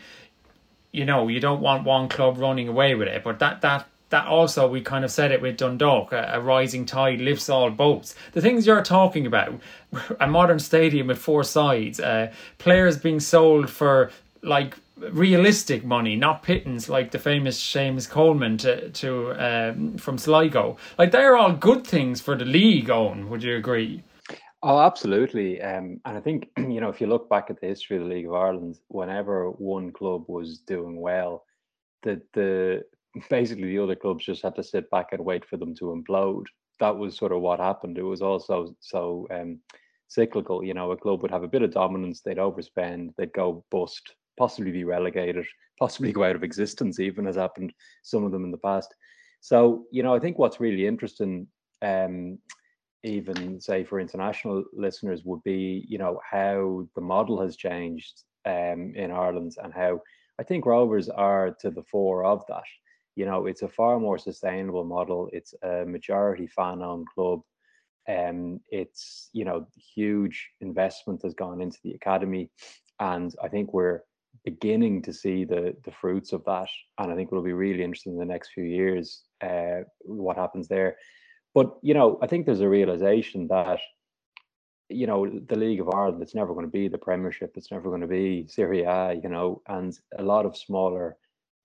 you 0.93 1.05
know 1.05 1.29
you 1.29 1.41
don't 1.41 1.61
want 1.61 1.85
one 1.85 2.09
club 2.09 2.39
running 2.39 2.69
away 2.69 2.95
with 2.95 3.09
it, 3.09 3.25
but 3.25 3.39
that 3.39 3.61
that 3.63 3.87
that 4.11 4.27
also 4.27 4.69
we 4.69 4.81
kind 4.81 5.05
of 5.05 5.11
said 5.11 5.33
it 5.33 5.43
with 5.43 5.57
Dundalk, 5.57 6.13
a, 6.13 6.33
a, 6.35 6.41
rising 6.41 6.87
tide 6.87 7.21
lifts 7.21 7.49
all 7.49 7.71
boats. 7.71 8.15
The 8.33 8.41
things 8.41 8.67
you're 8.67 8.83
talking 8.83 9.27
about, 9.27 9.61
a 10.21 10.29
modern 10.29 10.61
stadium 10.61 11.09
with 11.09 11.19
four 11.19 11.43
sides, 11.43 11.99
uh, 11.99 12.33
players 12.59 12.97
being 12.99 13.19
sold 13.19 13.71
for 13.71 14.11
like 14.43 14.77
realistic 14.97 15.85
money, 15.85 16.17
not 16.17 16.43
pittance 16.43 16.89
like 16.89 17.11
the 17.11 17.19
famous 17.19 17.61
Seamus 17.61 18.09
Coleman 18.09 18.59
to 18.59 18.91
to 18.91 19.33
um, 19.33 19.97
from 19.99 20.19
Sligo. 20.19 20.77
Like 20.99 21.11
they're 21.11 21.37
all 21.37 21.53
good 21.53 21.87
things 21.87 22.21
for 22.21 22.37
the 22.37 22.45
league. 22.45 22.91
Owen, 22.91 23.29
would 23.31 23.43
you 23.43 23.57
agree? 23.57 24.03
Oh, 24.67 24.81
absolutely. 24.81 25.61
Um, 25.61 26.01
and 26.07 26.17
I 26.17 26.21
think, 26.23 26.49
you 26.57 26.81
know, 26.81 26.89
if 26.89 26.99
you 26.99 27.07
look 27.07 27.29
back 27.29 27.51
at 27.51 27.61
the 27.61 27.67
history 27.67 27.99
of 27.99 28.05
the 28.05 28.09
League 28.09 28.27
of 28.27 28.33
Ireland, 28.33 28.79
whenever 28.89 29.51
one 29.51 29.93
club 29.93 30.25
was 30.27 30.61
doing 30.61 30.99
well, 31.03 31.45
the 32.03 32.23
the 32.33 32.83
basically 33.31 33.67
the 33.67 33.79
other 33.79 33.95
clubs 33.95 34.25
just 34.25 34.43
had 34.43 34.55
to 34.57 34.63
sit 34.65 34.91
back 34.91 35.09
and 35.13 35.23
wait 35.23 35.45
for 35.45 35.59
them 35.59 35.75
to 35.77 35.95
implode. 35.95 36.47
That 36.81 36.97
was 36.97 37.15
sort 37.15 37.33
of 37.33 37.43
what 37.43 37.61
happened. 37.61 37.99
It 37.99 38.05
was 38.05 38.23
also 38.23 38.75
so 38.81 39.29
um, 39.31 39.61
cyclical. 40.09 40.65
You 40.65 40.73
know, 40.73 40.93
a 40.93 40.97
club 40.97 41.21
would 41.21 41.31
have 41.31 41.43
a 41.45 41.49
bit 41.49 41.63
of 41.63 41.71
dominance, 41.71 42.23
they'd 42.23 42.39
overspend, 42.39 43.11
they'd 43.19 43.35
go 43.35 43.67
bust, 43.71 44.15
possibly 44.39 44.73
be 44.73 44.85
relegated, 44.85 45.45
possibly 45.79 46.11
go 46.11 46.25
out 46.25 46.37
of 46.37 46.43
existence, 46.43 46.99
even 47.01 47.27
has 47.27 47.37
happened 47.37 47.75
some 48.03 48.25
of 48.25 48.33
them 48.33 48.45
in 48.45 48.51
the 48.51 48.57
past. 48.57 48.95
So, 49.43 49.85
you 49.93 50.03
know, 50.03 50.15
I 50.15 50.21
think 50.21 50.39
what's 50.39 50.59
really 50.59 50.87
interesting 50.87 51.49
um, 51.83 52.39
even 53.05 53.61
say 53.61 53.85
for 53.85 54.01
international 54.01 54.65
listeners 54.73 55.23
would 55.25 55.43
be 55.43 55.85
you 55.89 55.99
know 55.99 56.21
how 56.29 56.87
the 56.95 57.01
model 57.01 57.41
has 57.41 57.57
changed 57.57 58.23
um, 58.47 58.93
in 58.95 59.11
Ireland 59.11 59.55
and 59.63 59.73
how 59.73 60.01
I 60.39 60.43
think 60.43 60.67
Rovers 60.67 61.09
are 61.09 61.51
to 61.61 61.71
the 61.71 61.83
fore 61.85 62.25
of 62.25 62.45
that. 62.49 62.65
You 63.17 63.27
know, 63.27 63.47
it's 63.47 63.63
a 63.63 63.69
far 63.69 64.01
more 64.01 64.19
sustainable 64.19 64.85
model. 64.85 65.31
It's 65.33 65.55
a 65.63 65.85
majority 65.85 66.49
fan-owned 66.49 67.07
club. 67.15 67.43
Um, 68.09 68.61
it's 68.71 69.31
you 69.33 69.45
know 69.45 69.67
huge 69.95 70.51
investment 70.61 71.23
has 71.23 71.35
gone 71.35 71.61
into 71.61 71.79
the 71.85 71.93
academy, 71.93 72.51
and 73.01 73.35
I 73.43 73.49
think 73.49 73.73
we're 73.73 74.03
beginning 74.45 75.03
to 75.03 75.13
see 75.13 75.45
the 75.45 75.77
the 75.85 75.93
fruits 75.93 76.33
of 76.33 76.45
that. 76.45 76.69
And 76.99 77.11
I 77.11 77.15
think 77.15 77.29
it'll 77.31 77.43
be 77.43 77.53
really 77.53 77.83
interesting 77.83 78.15
in 78.15 78.19
the 78.19 78.25
next 78.25 78.51
few 78.53 78.65
years 78.65 79.23
uh, 79.43 79.83
what 80.01 80.37
happens 80.37 80.69
there. 80.69 80.97
But 81.55 81.77
you 81.83 81.95
know, 81.95 82.19
I 82.21 82.27
think 82.27 82.47
there's 82.47 82.61
a 82.61 82.69
realization 82.69 83.47
that 83.49 83.81
you 84.89 85.07
know 85.07 85.27
the 85.27 85.57
League 85.57 85.81
of 85.81 85.89
Ireland 85.95 86.23
it's 86.23 86.35
never 86.35 86.53
going 86.53 86.67
to 86.67 86.71
be 86.71 86.89
the 86.89 86.99
Premiership. 86.99 87.53
It's 87.57 87.71
never 87.71 87.89
going 87.89 88.01
to 88.03 88.07
be 88.07 88.47
Serie 88.49 88.83
A. 88.83 89.15
You 89.15 89.29
know, 89.29 89.63
and 89.69 89.97
a 90.19 90.23
lot 90.23 90.47
of 90.47 90.57
smaller 90.57 91.17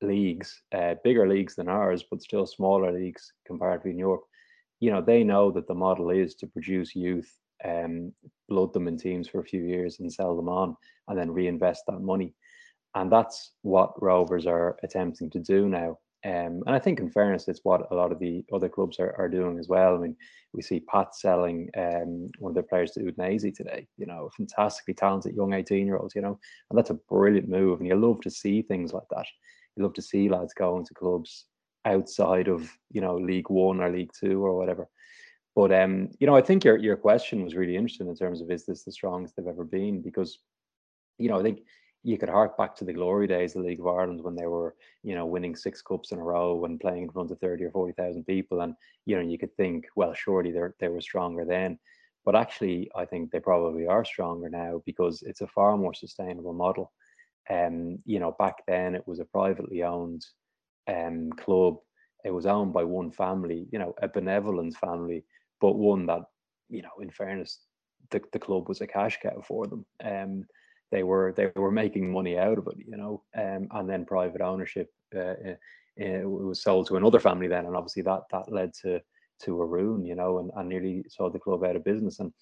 leagues, 0.02 0.62
uh, 0.74 0.96
bigger 1.04 1.28
leagues 1.28 1.56
than 1.56 1.68
ours, 1.68 2.04
but 2.10 2.22
still 2.22 2.46
smaller 2.46 2.92
leagues 2.92 3.34
comparatively 3.46 3.92
in 3.92 3.98
Europe. 3.98 4.24
You 4.80 4.92
know, 4.92 5.02
they 5.02 5.24
know 5.24 5.52
that 5.52 5.68
the 5.68 5.74
model 5.74 6.10
is 6.10 6.36
to 6.36 6.48
produce 6.48 6.96
youth, 6.96 7.30
um, 7.66 8.14
blood 8.48 8.72
them 8.74 8.88
in 8.88 8.98
teams 8.98 9.28
for 9.28 9.40
a 9.42 9.46
few 9.46 9.62
years 9.62 10.00
and 10.00 10.12
sell 10.12 10.36
them 10.36 10.48
on, 10.48 10.78
and 11.08 11.18
then 11.18 11.32
reinvest 11.32 11.84
that 11.88 12.00
money. 12.00 12.34
And 12.96 13.12
that's 13.12 13.52
what 13.62 14.02
Rovers 14.02 14.48
are 14.48 14.78
attempting 14.84 15.30
to 15.32 15.40
do 15.40 15.68
now. 15.68 16.00
Um, 16.26 16.64
and 16.66 16.76
I 16.76 16.80
think, 16.80 17.00
in 17.00 17.10
fairness, 17.10 17.48
it's 17.48 17.62
what 17.64 17.90
a 17.92 17.96
lot 17.96 18.12
of 18.12 18.20
the 18.20 18.44
other 18.54 18.68
clubs 18.68 19.00
are, 19.00 19.16
are 19.18 19.30
doing 19.30 19.58
as 19.58 19.70
well. 19.70 19.96
I 19.96 20.00
mean, 20.00 20.16
we 20.54 20.62
see 20.62 20.82
Pat 20.82 21.16
selling 21.16 21.70
um, 21.78 22.30
one 22.40 22.52
of 22.52 22.56
their 22.56 22.64
players 22.64 22.92
to 22.92 23.00
Udinese 23.00 23.56
today, 23.56 23.88
you 23.98 24.06
know, 24.06 24.30
fantastically 24.36 24.96
talented 24.96 25.36
young 25.36 25.54
18 25.54 25.86
year 25.86 25.98
olds, 25.98 26.16
you 26.16 26.22
know, 26.22 26.38
and 26.70 26.78
that's 26.78 26.90
a 26.90 27.00
brilliant 27.10 27.48
move. 27.48 27.80
And 27.80 27.88
you 27.88 27.96
love 27.96 28.20
to 28.22 28.30
see 28.30 28.62
things 28.62 28.92
like 28.92 29.08
that. 29.12 29.26
You 29.76 29.84
love 29.84 29.94
to 29.94 30.02
see 30.02 30.28
lads 30.28 30.54
going 30.54 30.86
to 30.86 30.94
clubs 30.94 31.46
outside 31.86 32.50
of, 32.50 32.70
you 32.92 33.00
know, 33.00 33.16
League 33.16 33.50
One 33.50 33.80
or 33.80 33.90
League 33.90 34.12
Two 34.20 34.44
or 34.44 34.58
whatever. 34.58 34.90
But, 35.56 35.72
um, 35.72 36.10
you 36.20 36.28
know, 36.28 36.36
I 36.36 36.42
think 36.42 36.64
your, 36.64 36.78
your 36.78 36.98
question 36.98 37.44
was 37.44 37.56
really 37.56 37.76
interesting 37.76 38.08
in 38.08 38.16
terms 38.16 38.42
of 38.42 38.52
is 38.52 38.66
this 38.66 38.84
the 38.84 38.92
strongest 38.92 39.36
they've 39.36 39.48
ever 39.48 39.64
been? 39.64 40.02
Because, 40.02 40.40
you 41.18 41.30
know, 41.30 41.40
I 41.40 41.44
think 41.44 41.60
you 42.04 42.18
could 42.18 42.30
hark 42.30 42.58
back 42.58 42.76
to 42.76 42.86
the 42.86 42.94
glory 42.94 43.28
days 43.28 43.56
of 43.56 43.62
the 43.62 43.70
League 43.70 43.80
of 43.80 43.88
Ireland 43.88 44.24
when 44.24 44.36
they 44.36 44.46
were, 44.46 44.76
you 45.04 45.16
know, 45.16 45.26
winning 45.26 45.56
six 45.56 45.82
cups 45.82 46.12
in 46.12 46.20
a 46.20 46.24
row 46.24 46.64
and 46.66 46.80
playing 46.80 47.04
in 47.04 47.12
front 47.12 47.32
of 47.32 47.40
30 47.40 47.66
or 47.66 47.72
40,000 47.72 48.24
people. 48.26 48.62
And, 48.62 48.76
you 49.06 49.16
know, 49.16 49.22
you 49.22 49.38
could 49.38 49.56
think, 49.58 49.86
well, 49.96 50.14
surely 50.14 50.52
they 50.52 50.62
they 50.80 50.88
were 50.88 51.02
stronger 51.02 51.46
then. 51.46 51.78
But 52.26 52.36
actually, 52.36 52.90
I 52.96 53.06
think 53.06 53.32
they 53.32 53.40
probably 53.40 53.88
are 53.88 54.06
stronger 54.06 54.50
now 54.50 54.82
because 54.86 55.24
it's 55.24 55.42
a 55.42 55.48
far 55.48 55.78
more 55.78 55.94
sustainable 55.94 56.54
model. 56.54 56.92
Um, 57.50 58.00
you 58.06 58.20
know, 58.20 58.36
back 58.38 58.64
then 58.68 58.96
it 58.96 59.08
was 59.08 59.20
a 59.20 59.26
privately 59.26 59.84
owned 59.84 60.26
um, 60.88 61.32
club. 61.32 61.78
It 62.24 62.32
was 62.32 62.46
owned 62.46 62.74
by 62.74 62.84
one 62.84 63.12
family, 63.12 63.68
you 63.72 63.80
know, 63.80 63.96
a 64.02 64.08
benevolent 64.08 64.76
family, 64.78 65.24
but 65.60 65.76
one 65.76 66.06
that, 66.08 66.22
you 66.70 66.82
know, 66.82 67.00
in 67.02 67.10
fairness, 67.10 67.60
the, 68.12 68.22
the 68.32 68.40
club 68.40 68.68
was 68.68 68.82
a 68.82 68.88
cash 68.88 69.18
cow 69.22 69.42
for 69.42 69.68
them. 69.68 69.86
Um, 70.04 70.46
they 70.92 71.04
were 71.04 71.34
they 71.36 71.52
were 71.56 71.72
making 71.72 72.12
money 72.12 72.38
out 72.38 72.58
of 72.58 72.68
it, 72.68 72.78
you 72.78 72.98
know, 72.98 73.24
um, 73.38 73.68
and 73.72 73.90
then 73.90 74.06
private 74.06 74.42
ownership 74.42 74.90
uh, 75.16 75.36
uh, 75.50 75.56
it 76.00 76.30
was 76.30 76.62
sold 76.62 76.88
to 76.88 76.96
another 76.96 77.20
family 77.20 77.48
then, 77.48 77.66
and 77.66 77.76
obviously 77.76 78.04
that 78.04 78.22
that 78.32 78.52
led 78.52 78.74
to 78.82 79.02
to 79.44 79.62
a 79.62 79.66
ruin, 79.66 80.06
you 80.06 80.16
know, 80.16 80.40
and, 80.40 80.52
and 80.56 80.68
nearly 80.70 81.04
saw 81.10 81.30
the 81.30 81.40
club 81.40 81.64
out 81.64 81.76
of 81.76 81.84
business. 81.84 82.20
And 82.20 82.34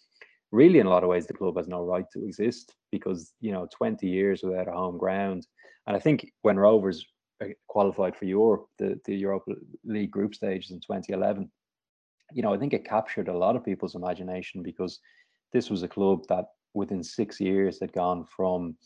really, 0.52 0.80
in 0.80 0.88
a 0.88 0.90
lot 0.90 1.04
of 1.04 1.10
ways, 1.10 1.28
the 1.28 1.34
club 1.34 1.58
has 1.58 1.68
no 1.68 1.84
right 1.84 2.06
to 2.14 2.24
exist 2.24 2.74
because 2.92 3.34
you 3.40 3.52
know, 3.52 3.68
20 3.76 4.08
years 4.08 4.42
without 4.44 4.68
a 4.68 4.72
home 4.72 4.98
ground. 4.98 5.46
And 5.86 5.96
I 5.96 6.00
think 6.00 6.32
when 6.42 6.58
Rovers 6.58 7.06
uh, 7.44 7.48
qualified 7.68 8.16
for 8.16 8.26
Europe, 8.26 8.68
the 8.78 9.00
the 9.06 9.16
Europa 9.16 9.54
League 9.84 10.12
group 10.12 10.36
stages 10.36 10.72
in 10.72 10.80
2011, 10.80 11.50
you 12.34 12.44
know, 12.44 12.54
I 12.54 12.58
think 12.58 12.74
it 12.74 12.86
captured 12.86 13.28
a 13.28 13.38
lot 13.38 13.56
of 13.56 13.66
people's 13.66 13.96
imagination 13.96 14.62
because 14.62 15.00
this 15.54 15.70
was 15.70 15.82
a 15.82 15.88
club 15.88 16.26
that 16.30 16.46
within 16.78 17.04
six 17.04 17.40
years 17.40 17.80
had 17.82 17.92
gone 17.92 18.26
from 18.26 18.78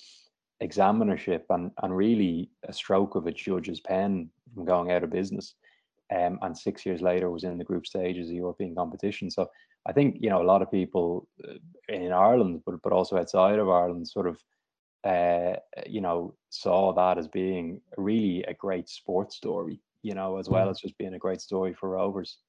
examinership 0.63 1.43
and, 1.49 1.71
and 1.81 1.95
really 1.95 2.49
a 2.67 2.73
stroke 2.73 3.15
of 3.15 3.27
a 3.27 3.31
judge's 3.31 3.79
pen 3.79 4.29
from 4.53 4.65
going 4.65 4.91
out 4.91 5.03
of 5.03 5.09
business. 5.09 5.55
Um, 6.15 6.39
and 6.41 6.57
six 6.57 6.85
years 6.85 7.01
later 7.01 7.29
was 7.29 7.43
in 7.43 7.57
the 7.57 7.63
group 7.63 7.85
stages 7.87 8.29
of 8.29 8.35
European 8.35 8.75
competition. 8.75 9.31
So 9.31 9.47
I 9.85 9.93
think 9.93 10.17
you 10.19 10.29
know 10.29 10.41
a 10.41 10.51
lot 10.51 10.61
of 10.61 10.69
people 10.69 11.27
uh, 11.47 11.53
in 11.89 12.11
Ireland, 12.11 12.61
but 12.65 12.81
but 12.83 12.93
also 12.93 13.17
outside 13.17 13.59
of 13.59 13.69
Ireland, 13.69 14.07
sort 14.07 14.27
of 14.27 14.37
uh, 15.03 15.55
you 15.87 16.01
know 16.01 16.35
saw 16.49 16.93
that 16.93 17.17
as 17.17 17.27
being 17.27 17.81
really 17.97 18.43
a 18.43 18.53
great 18.53 18.89
sports 18.89 19.35
story. 19.37 19.81
You 20.03 20.13
know, 20.15 20.37
as 20.37 20.49
well 20.49 20.67
mm. 20.67 20.71
as 20.71 20.81
just 20.81 20.97
being 20.97 21.13
a 21.13 21.19
great 21.19 21.41
story 21.41 21.73
for 21.73 21.89
Rovers. 21.89 22.39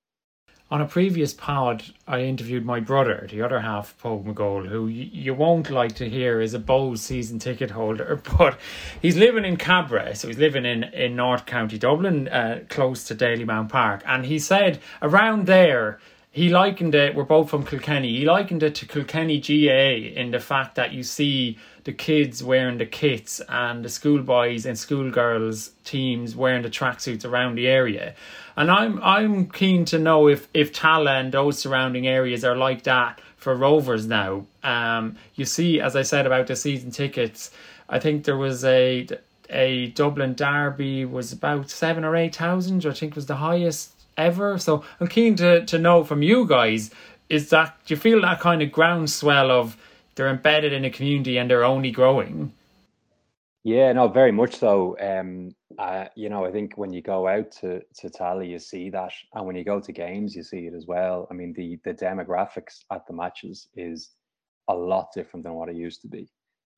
On 0.72 0.80
a 0.80 0.86
previous 0.86 1.34
pod, 1.34 1.84
I 2.08 2.20
interviewed 2.20 2.64
my 2.64 2.80
brother, 2.80 3.28
the 3.30 3.42
other 3.42 3.60
half, 3.60 3.94
Paul 3.98 4.24
McGold, 4.26 4.68
who 4.68 4.86
you 4.86 5.34
won't 5.34 5.68
like 5.68 5.94
to 5.96 6.08
hear 6.08 6.40
is 6.40 6.54
a 6.54 6.58
Bohs 6.58 7.00
season 7.00 7.38
ticket 7.38 7.72
holder, 7.72 8.22
but 8.38 8.58
he's 9.02 9.18
living 9.18 9.44
in 9.44 9.58
Cabra, 9.58 10.16
so 10.16 10.28
he's 10.28 10.38
living 10.38 10.64
in, 10.64 10.84
in 10.84 11.14
North 11.14 11.44
County 11.44 11.76
Dublin, 11.76 12.26
uh, 12.28 12.60
close 12.70 13.04
to 13.04 13.14
Dalymount 13.14 13.68
Park. 13.68 14.02
And 14.06 14.24
he 14.24 14.38
said 14.38 14.78
around 15.02 15.44
there, 15.44 15.98
he 16.30 16.48
likened 16.48 16.94
it, 16.94 17.14
we're 17.14 17.24
both 17.24 17.50
from 17.50 17.66
Kilkenny, 17.66 18.20
he 18.20 18.24
likened 18.24 18.62
it 18.62 18.74
to 18.76 18.86
Kilkenny 18.86 19.42
GAA 19.42 20.18
in 20.18 20.30
the 20.30 20.40
fact 20.40 20.76
that 20.76 20.92
you 20.92 21.02
see 21.02 21.58
the 21.84 21.92
kids 21.92 22.42
wearing 22.42 22.78
the 22.78 22.86
kits 22.86 23.42
and 23.46 23.84
the 23.84 23.90
schoolboys 23.90 24.64
and 24.64 24.78
schoolgirls 24.78 25.72
teams 25.84 26.34
wearing 26.34 26.62
the 26.62 26.70
tracksuits 26.70 27.26
around 27.26 27.56
the 27.56 27.68
area. 27.68 28.14
And 28.56 28.70
I'm 28.70 29.02
I'm 29.02 29.48
keen 29.48 29.84
to 29.86 29.98
know 29.98 30.28
if 30.28 30.48
if 30.52 30.72
Tallaght 30.72 31.20
and 31.20 31.32
those 31.32 31.58
surrounding 31.58 32.06
areas 32.06 32.44
are 32.44 32.56
like 32.56 32.82
that 32.84 33.20
for 33.36 33.54
Rovers 33.54 34.06
now. 34.06 34.46
Um, 34.62 35.16
you 35.34 35.44
see, 35.44 35.80
as 35.80 35.96
I 35.96 36.02
said 36.02 36.26
about 36.26 36.46
the 36.46 36.56
season 36.56 36.90
tickets, 36.90 37.50
I 37.88 37.98
think 37.98 38.24
there 38.24 38.36
was 38.36 38.64
a 38.64 39.08
a 39.50 39.88
Dublin 39.88 40.34
derby 40.34 41.04
was 41.04 41.32
about 41.32 41.70
seven 41.70 42.04
or 42.04 42.16
eight 42.16 42.36
thousand. 42.36 42.84
I 42.86 42.92
think 42.92 43.14
was 43.14 43.26
the 43.26 43.36
highest 43.36 43.92
ever. 44.16 44.58
So 44.58 44.84
I'm 45.00 45.08
keen 45.08 45.36
to 45.36 45.64
to 45.66 45.78
know 45.78 46.04
from 46.04 46.22
you 46.22 46.46
guys 46.46 46.90
is 47.28 47.48
that 47.48 47.74
do 47.86 47.94
you 47.94 47.98
feel 47.98 48.20
that 48.20 48.40
kind 48.40 48.60
of 48.60 48.70
groundswell 48.70 49.50
of 49.50 49.76
they're 50.14 50.28
embedded 50.28 50.72
in 50.74 50.84
a 50.84 50.90
community 50.90 51.38
and 51.38 51.50
they're 51.50 51.64
only 51.64 51.90
growing? 51.90 52.52
Yeah, 53.64 53.92
no, 53.92 54.08
very 54.08 54.32
much 54.32 54.56
so. 54.56 54.96
Um, 55.00 55.54
uh, 55.78 56.06
you 56.14 56.28
know, 56.28 56.44
I 56.44 56.52
think 56.52 56.74
when 56.76 56.92
you 56.92 57.02
go 57.02 57.28
out 57.28 57.50
to 57.60 57.80
to 57.98 58.08
Tallaght, 58.08 58.48
you 58.48 58.58
see 58.58 58.90
that, 58.90 59.12
and 59.34 59.46
when 59.46 59.56
you 59.56 59.64
go 59.64 59.80
to 59.80 59.92
games, 59.92 60.34
you 60.34 60.42
see 60.42 60.66
it 60.66 60.74
as 60.74 60.86
well. 60.86 61.26
I 61.30 61.34
mean, 61.34 61.52
the 61.52 61.78
the 61.84 61.94
demographics 61.94 62.84
at 62.90 63.06
the 63.06 63.12
matches 63.12 63.68
is 63.74 64.10
a 64.68 64.74
lot 64.74 65.08
different 65.14 65.44
than 65.44 65.54
what 65.54 65.68
it 65.68 65.76
used 65.76 66.02
to 66.02 66.08
be. 66.08 66.28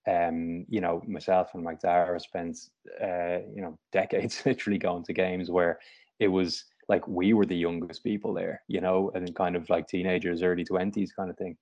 Um, 0.07 0.67
you 0.69 0.81
know, 0.81 1.03
myself 1.07 1.51
and 1.55 1.65
Macdara 1.65 2.21
spent 2.21 2.59
uh, 3.03 3.39
you 3.55 3.63
know 3.63 3.79
decades 3.93 4.43
literally 4.45 4.79
going 4.79 5.05
to 5.05 5.13
games 5.13 5.51
where 5.51 5.79
it 6.21 6.29
was 6.29 6.65
like 6.89 7.07
we 7.09 7.33
were 7.33 7.47
the 7.47 7.57
youngest 7.57 8.05
people 8.05 8.35
there, 8.35 8.63
you 8.69 8.81
know, 8.81 9.11
and 9.15 9.35
kind 9.35 9.57
of 9.57 9.69
like 9.71 9.89
teenagers, 9.89 10.43
early 10.43 10.65
twenties 10.65 11.13
kind 11.13 11.31
of 11.31 11.37
thing. 11.37 11.57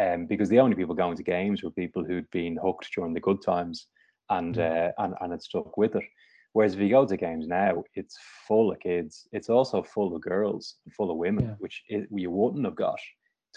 Um, 0.00 0.26
because 0.26 0.48
the 0.48 0.60
only 0.60 0.76
people 0.76 0.94
going 0.94 1.16
to 1.16 1.24
games 1.24 1.64
were 1.64 1.72
people 1.72 2.04
who'd 2.04 2.30
been 2.30 2.56
hooked 2.56 2.88
during 2.94 3.14
the 3.14 3.20
good 3.20 3.42
times 3.42 3.88
and 4.30 4.54
mm. 4.54 4.88
uh, 4.88 4.92
and 4.98 5.14
and 5.20 5.32
it 5.32 5.42
stuck 5.42 5.76
with 5.76 5.96
it. 5.96 6.04
Whereas 6.52 6.74
if 6.74 6.80
you 6.80 6.88
go 6.88 7.06
to 7.06 7.16
games 7.16 7.46
now, 7.46 7.84
it's 7.94 8.16
full 8.46 8.72
of 8.72 8.80
kids. 8.80 9.28
It's 9.32 9.48
also 9.48 9.82
full 9.82 10.14
of 10.14 10.22
girls, 10.22 10.76
full 10.96 11.10
of 11.10 11.18
women, 11.18 11.44
yeah. 11.44 11.54
which 11.58 11.82
it, 11.88 12.08
you 12.10 12.30
wouldn't 12.30 12.64
have 12.64 12.74
got 12.74 12.98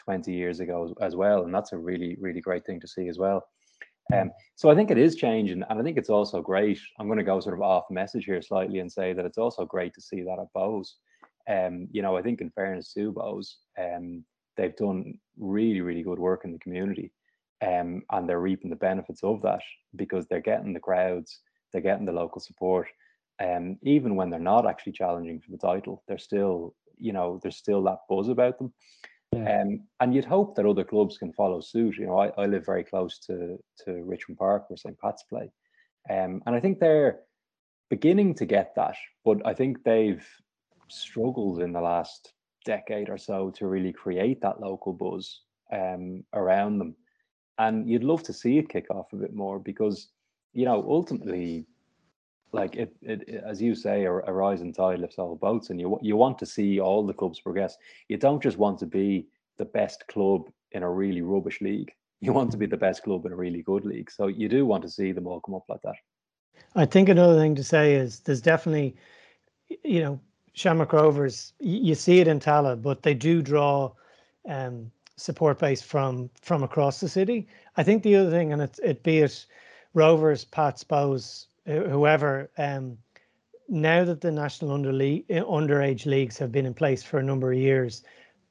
20 0.03 0.31
years 0.31 0.59
ago 0.59 0.93
as, 1.01 1.15
well. 1.15 1.43
And 1.43 1.53
that's 1.53 1.73
a 1.73 1.77
really, 1.77 2.17
really 2.19 2.41
great 2.41 2.65
thing 2.65 2.79
to 2.81 2.87
see 2.87 3.07
as 3.07 3.17
well. 3.17 3.43
Um, 4.13 4.31
so 4.55 4.69
I 4.69 4.75
think 4.75 4.91
it 4.91 4.97
is 4.97 5.15
changing, 5.15 5.63
and 5.69 5.79
I 5.79 5.83
think 5.83 5.97
it's 5.97 6.09
also 6.09 6.41
great. 6.41 6.77
I'm 6.99 7.07
going 7.07 7.17
to 7.17 7.23
go 7.23 7.39
sort 7.39 7.55
of 7.55 7.61
off 7.61 7.85
message 7.89 8.25
here 8.25 8.41
slightly 8.41 8.79
and 8.79 8.91
say 8.91 9.13
that 9.13 9.25
it's 9.25 9.37
also 9.37 9.65
great 9.65 9.93
to 9.93 10.01
see 10.01 10.21
that 10.23 10.37
at 10.39 10.53
Bohs. 10.53 10.89
Um, 11.49 11.87
you 11.91 12.01
know, 12.01 12.17
I 12.17 12.21
think 12.21 12.41
in 12.41 12.49
fairness 12.49 12.91
to 12.93 13.13
Bohs, 13.13 13.53
um, 13.79 14.25
they've 14.57 14.75
done 14.75 15.17
really, 15.39 15.79
really 15.79 16.03
good 16.03 16.19
work 16.19 16.41
in 16.43 16.51
the 16.51 16.59
community 16.59 17.13
um, 17.61 18.01
and 18.11 18.27
they're 18.27 18.39
reaping 18.39 18.69
the 18.69 18.75
benefits 18.75 19.23
of 19.23 19.41
that 19.43 19.61
because 19.95 20.25
they're 20.27 20.41
getting 20.41 20.73
the 20.73 20.79
crowds, 20.79 21.39
they're 21.71 21.81
getting 21.81 22.05
the 22.05 22.11
local 22.11 22.41
support. 22.41 22.87
Um, 23.39 23.77
even 23.81 24.15
when 24.15 24.29
they're 24.29 24.39
not 24.39 24.67
actually 24.67 24.93
challenging 24.93 25.39
for 25.39 25.51
the 25.51 25.57
title, 25.57 26.03
they're 26.07 26.17
still, 26.17 26.75
you 26.97 27.13
know, 27.13 27.39
there's 27.41 27.57
still 27.57 27.81
that 27.83 27.99
buzz 28.09 28.27
about 28.27 28.57
them. 28.57 28.73
Yeah. 29.33 29.61
Um, 29.61 29.87
and 29.99 30.13
you'd 30.13 30.25
hope 30.25 30.55
that 30.55 30.65
other 30.65 30.83
clubs 30.83 31.17
can 31.17 31.33
follow 31.33 31.61
suit. 31.61 31.97
You 31.97 32.07
know, 32.07 32.17
I, 32.17 32.27
I 32.37 32.45
live 32.45 32.65
very 32.65 32.83
close 32.83 33.17
to 33.27 33.57
to 33.85 34.03
Richmond 34.03 34.37
Park 34.37 34.69
where 34.69 34.77
St. 34.77 34.99
Pat's 34.99 35.23
play. 35.23 35.49
Um, 36.09 36.41
and 36.45 36.55
I 36.55 36.59
think 36.59 36.79
they're 36.79 37.21
beginning 37.89 38.35
to 38.35 38.45
get 38.45 38.73
that, 38.75 38.95
but 39.23 39.45
I 39.45 39.53
think 39.53 39.83
they've 39.83 40.25
struggled 40.89 41.61
in 41.61 41.71
the 41.71 41.81
last 41.81 42.33
decade 42.65 43.09
or 43.09 43.17
so 43.17 43.49
to 43.51 43.67
really 43.67 43.93
create 43.93 44.41
that 44.41 44.59
local 44.59 44.93
buzz 44.93 45.41
um, 45.71 46.23
around 46.33 46.77
them 46.77 46.95
and 47.61 47.87
you'd 47.87 48.03
love 48.03 48.23
to 48.23 48.33
see 48.33 48.57
it 48.57 48.69
kick 48.69 48.87
off 48.89 49.13
a 49.13 49.17
bit 49.17 49.33
more 49.33 49.59
because 49.59 50.09
you 50.53 50.65
know 50.65 50.85
ultimately 50.87 51.65
like 52.53 52.75
it, 52.75 52.93
it, 53.01 53.27
it 53.27 53.43
as 53.45 53.61
you 53.61 53.73
say 53.73 54.03
a, 54.03 54.11
a, 54.11 54.33
rising 54.33 54.73
tide 54.73 54.99
lifts 54.99 55.17
all 55.17 55.35
boats 55.35 55.69
and 55.69 55.79
you 55.79 55.97
you 56.01 56.17
want 56.17 56.37
to 56.37 56.45
see 56.45 56.79
all 56.79 57.05
the 57.05 57.13
clubs 57.13 57.39
progress 57.39 57.77
you 58.09 58.17
don't 58.17 58.43
just 58.43 58.57
want 58.57 58.77
to 58.77 58.85
be 58.85 59.25
the 59.61 59.65
best 59.65 60.07
club 60.07 60.49
in 60.71 60.83
a 60.83 60.89
really 60.89 61.21
rubbish 61.21 61.61
league. 61.61 61.91
You 62.23 62.33
want 62.33 62.51
to 62.51 62.57
be 62.57 62.67
the 62.67 62.77
best 62.77 63.01
club 63.01 63.25
in 63.25 63.31
a 63.31 63.35
really 63.35 63.63
good 63.63 63.83
league. 63.83 64.11
So 64.11 64.27
you 64.27 64.47
do 64.47 64.63
want 64.63 64.83
to 64.83 64.89
see 64.89 65.11
them 65.11 65.25
all 65.25 65.39
come 65.39 65.55
up 65.55 65.63
like 65.67 65.81
that. 65.81 65.95
I 66.75 66.85
think 66.85 67.09
another 67.09 67.39
thing 67.39 67.55
to 67.55 67.63
say 67.63 67.95
is 67.95 68.19
there's 68.19 68.43
definitely, 68.43 68.95
you 69.83 70.01
know, 70.01 70.19
Shamrock 70.53 70.93
Rovers. 70.93 71.53
You 71.59 71.95
see 71.95 72.19
it 72.19 72.27
in 72.27 72.39
Tallaght, 72.39 72.83
but 72.83 73.01
they 73.01 73.15
do 73.15 73.41
draw 73.41 73.91
um, 74.47 74.91
support 75.17 75.57
base 75.57 75.81
from 75.81 76.29
from 76.39 76.61
across 76.61 76.99
the 76.99 77.09
city. 77.09 77.47
I 77.75 77.81
think 77.81 78.03
the 78.03 78.15
other 78.17 78.29
thing, 78.29 78.53
and 78.53 78.61
it's 78.61 78.77
it 78.83 79.01
be 79.01 79.17
it 79.17 79.47
Rovers, 79.93 80.45
Pats, 80.45 80.83
Bohs, 80.83 81.47
whoever. 81.65 82.49
Um, 82.57 82.97
now 83.67 84.03
that 84.03 84.21
the 84.21 84.31
national 84.31 84.71
under 84.71 84.91
league, 84.91 85.27
underage 85.29 86.05
leagues 86.05 86.37
have 86.37 86.51
been 86.51 86.65
in 86.65 86.73
place 86.73 87.03
for 87.03 87.19
a 87.19 87.23
number 87.23 87.51
of 87.51 87.57
years, 87.57 88.03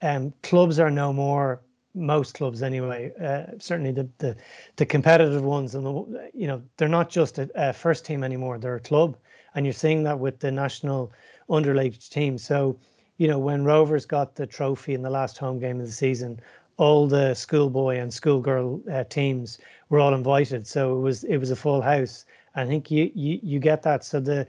um, 0.03 0.33
clubs 0.42 0.79
are 0.79 0.90
no 0.90 1.12
more 1.12 1.61
most 1.94 2.35
clubs 2.35 2.62
anyway. 2.62 3.12
Uh, 3.20 3.53
certainly 3.59 3.92
the, 3.92 4.09
the 4.18 4.37
the 4.76 4.87
competitive 4.87 5.42
ones, 5.42 5.74
and 5.74 5.85
the 5.85 6.31
you 6.33 6.46
know 6.46 6.62
they're 6.76 6.88
not 6.88 7.11
just 7.11 7.38
a, 7.38 7.50
a, 7.55 7.72
first 7.72 8.05
team 8.05 8.22
anymore; 8.22 8.59
they're 8.59 8.76
a 8.76 8.81
club, 8.81 9.16
and 9.55 9.66
you're 9.66 9.72
seeing 9.72 10.03
that 10.05 10.18
with 10.18 10.38
the 10.38 10.50
national 10.50 11.12
underage 11.48 12.09
team. 12.09 12.38
So 12.38 12.79
you 13.18 13.29
know 13.29 13.38
when 13.38 13.64
Rovers 13.64 14.07
got 14.07 14.35
the 14.37 14.46
trophy 14.46 14.94
in 14.94 15.03
the 15.03 15.11
last 15.11 15.37
home 15.38 15.59
game 15.59 15.81
of 15.81 15.87
the 15.87 15.92
season, 15.92 16.40
all 16.80 17.06
the 17.06 17.34
schoolboy 17.34 17.98
and 17.98 18.12
schoolgirl 18.12 18.80
uh, 18.90 19.04
teams 19.04 19.58
were 19.90 20.00
all 20.00 20.14
invited. 20.14 20.66
So 20.66 20.96
it 20.96 21.00
was 21.00 21.24
it 21.24 21.36
was 21.36 21.50
a 21.50 21.56
full 21.56 21.82
house. 21.82 22.24
I 22.54 22.64
think 22.64 22.90
you 22.90 23.12
you 23.14 23.38
you 23.42 23.58
get 23.58 23.82
that. 23.82 24.02
So 24.02 24.18
the 24.18 24.46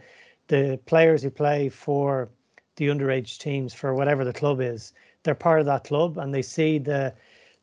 the 0.48 0.80
players 0.86 1.24
who 1.24 1.30
play 1.30 1.68
for 1.68 2.30
the 2.78 2.88
underage 2.88 3.38
teams 3.38 3.74
for 3.74 3.94
whatever 3.94 4.24
the 4.24 4.32
club 4.32 4.62
is, 4.62 4.94
they're 5.24 5.36
part 5.36 5.60
of 5.60 5.66
that 5.66 5.84
club 5.84 6.18
and 6.18 6.34
they 6.34 6.42
see 6.42 6.80
the 6.80 7.14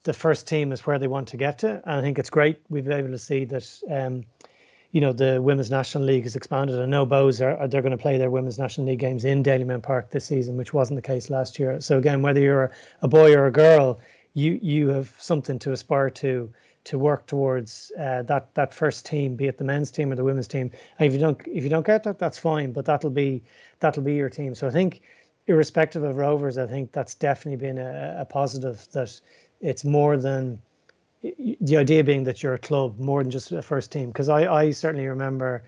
the 0.03 0.13
first 0.13 0.47
team 0.47 0.71
is 0.71 0.87
where 0.87 0.99
they 0.99 1.09
want 1.09 1.29
to 1.29 1.39
get 1.39 1.59
to. 1.61 1.81
And 1.87 1.95
I 1.99 2.03
think 2.03 2.19
it's 2.19 2.31
great 2.31 2.61
we've 2.69 2.85
been 2.85 2.99
able 2.99 3.11
to 3.11 3.19
see 3.19 3.47
that 3.47 3.67
um, 3.91 4.23
you 4.93 5.01
know 5.01 5.15
the 5.15 5.41
women's 5.41 5.71
national 5.71 6.05
league 6.05 6.25
has 6.25 6.37
expanded. 6.37 6.79
I 6.79 6.85
know 6.85 7.07
Bohs 7.07 7.41
are, 7.41 7.57
are 7.57 7.69
they're 7.69 7.81
going 7.81 7.97
to 7.97 8.05
play 8.07 8.19
their 8.19 8.31
women's 8.31 8.59
national 8.59 8.87
league 8.87 9.01
games 9.01 9.25
in 9.25 9.43
Dalymount 9.43 9.83
Park 9.83 10.11
this 10.11 10.27
season, 10.27 10.59
which 10.59 10.75
wasn't 10.75 10.99
the 10.99 11.09
case 11.15 11.31
last 11.31 11.59
year. 11.59 11.81
So 11.81 11.97
again, 11.97 12.21
whether 12.21 12.41
you're 12.41 12.71
a 13.01 13.09
boy 13.09 13.35
or 13.35 13.47
a 13.47 13.51
girl, 13.51 13.99
you 14.39 14.59
you 14.63 14.89
have 14.89 15.13
something 15.19 15.59
to 15.59 15.73
aspire 15.73 16.11
to 16.11 16.51
to 16.85 16.99
work 16.99 17.27
towards 17.27 17.93
uh, 17.99 18.23
that 18.23 18.55
that 18.55 18.73
first 18.73 19.05
team, 19.05 19.37
be 19.37 19.47
it 19.47 19.59
the 19.59 19.65
men's 19.65 19.91
team 19.91 20.13
or 20.13 20.17
the 20.17 20.25
women's 20.25 20.49
team. 20.49 20.71
And 20.99 21.07
if 21.07 21.13
you 21.13 21.19
don't 21.19 21.41
if 21.47 21.65
you 21.65 21.69
don't 21.69 21.85
get 21.85 22.05
that, 22.05 22.19
that's 22.19 22.39
fine. 22.39 22.73
But 22.73 22.85
that'll 22.85 23.11
be 23.11 23.43
that'll 23.81 24.03
be 24.03 24.15
your 24.15 24.31
team. 24.31 24.55
So 24.55 24.67
I 24.67 24.71
think, 24.71 25.03
irrespective 25.49 26.03
of 26.03 26.17
Rovers, 26.17 26.57
I 26.57 26.67
think 26.67 26.93
that's 26.93 27.15
definitely 27.15 27.57
been 27.57 27.79
a, 27.79 28.17
a 28.21 28.25
positive. 28.25 28.87
That 28.93 29.21
it's 29.61 29.85
more 29.85 30.17
than 30.17 30.63
the 31.23 31.77
idea 31.77 32.05
being 32.05 32.25
that 32.25 32.43
you're 32.43 32.55
a 32.55 32.59
club 32.59 32.99
more 32.99 33.23
than 33.23 33.31
just 33.31 33.51
a 33.51 33.61
first 33.61 33.91
team. 33.91 34.07
Because 34.07 34.29
I 34.29 34.41
I 34.47 34.71
certainly 34.71 35.09
remember 35.09 35.65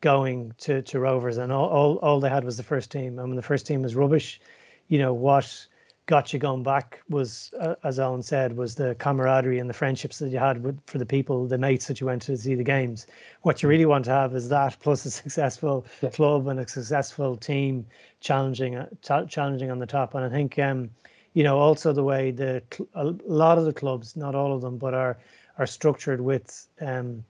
going 0.00 0.54
to 0.58 0.82
to 0.82 0.98
Rovers 0.98 1.38
and 1.38 1.52
all, 1.52 1.68
all 1.68 1.96
all 1.98 2.20
they 2.20 2.28
had 2.28 2.44
was 2.44 2.56
the 2.56 2.62
first 2.62 2.90
team. 2.90 3.18
I 3.18 3.24
mean 3.24 3.36
the 3.36 3.42
first 3.42 3.66
team 3.66 3.82
was 3.82 3.94
rubbish. 3.94 4.40
You 4.88 4.98
know 4.98 5.14
what 5.14 5.68
got 6.08 6.32
you 6.32 6.38
going 6.38 6.62
back 6.62 7.02
was, 7.10 7.52
uh, 7.60 7.74
as 7.84 8.00
Alan 8.00 8.22
said, 8.22 8.56
was 8.56 8.74
the 8.74 8.94
camaraderie 8.98 9.58
and 9.58 9.68
the 9.68 9.74
friendships 9.74 10.18
that 10.18 10.30
you 10.30 10.38
had 10.38 10.64
with 10.64 10.80
for 10.86 10.96
the 10.96 11.04
people, 11.04 11.46
the 11.46 11.58
mates 11.58 11.86
that 11.86 12.00
you 12.00 12.06
went 12.06 12.22
to 12.22 12.36
see 12.36 12.54
the 12.54 12.64
games. 12.64 13.06
What 13.42 13.62
you 13.62 13.68
really 13.68 13.84
want 13.84 14.06
to 14.06 14.10
have 14.10 14.34
is 14.34 14.48
that 14.48 14.78
plus 14.80 15.04
a 15.04 15.10
successful 15.22 15.86
yeah. 16.00 16.08
club 16.08 16.48
and 16.48 16.58
a 16.58 16.66
successful 16.66 17.36
team 17.36 17.86
challenging 18.20 18.76
uh, 18.76 18.86
challenging 19.26 19.70
on 19.70 19.78
the 19.78 19.86
top. 19.86 20.14
And 20.14 20.24
I 20.24 20.30
think, 20.30 20.58
um, 20.58 20.88
you 21.34 21.44
know, 21.44 21.58
also 21.58 21.92
the 21.92 22.02
way 22.02 22.30
the 22.30 22.62
a 22.94 23.04
lot 23.26 23.58
of 23.58 23.66
the 23.66 23.74
clubs, 23.74 24.16
not 24.16 24.34
all 24.34 24.54
of 24.54 24.62
them, 24.62 24.78
but 24.78 24.94
are 24.94 25.18
are 25.58 25.66
structured 25.66 26.22
with. 26.22 26.66
Um, 26.80 27.22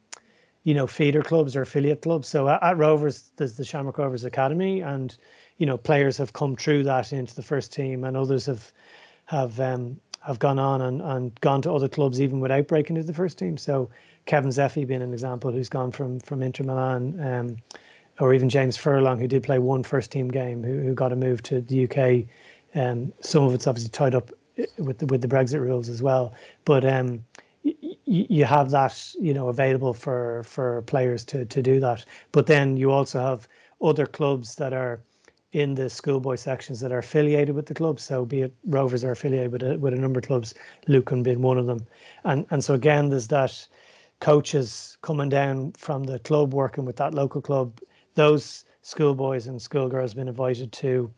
you 0.65 0.75
know, 0.75 0.87
feeder 0.87 1.23
clubs 1.23 1.57
or 1.57 1.63
affiliate 1.63 2.03
clubs. 2.03 2.29
So 2.29 2.47
at, 2.47 2.63
at 2.63 2.77
Rovers, 2.77 3.31
there's 3.37 3.55
the 3.55 3.65
Shamrock 3.65 3.97
Rovers 3.97 4.25
Academy, 4.25 4.83
and 4.83 5.17
you 5.59 5.67
know 5.67 5.77
players 5.77 6.17
have 6.17 6.33
come 6.33 6.57
through 6.57 6.85
that 6.85 7.13
into 7.13 7.35
the 7.35 7.43
first 7.43 7.73
team, 7.73 8.05
and 8.05 8.17
others 8.17 8.47
have 8.47 8.73
have 9.27 9.61
um, 9.61 10.01
have 10.21 10.39
gone 10.39 10.59
on 10.59 10.81
and, 10.83 11.03
and 11.03 11.41
gone 11.41 11.63
to 11.63 11.73
other 11.73 11.89
clubs 11.89 12.21
even 12.21 12.41
without 12.41 12.67
breaking 12.67 12.97
into 12.97 13.07
the 13.07 13.15
first 13.15 13.39
team. 13.39 13.57
So 13.57 13.91
Kevin 14.27 14.51
Zefi 14.51 14.87
being 14.87 15.03
an 15.03 15.13
example, 15.13 15.53
who's 15.53 15.69
gone 15.69 15.93
from 15.93 16.21
from 16.21 16.43
Inter 16.43 16.65
Milan, 16.65 17.21
um, 17.21 17.57
or 18.21 18.35
even 18.35 18.49
James 18.49 18.77
Furlong, 18.77 19.19
who 19.19 19.29
did 19.29 19.43
play 19.43 19.59
one 19.59 19.83
first 19.83 20.11
team 20.11 20.29
game, 20.29 20.63
who, 20.63 20.81
who 20.81 20.95
got 20.95 21.13
a 21.13 21.17
move 21.17 21.43
to 21.45 21.61
the 21.61 21.85
UK. 21.85 22.27
Um, 22.75 23.13
some 23.21 23.45
of 23.45 23.55
it's 23.55 23.67
obviously 23.67 23.91
tied 23.91 24.15
up 24.15 24.31
uh, 24.59 24.65
with 24.79 24.99
the, 24.99 25.07
with 25.07 25.23
the 25.23 25.29
Brexit 25.29 25.61
rules 25.61 25.89
as 25.89 26.03
well, 26.03 26.35
but 26.65 26.85
um, 26.85 27.25
you 27.63 28.45
have 28.45 28.71
that 28.71 29.15
you 29.21 29.35
know 29.35 29.49
available 29.49 29.93
for 29.93 30.43
for 30.45 30.83
players 30.83 31.25
to 31.27 31.45
to 31.47 31.63
do 31.63 31.81
that. 31.81 32.05
But 32.33 32.47
then 32.47 32.77
you 32.77 32.91
also 32.91 33.21
have 33.21 33.49
other 33.83 34.07
clubs 34.07 34.55
that 34.57 34.73
are 34.73 35.01
in 35.53 35.75
the 35.75 35.89
schoolboy 35.89 36.37
sections 36.37 36.81
that 36.81 36.93
are 36.93 36.99
affiliated 36.99 37.55
with 37.55 37.67
the 37.67 37.75
club. 37.75 38.01
So 38.01 38.25
be 38.25 38.43
it 38.43 38.55
Rovers 38.67 39.05
are 39.05 39.13
affiliated 39.13 39.53
with 39.53 39.63
a, 39.63 39.79
with 39.79 39.95
a 39.95 39.97
number 39.97 40.19
of 40.19 40.27
clubs, 40.27 40.55
Lucan 40.87 41.23
being 41.23 41.43
one 41.43 41.59
of 41.59 41.67
them. 41.67 41.87
And 42.25 42.47
and 42.51 42.63
so 42.63 42.75
again, 42.75 43.09
there's 43.09 43.29
that 43.29 43.67
coaches 44.21 44.99
coming 45.03 45.29
down 45.29 45.73
from 45.73 46.05
the 46.05 46.19
club 46.19 46.53
working 46.53 46.85
with 46.85 46.97
that 46.97 47.15
local 47.15 47.41
club. 47.41 47.81
Those 48.15 48.65
schoolboys 48.83 49.47
and 49.47 49.61
schoolgirls 49.61 50.15
been 50.15 50.29
invited 50.29 50.73
to 50.73 51.11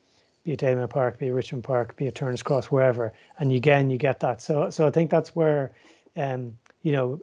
be 0.45 0.53
it 0.53 0.61
Dalymount 0.61 0.91
Park, 0.91 1.19
be 1.19 1.27
it 1.27 1.33
Richmond 1.33 1.65
Park, 1.65 1.97
be 1.97 2.07
it 2.07 2.15
Turner's 2.15 2.43
Cross, 2.43 2.67
wherever. 2.67 3.13
And 3.39 3.53
again, 3.53 3.91
you 3.91 3.99
get 3.99 4.21
that. 4.21 4.41
So 4.41 4.71
so 4.71 4.87
I 4.87 4.91
think 4.91 5.11
that's 5.11 5.35
where 5.35 5.73
um, 6.17 6.57
you 6.83 6.93
know, 6.93 7.21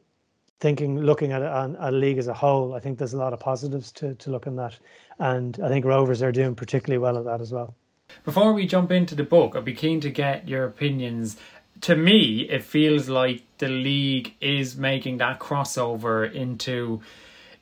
thinking 0.59 0.99
looking 0.99 1.31
at 1.31 1.41
a, 1.41 1.91
league 1.91 2.17
as 2.17 2.27
a 2.27 2.33
whole, 2.33 2.73
I 2.73 2.79
think 2.79 2.97
there's 2.97 3.13
a 3.13 3.17
lot 3.17 3.33
of 3.33 3.39
positives 3.39 3.91
to 3.93 4.15
to 4.15 4.31
look 4.31 4.47
in 4.47 4.55
that 4.55 4.77
and 5.19 5.59
I 5.63 5.69
think 5.69 5.85
Rovers 5.85 6.21
are 6.21 6.31
doing 6.31 6.55
particularly 6.55 6.99
well 6.99 7.17
at 7.17 7.25
that 7.25 7.41
as 7.41 7.51
well. 7.51 7.75
Before 8.23 8.53
we 8.53 8.67
jump 8.67 8.91
into 8.91 9.15
the 9.15 9.23
book, 9.23 9.55
I'd 9.55 9.65
be 9.65 9.73
keen 9.73 9.99
to 10.01 10.09
get 10.09 10.47
your 10.47 10.65
opinions. 10.65 11.37
To 11.81 11.95
me, 11.95 12.41
it 12.49 12.63
feels 12.63 13.09
like 13.09 13.43
the 13.57 13.67
league 13.67 14.33
is 14.41 14.77
making 14.77 15.17
that 15.17 15.39
crossover 15.39 16.31
into, 16.31 17.01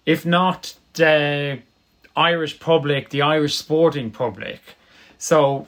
if 0.06 0.26
not 0.26 0.76
the 0.94 1.60
Irish 2.16 2.60
public, 2.60 3.10
the 3.10 3.22
Irish 3.22 3.56
sporting 3.56 4.12
public. 4.12 4.62
So, 5.18 5.68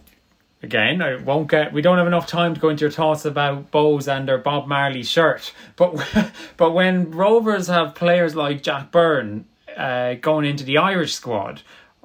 again, 0.64 1.02
I 1.02 1.16
won't 1.16 1.50
get. 1.50 1.74
We 1.74 1.82
don't 1.82 1.98
have 1.98 2.08
enough 2.08 2.28
time 2.28 2.54
to 2.54 2.60
go 2.60 2.70
into 2.70 2.86
your 2.86 2.92
thoughts 2.92 3.26
about 3.26 3.72
Bohs 3.72 4.08
and 4.08 4.28
their 4.28 4.38
Bob 4.38 4.68
Marley 4.68 5.04
shirt. 5.04 5.54
But 5.76 6.32
but 6.58 6.72
when 6.72 7.12
Rovers 7.12 7.68
have 7.68 7.96
players 7.96 8.36
like 8.36 8.64
Jack 8.64 8.92
Byrne 8.92 9.46
uh, 9.76 10.16
going 10.16 10.46
into 10.46 10.64
the 10.64 10.78
Irish 10.78 11.14
squad 11.14 11.62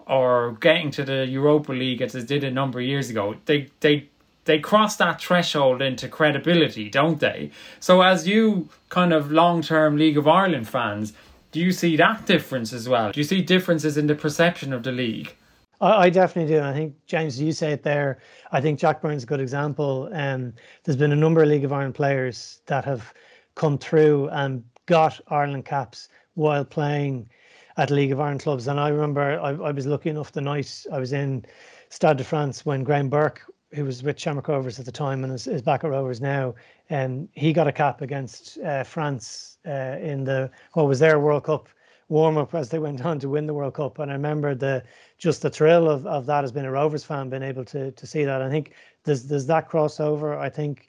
or 0.06 0.56
getting 0.60 0.90
to 0.92 1.04
the 1.04 1.26
Europa 1.26 1.72
League 1.72 2.02
as 2.02 2.12
they 2.12 2.22
did 2.22 2.44
a 2.44 2.50
number 2.50 2.80
of 2.80 2.86
years 2.86 3.10
ago, 3.10 3.36
they 3.46 3.68
they 3.80 4.08
they 4.44 4.58
cross 4.58 4.96
that 4.96 5.20
threshold 5.20 5.80
into 5.80 6.08
credibility, 6.08 6.90
don't 6.90 7.20
they? 7.20 7.50
So 7.78 8.02
as 8.02 8.26
you 8.26 8.68
kind 8.88 9.12
of 9.12 9.30
long 9.30 9.62
term 9.62 9.96
League 9.96 10.18
of 10.18 10.26
Ireland 10.26 10.68
fans, 10.68 11.12
do 11.52 11.60
you 11.60 11.72
see 11.72 11.96
that 11.96 12.26
difference 12.26 12.72
as 12.72 12.88
well? 12.88 13.12
Do 13.12 13.20
you 13.20 13.24
see 13.24 13.42
differences 13.42 13.96
in 13.96 14.06
the 14.06 14.14
perception 14.14 14.72
of 14.72 14.82
the 14.82 14.92
league? 14.92 15.34
I, 15.82 16.10
definitely 16.10 16.54
do. 16.54 16.62
I 16.62 16.72
think 16.72 16.94
James, 17.06 17.40
you 17.40 17.52
say 17.52 17.72
it 17.72 17.82
there. 17.82 18.18
I 18.52 18.60
think 18.60 18.78
Jack 18.78 19.02
Byrne's 19.02 19.24
a 19.24 19.26
good 19.26 19.40
example. 19.40 20.08
Um, 20.12 20.52
there's 20.84 20.96
been 20.96 21.10
a 21.10 21.16
number 21.16 21.42
of 21.42 21.48
League 21.48 21.64
of 21.64 21.72
Ireland 21.72 21.96
players 21.96 22.60
that 22.66 22.84
have 22.84 23.12
come 23.56 23.78
through 23.78 24.28
and 24.28 24.62
got 24.86 25.20
Ireland 25.28 25.64
caps 25.64 26.08
while 26.34 26.64
playing 26.64 27.28
at 27.76 27.90
League 27.90 28.12
of 28.12 28.20
Ireland 28.20 28.42
clubs. 28.42 28.68
And 28.68 28.78
I 28.78 28.88
remember 28.88 29.40
I, 29.40 29.50
I 29.50 29.70
was 29.72 29.86
lucky 29.86 30.10
enough 30.10 30.32
the 30.32 30.40
night 30.40 30.86
I 30.92 31.00
was 31.00 31.12
in 31.12 31.44
Stade 31.88 32.16
de 32.16 32.24
France 32.24 32.64
when 32.64 32.84
Graham 32.84 33.08
Burke, 33.08 33.42
who 33.72 33.84
was 33.84 34.04
with 34.04 34.20
Shamrock 34.20 34.48
Rovers 34.48 34.78
at 34.78 34.84
the 34.84 34.92
time 34.92 35.24
and 35.24 35.32
is, 35.32 35.48
is 35.48 35.62
back 35.62 35.82
at 35.82 35.90
Rovers 35.90 36.20
now, 36.20 36.54
and 36.90 37.22
um, 37.22 37.28
he 37.32 37.52
got 37.52 37.66
a 37.66 37.72
cap 37.72 38.02
against 38.02 38.58
uh, 38.58 38.84
France 38.84 39.58
uh, 39.66 39.96
in 40.00 40.24
the 40.24 40.50
what 40.74 40.86
was 40.86 41.00
their 41.00 41.18
World 41.18 41.44
Cup 41.44 41.68
warm 42.08 42.36
up 42.36 42.54
as 42.54 42.68
they 42.68 42.78
went 42.78 43.04
on 43.04 43.18
to 43.20 43.28
win 43.28 43.46
the 43.46 43.54
World 43.54 43.74
Cup. 43.74 43.98
And 43.98 44.10
I 44.10 44.14
remember 44.14 44.54
the 44.54 44.82
just 45.18 45.42
the 45.42 45.50
thrill 45.50 45.88
of, 45.88 46.06
of 46.06 46.26
that 46.26 46.44
as 46.44 46.52
being 46.52 46.66
a 46.66 46.70
Rovers 46.70 47.04
fan, 47.04 47.30
being 47.30 47.42
able 47.42 47.64
to 47.66 47.92
to 47.92 48.06
see 48.06 48.24
that. 48.24 48.42
I 48.42 48.50
think 48.50 48.72
there's 49.04 49.24
there's 49.24 49.46
that 49.46 49.68
crossover. 49.68 50.38
I 50.38 50.48
think 50.48 50.88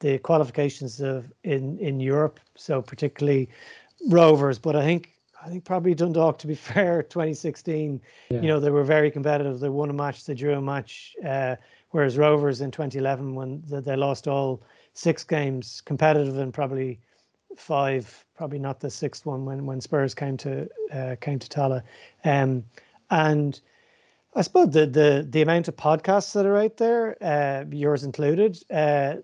the 0.00 0.18
qualifications 0.18 1.00
of 1.00 1.32
in 1.44 1.78
in 1.78 2.00
Europe, 2.00 2.40
so 2.54 2.82
particularly 2.82 3.48
Rovers, 4.08 4.58
but 4.58 4.76
I 4.76 4.84
think 4.84 5.12
I 5.44 5.48
think 5.48 5.64
probably 5.64 5.94
Dundalk, 5.94 6.38
to 6.38 6.46
be 6.46 6.54
fair, 6.72 7.02
2016, 7.02 8.00
yeah. 8.30 8.40
you 8.40 8.48
know, 8.48 8.60
they 8.60 8.70
were 8.70 8.84
very 8.84 9.10
competitive. 9.10 9.60
They 9.60 9.68
won 9.68 9.90
a 9.90 9.92
match, 9.92 10.24
they 10.24 10.34
drew 10.34 10.54
a 10.54 10.60
match. 10.60 11.14
Uh, 11.24 11.56
whereas 11.90 12.18
Rovers 12.18 12.60
in 12.60 12.70
2011, 12.70 13.34
when 13.34 13.62
they 13.66 13.96
lost 13.96 14.28
all 14.28 14.62
six 14.94 15.24
games, 15.24 15.80
competitive 15.80 16.38
and 16.38 16.52
probably 16.52 17.00
five, 17.56 18.24
probably 18.36 18.58
not 18.58 18.80
the 18.80 18.90
sixth 18.90 19.26
one 19.26 19.44
when 19.44 19.66
when 19.66 19.80
Spurs 19.80 20.14
came 20.14 20.36
to 20.38 20.68
uh, 20.92 21.16
came 21.20 21.38
to 21.38 21.48
Tallaght. 21.48 21.82
Um, 22.24 22.64
and 23.10 23.60
I 24.34 24.42
suppose 24.42 24.70
the 24.70 24.86
the 24.86 25.26
the 25.28 25.42
amount 25.42 25.68
of 25.68 25.76
podcasts 25.76 26.32
that 26.34 26.46
are 26.46 26.56
out 26.56 26.76
there, 26.76 27.16
uh, 27.22 27.64
yours 27.70 28.04
included, 28.04 28.58
uh, 28.70 29.16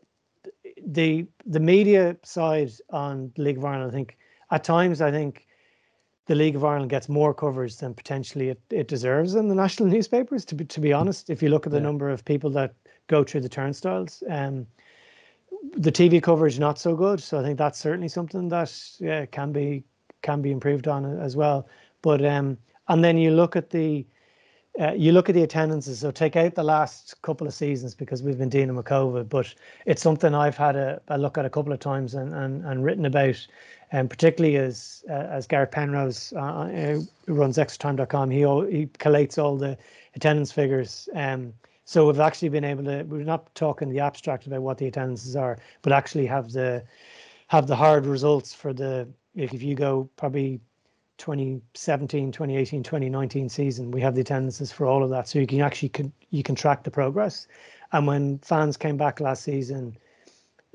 the 0.87 1.27
the 1.47 1.61
media 1.61 2.17
side 2.23 2.73
on 2.91 3.33
the 3.37 3.43
League 3.43 3.59
of 3.59 3.65
Ireland, 3.65 3.91
I 3.91 3.95
think 3.95 4.17
at 4.51 4.65
times 4.65 5.01
I 5.01 5.11
think 5.11 5.47
the 6.27 6.35
League 6.35 6.57
of 6.57 6.65
Ireland 6.65 6.91
gets 6.91 7.09
more 7.09 7.35
coverage 7.35 7.77
than 7.77 7.93
potentially 7.95 8.49
it, 8.49 8.61
it 8.71 8.89
deserves 8.89 9.35
in 9.35 9.49
the 9.49 9.55
national 9.55 9.89
newspapers. 9.95 10.45
To 10.47 10.55
be 10.55 10.65
to 10.65 10.81
be 10.81 10.93
honest, 10.93 11.31
if 11.31 11.43
you 11.43 11.49
look 11.49 11.67
at 11.67 11.73
the 11.73 11.79
yeah. 11.79 11.85
number 11.85 12.11
of 12.11 12.25
people 12.25 12.51
that 12.51 12.75
go 13.07 13.23
through 13.23 13.43
the 13.43 13.49
turnstiles, 13.49 14.23
um, 14.31 14.67
the 15.77 15.93
TV 15.93 16.23
coverage 16.23 16.59
not 16.59 16.79
so 16.79 16.95
good. 16.95 17.21
So 17.21 17.39
I 17.39 17.43
think 17.43 17.59
that's 17.59 17.79
certainly 17.79 18.09
something 18.09 18.49
that 18.49 18.73
yeah, 18.99 19.27
can 19.27 19.53
be 19.53 19.85
can 20.23 20.43
be 20.43 20.51
improved 20.51 20.89
on 20.89 21.05
as 21.21 21.37
well. 21.37 21.69
But 22.03 22.25
um, 22.25 22.59
and 22.89 23.03
then 23.03 23.19
you 23.19 23.31
look 23.31 23.57
at 23.57 23.71
the 23.71 24.07
uh, 24.81 24.93
you 24.93 25.13
look 25.13 25.29
at 25.29 25.35
the 25.35 25.43
attendances. 25.43 26.01
So 26.01 26.11
take 26.11 26.37
out 26.37 26.55
the 26.55 26.65
last 26.65 27.21
couple 27.23 27.47
of 27.47 27.55
seasons 27.55 27.95
because 27.95 28.23
we've 28.23 28.39
been 28.39 28.49
dealing 28.49 28.75
with 28.75 28.87
COVID, 28.87 29.29
but 29.29 29.55
it's 29.87 30.03
something 30.03 30.35
I've 30.35 30.57
had 30.57 30.75
a, 30.77 31.01
a 31.09 31.19
look 31.19 31.39
at 31.39 31.45
a 31.45 31.51
couple 31.51 31.73
of 31.73 31.81
times 31.81 32.15
and 32.15 32.35
and, 32.35 32.65
and 32.65 32.85
written 32.85 33.07
about. 33.07 33.47
And 33.93 34.01
um, 34.03 34.09
particularly 34.09 34.57
as 34.57 35.05
uh, 35.09 35.13
as 35.13 35.47
Gareth 35.47 35.71
Penrose 35.71 36.33
uh, 36.35 36.41
uh 36.41 37.01
runs 37.29 37.59
extratime.com, 37.59 38.31
he 38.31 38.41
he 38.41 38.87
collates 38.99 39.39
all 39.39 39.57
the 39.57 39.79
attendance 40.15 40.51
figures. 40.53 41.09
Um, 41.15 41.53
so 41.85 42.07
we've 42.07 42.21
actually 42.21 42.49
been 42.49 42.65
able 42.65 42.85
to. 42.85 43.03
We're 43.03 43.25
not 43.25 43.55
talking 43.55 43.91
the 43.91 44.01
abstract 44.01 44.47
about 44.47 44.63
what 44.63 44.79
the 44.79 44.87
attendances 44.87 45.37
are, 45.37 45.59
but 45.83 45.93
actually 45.93 46.27
have 46.27 46.53
the 46.53 46.83
have 47.49 47.67
the 47.67 47.77
hard 47.77 48.07
results 48.07 48.55
for 48.55 48.73
the. 48.73 49.09
If 49.35 49.63
you 49.63 49.75
go 49.75 50.09
probably 50.17 50.61
2017, 51.19 52.33
2018, 52.33 52.83
2019 52.83 53.49
season, 53.49 53.91
we 53.91 54.01
have 54.01 54.15
the 54.15 54.21
attendances 54.21 54.73
for 54.73 54.87
all 54.87 55.03
of 55.03 55.11
that, 55.11 55.29
so 55.29 55.39
you 55.39 55.47
can 55.47 55.61
actually 55.61 55.89
can, 55.91 56.13
you 56.31 56.43
can 56.43 56.55
track 56.55 56.85
the 56.85 56.91
progress. 56.91 57.47
And 57.93 58.07
when 58.07 58.39
fans 58.39 58.77
came 58.77 58.97
back 58.97 59.21
last 59.21 59.43
season, 59.43 59.97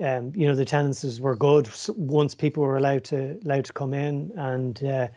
um, 0.03 0.31
you 0.35 0.47
know 0.47 0.55
the 0.55 0.61
attendances 0.61 1.19
were 1.19 1.35
good 1.35 1.69
once 1.89 2.35
people 2.35 2.63
were 2.63 2.77
allowed 2.77 3.03
to 3.05 3.39
allowed 3.45 3.65
to 3.65 3.73
come 3.73 3.95
in, 3.95 4.31
and 4.35 4.83
uh, 4.83 5.07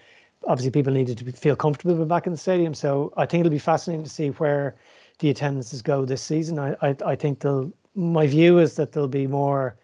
obviously 0.46 0.70
people 0.70 0.92
needed 0.92 1.18
to 1.18 1.32
feel 1.32 1.54
comfortable 1.54 2.04
back 2.06 2.26
in 2.26 2.32
the 2.32 2.38
stadium. 2.38 2.72
So 2.72 3.12
I 3.18 3.26
think 3.26 3.40
it'll 3.42 3.50
be 3.50 3.58
fascinating 3.58 4.04
to 4.04 4.10
see 4.10 4.28
where 4.28 4.74
the 5.22 5.30
attendances 5.30 5.80
go 5.80 6.04
this 6.04 6.20
season. 6.20 6.58
I 6.58 6.76
I, 6.82 6.96
I 7.06 7.16
think 7.16 7.40
they'll. 7.40 7.72
My 7.94 8.26
view 8.26 8.58
is 8.58 8.74
that 8.76 8.92
there'll 8.92 9.08
be 9.08 9.26
more. 9.26 9.76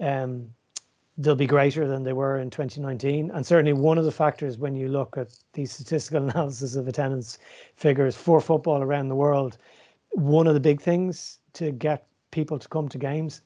Um, 0.00 0.50
they'll 1.20 1.34
be 1.34 1.46
greater 1.46 1.88
than 1.88 2.04
they 2.04 2.12
were 2.12 2.38
in 2.38 2.48
2019. 2.48 3.32
And 3.32 3.44
certainly 3.44 3.72
one 3.72 3.98
of 3.98 4.04
the 4.04 4.12
factors 4.12 4.56
when 4.56 4.76
you 4.76 4.86
look 4.86 5.18
at 5.18 5.36
the 5.52 5.66
statistical 5.66 6.22
analysis 6.28 6.76
of 6.76 6.86
attendance 6.86 7.38
figures 7.74 8.14
for 8.14 8.40
football 8.40 8.82
around 8.82 9.08
the 9.08 9.16
world, 9.16 9.58
one 10.10 10.46
of 10.46 10.54
the 10.54 10.60
big 10.60 10.80
things 10.80 11.40
to 11.54 11.72
get 11.72 12.06
people 12.30 12.56
to 12.56 12.68
come 12.68 12.88
to 12.88 12.98
games 12.98 13.40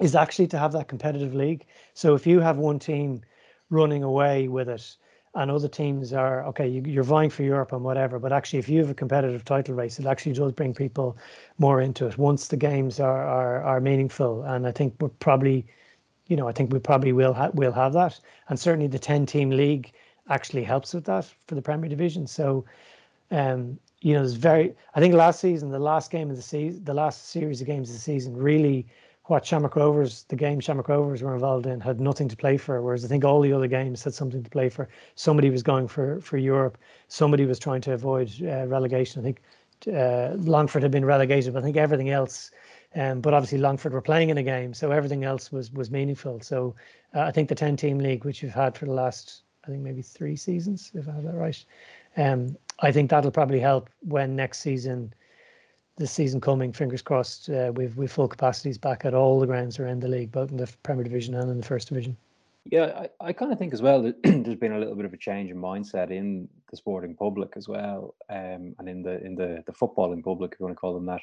is 0.00 0.16
actually 0.16 0.48
to 0.48 0.58
have 0.58 0.72
that 0.72 0.88
competitive 0.88 1.34
league. 1.34 1.64
So 1.92 2.16
if 2.16 2.26
you 2.26 2.40
have 2.40 2.56
one 2.56 2.80
team 2.80 3.22
running 3.70 4.02
away 4.02 4.48
with 4.48 4.68
it 4.68 4.96
and 5.36 5.50
other 5.50 5.68
teams 5.68 6.12
are 6.12 6.44
okay 6.44 6.68
you, 6.68 7.00
are 7.00 7.04
vying 7.04 7.30
for 7.30 7.42
europe 7.42 7.72
and 7.72 7.82
whatever 7.82 8.18
but 8.18 8.32
actually 8.32 8.58
if 8.58 8.68
you 8.68 8.78
have 8.78 8.90
a 8.90 8.94
competitive 8.94 9.44
title 9.44 9.74
race 9.74 9.98
it 9.98 10.06
actually 10.06 10.32
does 10.32 10.52
bring 10.52 10.72
people 10.72 11.16
more 11.58 11.80
into 11.80 12.06
it 12.06 12.16
once 12.18 12.48
the 12.48 12.56
games 12.56 13.00
are 13.00 13.24
are, 13.26 13.62
are 13.62 13.80
meaningful 13.80 14.42
and 14.44 14.66
i 14.66 14.72
think 14.72 14.94
we're 15.00 15.08
probably 15.08 15.66
you 16.26 16.36
know, 16.36 16.48
I 16.48 16.52
think 16.52 16.72
we 16.72 16.78
probably 16.78 17.12
will 17.12 17.34
ha- 17.34 17.50
will 17.54 17.72
have 17.72 17.92
that, 17.94 18.18
and 18.48 18.58
certainly 18.58 18.86
the 18.86 18.98
ten 18.98 19.26
team 19.26 19.50
league 19.50 19.92
actually 20.30 20.64
helps 20.64 20.94
with 20.94 21.04
that 21.04 21.30
for 21.46 21.54
the 21.54 21.62
Premier 21.62 21.88
Division. 21.88 22.26
So, 22.26 22.64
um, 23.30 23.78
you 24.00 24.14
know, 24.14 24.22
it's 24.22 24.32
very. 24.32 24.74
I 24.94 25.00
think 25.00 25.14
last 25.14 25.40
season, 25.40 25.70
the 25.70 25.78
last 25.78 26.10
game 26.10 26.30
of 26.30 26.36
the 26.36 26.42
season, 26.42 26.84
the 26.84 26.94
last 26.94 27.28
series 27.28 27.60
of 27.60 27.66
games 27.66 27.90
of 27.90 27.96
the 27.96 28.00
season, 28.00 28.36
really, 28.36 28.86
what 29.26 29.46
Shamrock 29.46 29.76
Rovers, 29.76 30.24
the 30.28 30.36
game 30.36 30.60
Shamrock 30.60 30.88
Rovers 30.88 31.22
were 31.22 31.34
involved 31.34 31.66
in, 31.66 31.80
had 31.80 32.00
nothing 32.00 32.28
to 32.28 32.36
play 32.36 32.56
for. 32.56 32.82
Whereas 32.82 33.04
I 33.04 33.08
think 33.08 33.24
all 33.24 33.40
the 33.40 33.52
other 33.52 33.68
games 33.68 34.04
had 34.04 34.14
something 34.14 34.42
to 34.42 34.50
play 34.50 34.68
for. 34.68 34.88
Somebody 35.14 35.50
was 35.50 35.62
going 35.62 35.88
for 35.88 36.20
for 36.20 36.36
Europe. 36.36 36.78
Somebody 37.08 37.46
was 37.46 37.58
trying 37.58 37.80
to 37.82 37.92
avoid 37.92 38.30
uh, 38.42 38.66
relegation. 38.66 39.20
I 39.20 39.24
think 39.24 39.42
uh, 39.94 40.34
Longford 40.36 40.82
had 40.82 40.90
been 40.90 41.04
relegated, 41.04 41.52
but 41.52 41.60
I 41.60 41.62
think 41.62 41.76
everything 41.76 42.10
else 42.10 42.50
um, 42.96 43.20
but 43.20 43.34
obviously 43.34 43.58
Longford 43.58 43.92
were 43.92 44.00
playing 44.00 44.30
in 44.30 44.38
a 44.38 44.42
game, 44.42 44.72
so 44.72 44.90
everything 44.90 45.24
else 45.24 45.50
was 45.50 45.72
was 45.72 45.90
meaningful. 45.90 46.40
So 46.40 46.74
uh, 47.14 47.20
I 47.20 47.32
think 47.32 47.48
the 47.48 47.54
ten 47.54 47.76
team 47.76 47.98
league, 47.98 48.24
which 48.24 48.42
we've 48.42 48.52
had 48.52 48.76
for 48.76 48.86
the 48.86 48.92
last, 48.92 49.42
I 49.64 49.68
think 49.68 49.82
maybe 49.82 50.02
three 50.02 50.36
seasons, 50.36 50.90
if 50.94 51.08
I 51.08 51.12
have 51.12 51.24
that 51.24 51.34
right, 51.34 51.64
um, 52.16 52.56
I 52.80 52.92
think 52.92 53.10
that'll 53.10 53.30
probably 53.30 53.60
help 53.60 53.90
when 54.00 54.36
next 54.36 54.60
season, 54.60 55.12
the 55.96 56.06
season 56.06 56.40
coming, 56.40 56.72
fingers 56.72 57.02
crossed, 57.02 57.48
uh, 57.48 57.72
we've 57.74 57.96
we've 57.96 58.10
full 58.10 58.28
capacities 58.28 58.78
back 58.78 59.04
at 59.04 59.14
all 59.14 59.38
the 59.38 59.46
grounds 59.46 59.78
around 59.78 60.02
the 60.02 60.08
league, 60.08 60.32
both 60.32 60.50
in 60.50 60.56
the 60.56 60.72
Premier 60.82 61.04
Division 61.04 61.34
and 61.34 61.50
in 61.50 61.58
the 61.58 61.66
First 61.66 61.88
Division. 61.88 62.16
Yeah, 62.64 63.06
I, 63.20 63.28
I 63.28 63.32
kind 63.32 63.52
of 63.52 63.58
think 63.58 63.74
as 63.74 63.82
well 63.82 64.02
that 64.02 64.20
there's 64.22 64.58
been 64.58 64.72
a 64.72 64.78
little 64.78 64.96
bit 64.96 65.04
of 65.04 65.12
a 65.12 65.18
change 65.18 65.50
in 65.50 65.56
mindset 65.56 66.10
in 66.10 66.48
the 66.70 66.76
sporting 66.76 67.14
public 67.14 67.52
as 67.56 67.68
well, 67.68 68.14
um, 68.30 68.74
and 68.78 68.88
in 68.88 69.02
the 69.02 69.24
in 69.24 69.34
the 69.34 69.62
the 69.66 69.72
footballing 69.72 70.24
public, 70.24 70.52
if 70.52 70.60
you 70.60 70.66
want 70.66 70.76
to 70.76 70.80
call 70.80 70.94
them 70.94 71.06
that. 71.06 71.20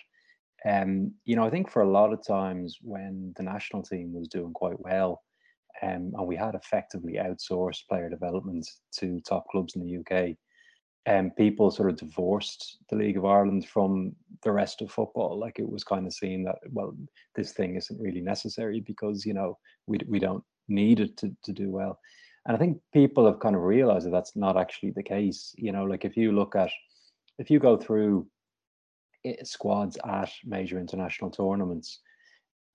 Um, 0.64 1.14
you 1.26 1.36
know, 1.36 1.44
I 1.44 1.50
think 1.50 1.72
for 1.72 1.82
a 1.82 1.90
lot 1.90 2.14
of 2.14 2.26
times 2.26 2.78
when 2.82 3.34
the 3.36 3.44
national 3.44 3.82
team 3.82 4.14
was 4.14 4.28
doing 4.28 4.54
quite 4.54 4.80
well, 4.80 5.24
um, 5.82 6.14
and 6.16 6.28
we 6.28 6.36
had 6.36 6.56
effectively 6.56 7.14
outsourced 7.14 7.88
player 7.90 8.10
development 8.10 8.70
to 9.00 9.20
top 9.22 9.48
clubs 9.50 9.76
in 9.76 9.82
the 9.82 9.98
UK, 9.98 10.38
um, 11.08 11.32
people 11.32 11.72
sort 11.72 11.90
of 11.90 11.98
divorced 11.98 12.78
the 12.90 12.96
League 12.96 13.18
of 13.18 13.26
Ireland 13.26 13.68
from 13.68 14.16
the 14.44 14.52
rest 14.52 14.82
of 14.82 14.92
football. 14.92 15.40
Like 15.40 15.58
it 15.58 15.70
was 15.70 15.84
kind 15.84 16.06
of 16.06 16.14
seen 16.14 16.44
that 16.44 16.60
well, 16.70 16.96
this 17.36 17.54
thing 17.54 17.76
isn't 17.76 18.00
really 18.00 18.22
necessary 18.22 18.82
because 18.82 19.26
you 19.26 19.34
know 19.34 19.58
we 19.88 20.00
we 20.08 20.20
don't 20.20 20.44
need 20.68 21.00
it 21.00 21.18
to 21.18 21.36
to 21.44 21.52
do 21.52 21.70
well. 21.70 22.00
And 22.46 22.56
I 22.56 22.60
think 22.60 22.80
people 22.94 23.26
have 23.26 23.40
kind 23.40 23.56
of 23.56 23.62
realized 23.62 24.06
that 24.06 24.12
that's 24.12 24.36
not 24.36 24.58
actually 24.58 24.92
the 24.92 25.04
case. 25.04 25.54
You 25.58 25.72
know, 25.72 25.86
like 25.86 26.06
if 26.06 26.16
you 26.16 26.32
look 26.32 26.56
at 26.56 26.70
if 27.40 27.50
you 27.50 27.60
go 27.60 27.78
through 27.78 28.28
squads 29.44 29.98
at 30.06 30.32
major 30.46 30.80
international 30.80 31.32
tournaments, 31.32 32.00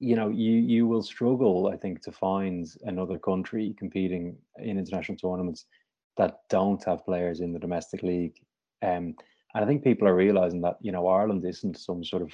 you 0.01 0.17
know, 0.17 0.31
you 0.31 0.53
you 0.53 0.89
will 0.89 1.03
struggle, 1.03 1.69
I 1.73 1.77
think, 1.77 2.03
to 2.03 2.13
find 2.13 2.67
another 2.83 3.19
country 3.19 3.75
competing 3.79 4.37
in 4.59 4.79
international 4.79 5.17
tournaments 5.17 5.67
that 6.17 6.41
don't 6.49 6.83
have 6.85 7.05
players 7.05 7.41
in 7.41 7.53
the 7.53 7.59
domestic 7.59 8.03
league. 8.03 8.35
Um, 8.83 9.15
and 9.55 9.65
I 9.65 9.67
think 9.67 9.85
people 9.85 10.07
are 10.09 10.15
realizing 10.15 10.61
that 10.63 10.77
you 10.81 10.93
know 10.93 11.07
Ireland 11.09 11.45
isn't 11.45 11.79
some 11.79 12.05
sort 12.05 12.23
of 12.23 12.33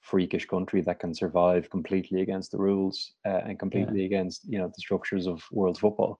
freakish 0.00 0.46
country 0.46 0.82
that 0.82 1.00
can 1.00 1.14
survive 1.14 1.70
completely 1.70 2.20
against 2.20 2.50
the 2.50 2.58
rules 2.58 3.12
uh, 3.26 3.40
and 3.46 3.58
completely 3.58 4.00
yeah. 4.00 4.06
against 4.06 4.44
you 4.46 4.58
know 4.58 4.68
the 4.68 4.80
structures 4.80 5.26
of 5.26 5.42
world 5.50 5.78
football. 5.78 6.18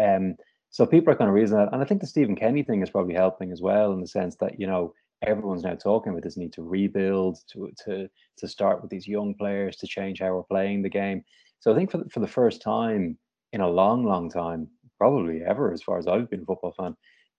Um, 0.00 0.36
so 0.70 0.86
people 0.86 1.12
are 1.12 1.16
kind 1.16 1.28
of 1.28 1.34
reasoning 1.34 1.64
that, 1.64 1.72
and 1.72 1.82
I 1.82 1.84
think 1.84 2.00
the 2.00 2.06
Stephen 2.06 2.36
Kenny 2.36 2.62
thing 2.62 2.82
is 2.82 2.90
probably 2.90 3.14
helping 3.14 3.52
as 3.52 3.62
well 3.62 3.92
in 3.92 4.00
the 4.00 4.06
sense 4.06 4.36
that 4.36 4.60
you 4.60 4.66
know 4.66 4.94
everyone's 5.22 5.64
now 5.64 5.74
talking 5.74 6.12
about 6.12 6.22
this 6.22 6.36
need 6.36 6.52
to 6.54 6.62
rebuild, 6.62 7.38
to 7.52 7.70
to 7.84 8.08
to 8.38 8.48
start 8.48 8.80
with 8.80 8.90
these 8.90 9.08
young 9.08 9.34
players, 9.34 9.76
to 9.76 9.86
change 9.86 10.20
how 10.20 10.34
we're 10.34 10.42
playing 10.44 10.82
the 10.82 10.88
game. 10.88 11.24
So 11.60 11.72
I 11.72 11.74
think 11.74 11.90
for 11.90 11.98
the, 11.98 12.08
for 12.10 12.20
the 12.20 12.28
first 12.28 12.62
time 12.62 13.18
in 13.52 13.60
a 13.60 13.68
long, 13.68 14.04
long 14.04 14.30
time, 14.30 14.68
probably 14.98 15.42
ever, 15.44 15.72
as 15.72 15.82
far 15.82 15.98
as 15.98 16.06
I've 16.06 16.28
been 16.28 16.42
a 16.42 16.44
football 16.44 16.72
fan, 16.72 16.96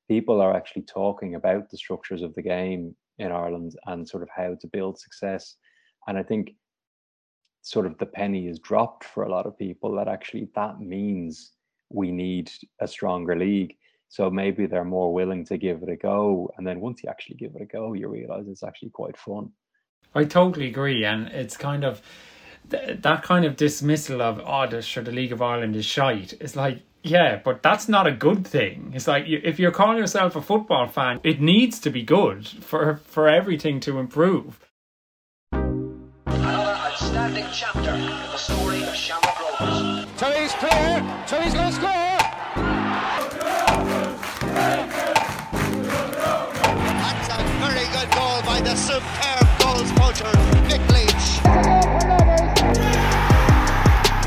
people 0.07 0.41
are 0.41 0.55
actually 0.55 0.83
talking 0.83 1.35
about 1.35 1.69
the 1.69 1.77
structures 1.77 2.23
of 2.23 2.33
the 2.33 2.41
game 2.41 2.95
in 3.19 3.31
Ireland 3.31 3.75
and 3.85 4.07
sort 4.07 4.23
of 4.23 4.29
how 4.35 4.55
to 4.59 4.67
build 4.67 4.97
success. 4.97 5.55
And 6.07 6.17
I 6.17 6.23
think 6.23 6.51
sort 7.61 7.85
of 7.85 7.97
the 7.97 8.05
penny 8.05 8.47
is 8.47 8.59
dropped 8.59 9.03
for 9.03 9.23
a 9.23 9.29
lot 9.29 9.45
of 9.45 9.57
people 9.57 9.95
that 9.95 10.07
actually 10.07 10.49
that 10.55 10.79
means 10.79 11.51
we 11.89 12.11
need 12.11 12.49
a 12.79 12.87
stronger 12.87 13.35
league. 13.35 13.75
So 14.07 14.29
maybe 14.29 14.65
they're 14.65 14.83
more 14.83 15.13
willing 15.13 15.45
to 15.45 15.57
give 15.57 15.83
it 15.83 15.89
a 15.89 15.95
go. 15.95 16.49
And 16.57 16.65
then 16.65 16.79
once 16.79 17.03
you 17.03 17.09
actually 17.09 17.35
give 17.35 17.55
it 17.55 17.61
a 17.61 17.65
go, 17.65 17.93
you 17.93 18.07
realize 18.07 18.47
it's 18.47 18.63
actually 18.63 18.89
quite 18.89 19.17
fun. 19.17 19.51
I 20.15 20.23
totally 20.23 20.67
agree. 20.67 21.05
And 21.05 21.27
it's 21.27 21.57
kind 21.57 21.83
of 21.83 22.01
that 22.69 23.23
kind 23.23 23.45
of 23.45 23.55
dismissal 23.55 24.21
of, 24.21 24.41
oh, 24.43 24.67
the, 24.67 24.81
sure, 24.81 25.03
the 25.03 25.11
League 25.11 25.31
of 25.31 25.41
Ireland 25.41 25.75
is 25.75 25.85
shite. 25.85 26.33
It's 26.41 26.55
like, 26.55 26.81
yeah, 27.03 27.41
but 27.43 27.61
that's 27.63 27.87
not 27.87 28.07
a 28.07 28.11
good 28.11 28.45
thing. 28.45 28.91
It's 28.95 29.07
like 29.07 29.25
if 29.27 29.59
you're 29.59 29.71
calling 29.71 29.97
yourself 29.97 30.35
a 30.35 30.41
football 30.41 30.87
fan, 30.87 31.19
it 31.23 31.41
needs 31.41 31.79
to 31.79 31.89
be 31.89 32.03
good 32.03 32.47
for 32.47 32.97
for 33.05 33.27
everything 33.27 33.79
to 33.81 33.99
improve. 33.99 34.59
Another 35.51 36.71
outstanding 36.71 37.45
chapter 37.53 37.91
in 37.91 38.05
the 38.05 38.37
story 38.37 38.83
of 38.83 38.95
Shamrock 38.95 39.59
Rovers. 39.59 40.05
Terry's 40.17 40.53
clear. 40.53 41.23
Terry's 41.27 41.53
going 41.53 41.69
to 41.69 41.75
score. 41.75 42.09
the 48.69 48.75
superb 48.75 49.47
goals 49.59 49.91
poacher, 49.93 50.31
Nick 50.67 50.88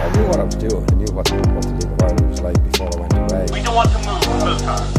I 0.02 0.10
knew 0.16 0.26
what 0.26 0.40
I 0.40 0.42
was 0.42 0.54
doing. 0.56 0.84
I 0.90 0.94
knew 0.94 1.12
what, 1.14 1.30
what 1.30 1.62
the 1.62 1.68
League 1.74 1.84
of 1.84 2.02
Ireland 2.02 2.28
was 2.28 2.40
like 2.40 2.72
before 2.72 2.90
I 2.92 3.00
went 3.02 3.12
away. 3.14 3.46
We 3.52 3.62
don't 3.62 3.76
want 3.76 3.88
to 3.90 3.98
move 3.98 4.24
full 4.24 4.56
time. 4.58 4.92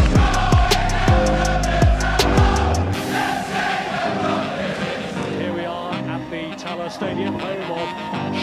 Here 5.42 5.54
we 5.54 5.66
are 5.66 5.94
at 5.94 6.30
the 6.32 6.56
Tallaght 6.56 6.92
Stadium, 6.94 7.34
home 7.38 7.72
of 7.72 7.90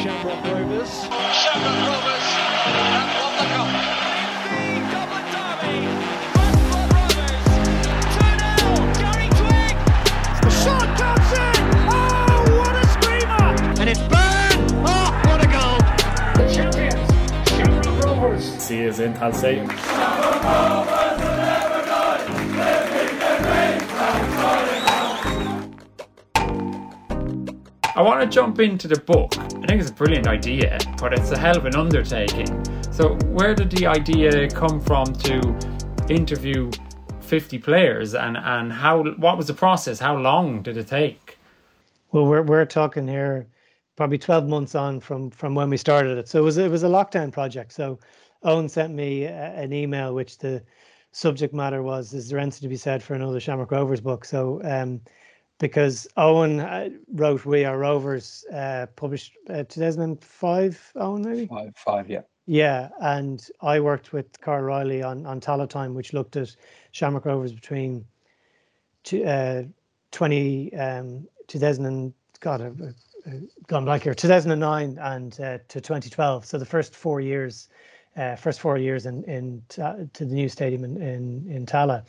Shamrock 0.03 0.45
Rovers. 0.45 0.93
Shamrock 1.33 1.79
Rovers 1.89 2.27
have 2.69 3.09
won 3.23 3.33
the 3.39 3.47
cup. 3.55 4.00
Rovers. 18.71 18.97
See 18.97 19.03
you 19.03 19.07
in 19.07 19.15
Tallaght 19.15 19.35
Stadium. 19.35 19.71
I 27.97 28.03
want 28.03 28.21
to 28.23 28.27
jump 28.27 28.61
into 28.61 28.89
the 28.89 28.99
book. 29.01 29.37
I 29.39 29.67
think 29.67 29.81
it's 29.81 29.91
a 29.91 29.95
brilliant 29.95 30.27
idea, 30.27 30.79
but 30.99 31.13
it's 31.13 31.31
a 31.33 31.39
hell 31.39 31.57
of 31.57 31.67
an 31.67 31.77
undertaking. 31.77 32.47
So, 32.93 33.17
where 33.27 33.55
did 33.55 33.71
the 33.71 33.87
idea 33.87 34.49
come 34.49 34.81
from 34.81 35.13
to 35.13 36.07
interview 36.09 36.71
50 37.21 37.59
players 37.59 38.15
and, 38.15 38.37
and 38.37 38.73
how 38.73 39.03
what 39.03 39.37
was 39.37 39.47
the 39.47 39.55
process? 39.55 39.99
How 39.99 40.17
long 40.17 40.63
did 40.63 40.77
it 40.77 40.87
take? 40.87 41.39
Well, 42.13 42.27
we're 42.27 42.43
we're 42.43 42.65
talking 42.65 43.07
here 43.07 43.47
probably 43.97 44.19
12 44.19 44.49
months 44.49 44.75
on 44.75 44.99
from 44.99 45.31
from 45.31 45.55
when 45.55 45.69
we 45.69 45.77
started 45.77 46.17
it. 46.17 46.29
So 46.29 46.39
it 46.39 46.43
was 46.43 46.57
it 46.57 46.71
was 46.71 46.85
a 46.85 46.89
lockdown 46.89 47.31
project. 47.31 47.73
So 47.73 47.99
Owen 48.43 48.69
sent 48.69 48.95
me 48.95 49.25
a, 49.25 49.53
an 49.55 49.73
email 49.73 50.15
which 50.15 50.39
the 50.39 50.63
subject 51.13 51.53
matter 51.53 51.83
was 51.83 52.15
is 52.15 52.29
there 52.29 52.39
anything 52.39 52.63
to 52.63 52.69
be 52.69 52.77
said 52.77 53.03
for 53.03 53.15
another 53.15 53.41
Shamrock 53.41 53.71
Rovers 53.73 54.01
book? 54.01 54.25
So 54.25 54.61
um 54.65 55.01
because 55.61 56.09
Owen 56.17 56.59
uh, 56.59 56.89
wrote 57.13 57.45
We 57.45 57.65
Are 57.65 57.79
Rovers, 57.79 58.45
uh, 58.53 58.87
published 58.97 59.35
uh, 59.49 59.63
2005, 59.69 60.93
Owen, 60.97 61.23
maybe? 61.23 61.47
Five, 61.47 61.77
five, 61.77 62.11
yeah. 62.11 62.23
Yeah, 62.47 62.89
and 63.01 63.47
I 63.61 63.79
worked 63.79 64.13
with 64.13 64.41
Carl 64.41 64.63
Riley 64.63 65.03
on, 65.03 65.25
on 65.27 65.39
Time, 65.41 65.95
which 65.95 66.13
looked 66.13 66.37
at 66.37 66.57
Shamrock 66.91 67.27
Rovers 67.27 67.53
between 67.53 68.05
two, 69.05 69.25
uh, 69.25 69.65
20, 70.11 70.75
um, 70.75 71.29
2000 71.47 71.87
and, 71.87 72.15
God, 72.41 72.63
I've 72.63 72.81
uh, 72.81 73.37
gone 73.69 73.85
back 73.85 74.03
here, 74.03 74.15
2009 74.15 74.99
and 74.99 75.41
uh, 75.41 75.59
to 75.69 75.81
2012. 75.81 76.47
So 76.47 76.59
the 76.59 76.65
first 76.65 76.97
four 76.97 77.21
years, 77.21 77.69
uh, 78.17 78.37
first 78.37 78.61
four 78.61 78.77
years 78.79 79.07
in, 79.07 79.25
in 79.25 79.63
to 79.69 80.09
the 80.13 80.25
new 80.25 80.49
stadium 80.49 80.85
in, 80.85 81.01
in, 81.01 81.47
in 81.49 81.67
Tallaght. 81.67 82.05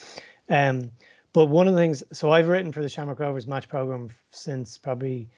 Um, 0.50 0.92
but 1.34 1.46
one 1.46 1.68
of 1.68 1.74
the 1.74 1.80
things, 1.80 2.04
so 2.12 2.32
I've 2.32 2.48
written 2.48 2.72
for 2.72 2.82
the 2.82 2.90
Shamrock 2.90 3.20
Rovers 3.20 3.48
match 3.48 3.70
program 3.70 4.10
since 4.32 4.78
probably 4.78 5.30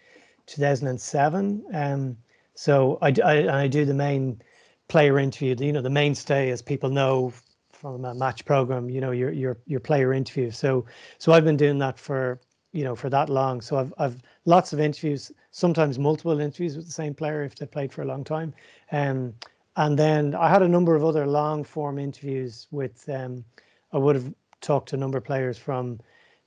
2007. 0.48 1.64
Um, 1.74 2.18
so 2.56 2.98
I, 3.02 3.14
I, 3.24 3.62
I 3.64 3.68
do 3.68 3.86
the 3.86 3.94
main 3.94 4.42
player 4.88 5.20
interview, 5.20 5.56
you 5.60 5.72
know, 5.72 5.82
the 5.82 5.90
mainstay, 5.90 6.50
as 6.50 6.62
people 6.62 6.90
know 6.90 7.34
from 7.72 8.06
a 8.06 8.14
match 8.14 8.46
program, 8.46 8.90
you 8.90 9.02
know, 9.02 9.12
your 9.12 9.32
your 9.32 9.58
your 9.66 9.80
player 9.80 10.14
interview. 10.14 10.52
So 10.52 10.86
so 11.18 11.34
I've 11.34 11.44
been 11.44 11.58
doing 11.58 11.80
that 11.80 12.00
for 12.00 12.40
you 12.72 12.84
know 12.84 12.96
for 12.96 13.10
that 13.10 13.30
long. 13.30 13.62
So 13.62 13.78
I've 13.78 13.94
I've 13.98 14.22
lots 14.46 14.72
of 14.74 14.80
interviews, 14.80 15.32
sometimes 15.52 16.00
multiple 16.00 16.40
interviews 16.40 16.78
with 16.78 16.86
the 16.86 16.92
same 16.92 17.14
player 17.14 17.44
if 17.44 17.56
they 17.56 17.66
played 17.66 17.92
for 17.92 18.02
a 18.02 18.06
long 18.06 18.24
time. 18.24 18.54
Um, 18.92 19.34
and 19.76 19.98
then 19.98 20.36
I 20.36 20.50
had 20.50 20.62
a 20.62 20.68
number 20.68 20.96
of 20.96 21.04
other 21.04 21.26
long 21.26 21.64
form 21.64 21.98
interviews 21.98 22.68
with 22.72 23.08
um, 23.10 23.44
I 23.92 23.98
would 23.98 24.16
have 24.16 24.34
talked 24.62 24.90
to 24.90 24.96
a 24.96 25.00
number 25.00 25.18
of 25.18 25.24
players 25.24 25.58
from 25.58 26.00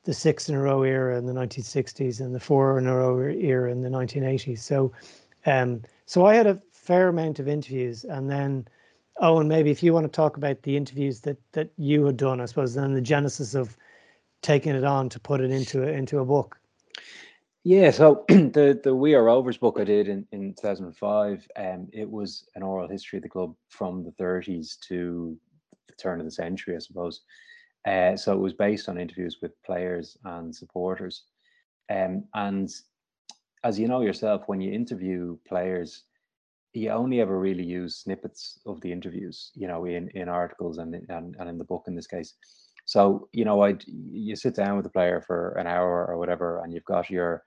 the 0.05 0.15
six 0.15 0.49
in 0.49 0.55
a 0.55 0.61
row 0.61 0.83
era 0.83 1.19
in 1.19 1.27
the 1.27 1.33
1960s 1.33 2.21
and 2.21 2.35
the 2.35 2.41
four 2.41 2.79
in 2.79 2.87
a 2.87 2.97
row 2.97 3.19
era 3.19 3.71
in 3.73 3.83
the 3.83 3.89
1980s. 3.89 4.61
So, 4.61 4.93
um, 5.45 5.83
so 6.07 6.25
I 6.25 6.35
had 6.35 6.47
a 6.47 6.61
fair 6.73 7.09
amount 7.09 7.41
of 7.41 7.49
interviews, 7.49 8.05
and 8.05 8.31
then 8.31 8.69
Owen, 9.21 9.49
maybe 9.49 9.71
if 9.71 9.83
you 9.83 9.93
want 9.93 10.05
to 10.05 10.15
talk 10.15 10.37
about 10.37 10.63
the 10.63 10.77
interviews 10.77 11.21
that 11.23 11.39
that 11.53 11.71
you 11.77 12.05
had 12.05 12.17
done, 12.17 12.41
I 12.41 12.47
suppose, 12.47 12.75
then 12.75 12.95
the 12.95 13.01
genesis 13.01 13.55
of 13.55 13.77
taking 14.43 14.75
it 14.75 14.85
on 14.85 15.09
to 15.09 15.19
put 15.19 15.41
it 15.41 15.51
into 15.51 15.83
a, 15.83 15.89
into 15.89 16.21
a 16.21 16.25
book. 16.25 16.59
Yeah, 17.69 17.91
so 17.91 18.25
the 18.29 18.81
the 18.85 18.95
We 18.95 19.17
Are 19.17 19.25
Rovers 19.25 19.57
book 19.57 19.79
I 19.81 19.83
did 19.83 20.07
in, 20.07 20.25
in 20.31 20.55
2005, 20.55 21.49
um, 21.57 21.89
it 21.93 22.09
was 22.09 22.47
an 22.55 22.63
oral 22.63 22.89
history 22.89 23.17
of 23.17 23.25
the 23.25 23.29
club 23.29 23.57
from 23.71 24.05
the 24.05 24.13
30s 24.23 24.79
to 24.87 25.37
the 25.89 25.95
turn 26.01 26.21
of 26.21 26.27
the 26.27 26.31
century, 26.31 26.77
I 26.77 26.79
suppose. 26.79 27.23
Uh, 27.85 28.17
so 28.17 28.33
it 28.35 28.39
was 28.39 28.53
based 28.53 28.89
on 28.89 29.01
interviews 29.01 29.39
with 29.43 29.61
players 29.65 30.17
and 30.25 30.55
supporters. 30.55 31.25
Um, 31.91 32.27
and 32.35 32.71
as 33.65 33.81
you 33.81 33.89
know 33.89 34.03
yourself, 34.03 34.43
when 34.47 34.61
you 34.61 34.73
interview 34.73 35.37
players, 35.49 36.05
you 36.73 36.91
only 36.91 37.21
ever 37.21 37.37
really 37.37 37.65
use 37.65 37.97
snippets 37.97 38.61
of 38.65 38.81
the 38.81 38.93
interviews, 38.93 39.51
you 39.57 39.67
know, 39.67 39.87
in, 39.87 40.09
in 40.11 40.29
articles 40.29 40.79
and, 40.79 40.95
and, 41.09 41.35
and 41.41 41.49
in 41.49 41.59
the 41.59 41.65
book 41.65 41.87
in 41.89 41.97
this 41.97 42.07
case. 42.07 42.35
So, 42.85 43.29
you 43.33 43.45
know, 43.45 43.65
I 43.65 43.75
you 43.89 44.37
sit 44.37 44.55
down 44.55 44.77
with 44.77 44.87
a 44.87 44.91
player 44.91 45.21
for 45.21 45.59
an 45.59 45.67
hour 45.67 46.07
or 46.07 46.17
whatever, 46.17 46.63
and 46.63 46.73
you've 46.73 46.85
got 46.85 47.11
your 47.11 47.43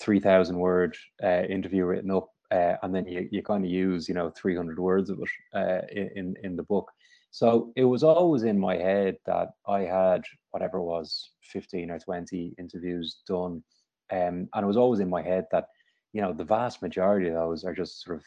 3,000 0.00 0.56
word 0.56 0.96
uh, 1.22 1.42
interview 1.48 1.84
written 1.84 2.10
up, 2.10 2.28
uh, 2.50 2.74
and 2.82 2.94
then 2.94 3.06
you, 3.06 3.28
you 3.30 3.42
kind 3.42 3.64
of 3.64 3.70
use, 3.70 4.08
you 4.08 4.14
know, 4.14 4.30
300 4.30 4.78
words 4.78 5.10
of 5.10 5.18
it 5.20 5.28
uh, 5.54 5.86
in, 6.16 6.34
in 6.42 6.56
the 6.56 6.62
book. 6.62 6.90
So 7.30 7.72
it 7.76 7.84
was 7.84 8.02
always 8.02 8.42
in 8.42 8.58
my 8.58 8.76
head 8.76 9.16
that 9.24 9.48
I 9.66 9.80
had 9.80 10.22
whatever 10.50 10.78
it 10.78 10.84
was, 10.84 11.30
15 11.44 11.90
or 11.90 11.98
20 11.98 12.54
interviews 12.58 13.20
done. 13.26 13.62
Um, 14.10 14.48
and 14.52 14.62
it 14.62 14.66
was 14.66 14.76
always 14.76 15.00
in 15.00 15.08
my 15.08 15.22
head 15.22 15.46
that, 15.50 15.68
you 16.12 16.20
know, 16.20 16.34
the 16.34 16.44
vast 16.44 16.82
majority 16.82 17.28
of 17.28 17.34
those 17.34 17.64
are 17.64 17.74
just 17.74 18.02
sort 18.02 18.18
of 18.18 18.24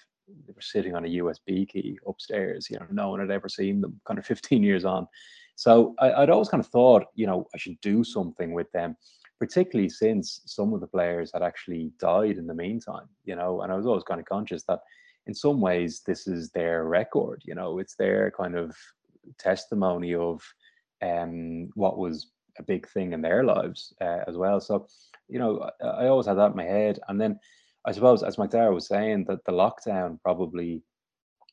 sitting 0.59 0.95
on 0.95 1.05
a 1.05 1.09
USB 1.09 1.69
key 1.69 1.99
upstairs, 2.07 2.67
you 2.69 2.79
know, 2.79 2.87
no 2.91 3.09
one 3.09 3.19
had 3.19 3.29
ever 3.29 3.47
seen 3.47 3.79
them 3.81 3.99
kind 4.07 4.17
of 4.17 4.25
15 4.25 4.63
years 4.63 4.85
on. 4.85 5.07
So 5.55 5.95
I, 5.99 6.19
would 6.19 6.29
always 6.29 6.49
kind 6.49 6.61
of 6.63 6.69
thought, 6.69 7.03
you 7.13 7.27
know, 7.27 7.47
I 7.53 7.57
should 7.57 7.79
do 7.81 8.03
something 8.03 8.53
with 8.53 8.71
them, 8.71 8.97
particularly 9.39 9.89
since 9.89 10.41
some 10.45 10.73
of 10.73 10.81
the 10.81 10.87
players 10.87 11.31
had 11.33 11.43
actually 11.43 11.91
died 11.99 12.37
in 12.37 12.47
the 12.47 12.53
meantime, 12.53 13.07
you 13.25 13.35
know, 13.35 13.61
and 13.61 13.71
I 13.71 13.75
was 13.75 13.85
always 13.85 14.03
kind 14.03 14.19
of 14.19 14.25
conscious 14.25 14.63
that 14.67 14.79
in 15.27 15.33
some 15.33 15.59
ways 15.59 16.01
this 16.05 16.27
is 16.27 16.51
their 16.51 16.85
record 16.85 17.41
you 17.45 17.55
know 17.55 17.79
it's 17.79 17.95
their 17.95 18.31
kind 18.31 18.55
of 18.55 18.75
testimony 19.39 20.13
of 20.13 20.41
um, 21.01 21.69
what 21.73 21.97
was 21.97 22.31
a 22.57 22.63
big 22.63 22.87
thing 22.89 23.13
in 23.13 23.21
their 23.21 23.43
lives 23.43 23.93
uh, 24.01 24.19
as 24.27 24.37
well. 24.37 24.59
So 24.61 24.87
you 25.27 25.39
know 25.39 25.69
I, 25.81 25.85
I, 25.85 26.07
always 26.07 26.27
had 26.27 26.37
that 26.37 26.51
in 26.51 26.57
my 26.57 26.63
head. 26.63 26.99
And 27.07 27.19
then 27.19 27.39
i 27.85 27.91
suppose 27.91 28.23
as 28.23 28.37
Macdara 28.37 28.73
was 28.73 28.87
saying 28.87 29.25
that 29.27 29.43
the 29.45 29.51
lockdown 29.51 30.19
probably 30.21 30.83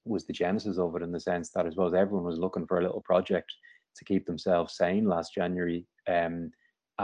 was 0.05 0.27
the 0.27 0.33
genesis 0.33 0.79
of 0.79 0.95
it 0.97 1.03
in 1.03 1.13
the 1.13 1.21
sense 1.21 1.51
that 1.51 1.67
i 1.67 1.71
suppose 1.71 1.95
everyone 1.95 2.25
was 2.25 2.39
looking 2.39 2.67
for 2.67 2.79
a 2.79 2.83
little 2.83 3.03
project 3.03 3.53
to 3.97 4.05
keep 4.05 4.27
themselves 4.27 4.77
sane 4.77 5.05
last 5.05 5.33
january 5.33 5.87
um, 6.09 6.51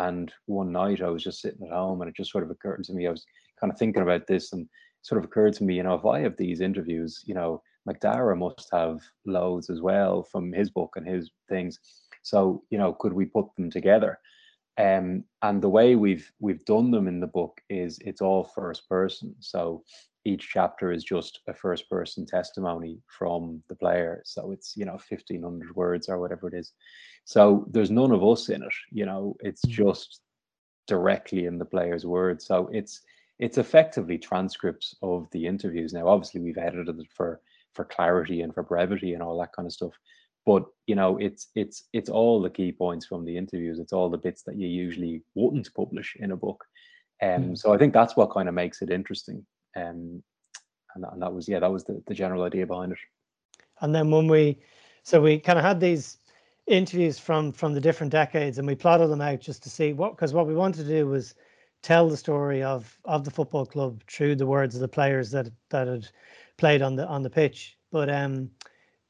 and 0.07 0.33
one 0.47 0.73
night 0.73 1.03
i 1.03 1.09
was 1.09 1.23
just 1.23 1.41
sitting 1.41 1.67
at 1.67 1.73
home 1.73 2.01
and 2.01 2.09
it 2.09 2.17
just 2.17 2.33
sort 2.33 2.45
of 2.45 2.51
occurred 2.51 2.83
to 2.85 2.93
me 2.93 3.07
i 3.07 3.11
was 3.11 3.25
kind 3.61 3.73
of 3.73 3.79
thinking 3.79 4.03
about 4.03 4.27
this 4.27 4.53
and 4.53 4.69
sort 5.03 5.19
of 5.19 5.25
occurred 5.25 5.55
to 5.55 5.65
me, 5.65 5.77
you 5.77 5.83
know, 5.83 5.95
if 5.95 6.05
I 6.05 6.21
have 6.21 6.37
these 6.37 6.61
interviews, 6.61 7.23
you 7.27 7.35
know, 7.35 7.63
Macdara 7.89 8.37
must 8.37 8.69
have 8.73 9.01
loads 9.27 9.71
as 9.71 9.81
well 9.81 10.23
from 10.23 10.53
his 10.53 10.71
book 10.71 10.95
and 10.97 11.07
his 11.07 11.31
things. 11.49 11.79
So, 12.23 12.63
you 12.71 12.79
know, 12.79 12.93
could 12.93 13.13
we 13.13 13.25
put 13.25 13.47
them 13.57 13.71
together? 13.71 14.19
Um, 14.79 15.25
and 15.43 15.61
the 15.61 15.69
way 15.69 15.97
we've 15.97 16.31
we've 16.39 16.65
done 16.65 16.91
them 16.91 17.09
in 17.09 17.21
the 17.21 17.27
book 17.27 17.61
is 17.69 17.99
it's 18.05 18.21
all 18.21 18.45
first 18.45 18.89
person. 18.89 19.35
So 19.41 19.83
each 20.25 20.49
chapter 20.49 20.93
is 20.93 21.05
just 21.05 21.41
a 21.49 21.55
first 21.55 21.89
person 21.91 22.27
testimony 22.27 23.01
from 23.07 23.63
the 23.69 23.75
player. 23.75 24.23
So 24.25 24.53
it's 24.53 24.77
you 24.77 24.85
know 24.85 24.99
fifteen 24.99 25.43
hundred 25.43 25.75
words 25.75 26.09
or 26.09 26.21
whatever 26.21 26.49
it 26.49 26.55
is. 26.55 26.73
So 27.25 27.67
there's 27.71 27.91
none 27.91 28.13
of 28.13 28.25
us 28.25 28.49
in 28.49 28.63
it. 28.63 28.75
You 28.93 29.07
know, 29.07 29.37
it's 29.41 29.65
mm. 29.65 29.71
just 29.71 30.21
directly 30.87 31.47
in 31.47 31.59
the 31.59 31.65
player's 31.65 32.07
words. 32.07 32.47
So 32.47 32.69
it's 32.73 33.03
it's 33.39 33.59
effectively 33.59 34.19
transcripts 34.19 34.95
of 35.03 35.29
the 35.33 35.47
interviews. 35.47 35.93
Now, 35.93 36.09
obviously, 36.09 36.41
we've 36.41 36.59
edited 36.59 37.01
it 37.01 37.13
for 37.13 37.41
for 37.75 37.85
clarity 37.85 38.43
and 38.43 38.55
for 38.55 38.63
brevity 38.63 39.15
and 39.15 39.23
all 39.23 39.39
that 39.41 39.53
kind 39.53 39.67
of 39.67 39.73
stuff. 39.73 39.93
But 40.49 40.65
you 40.87 40.95
know, 40.95 41.19
it's 41.19 41.49
it's 41.55 41.85
it's 41.93 42.09
all 42.09 42.41
the 42.41 42.49
key 42.49 42.73
points 42.73 43.05
from 43.05 43.27
the 43.27 43.37
interviews. 43.37 43.79
It's 43.79 43.93
all 43.93 44.09
the 44.09 44.17
bits 44.17 44.45
that 44.45 44.57
you 44.57 44.67
usually 44.67 45.23
wouldn't 45.35 45.69
publish 45.75 46.17
in 46.19 46.31
a 46.31 46.37
book. 46.39 46.65
Um, 47.23 47.51
mm. 47.51 47.59
So 47.59 47.75
I 47.75 47.77
think 47.77 47.93
that's 47.93 48.17
what 48.17 48.33
kind 48.33 48.49
of 48.49 48.55
makes 48.55 48.81
it 48.81 48.89
interesting. 48.89 49.45
Um, 49.77 50.23
and, 50.95 51.05
that, 51.05 51.13
and 51.13 51.21
that 51.21 51.35
was 51.35 51.51
yeah, 51.51 51.59
that 51.59 51.71
was 51.71 51.85
the, 51.85 52.03
the 52.07 52.15
general 52.15 52.45
idea 52.45 52.67
behind 52.67 52.93
it. 52.93 52.99
And 53.83 53.95
then 53.95 54.11
when 54.11 54.27
we, 54.27 54.59
so 55.03 55.21
we 55.21 55.39
kind 55.39 55.59
of 55.59 55.67
had 55.67 55.81
these 55.81 56.17
interviews 56.67 57.19
from 57.19 57.53
from 57.53 57.75
the 57.75 57.81
different 57.83 58.11
decades, 58.11 58.57
and 58.57 58.67
we 58.67 58.75
plotted 58.75 59.11
them 59.11 59.21
out 59.21 59.41
just 59.41 59.63
to 59.65 59.69
see 59.69 59.93
what 59.93 60.17
because 60.17 60.33
what 60.33 60.47
we 60.47 60.55
wanted 60.55 60.87
to 60.87 60.89
do 60.89 61.07
was 61.07 61.35
tell 61.83 62.09
the 62.09 62.17
story 62.17 62.63
of 62.63 62.99
of 63.05 63.23
the 63.27 63.31
football 63.31 63.67
club 63.67 64.03
through 64.09 64.37
the 64.37 64.47
words 64.47 64.75
of 64.75 64.81
the 64.81 64.89
players 64.89 65.31
that 65.33 65.51
that 65.69 65.89
had 65.89 66.09
played 66.57 66.81
on 66.81 66.97
the 66.97 67.07
on 67.07 67.23
the 67.23 67.29
pitch. 67.29 67.77
But 67.93 68.09
um, 68.09 68.51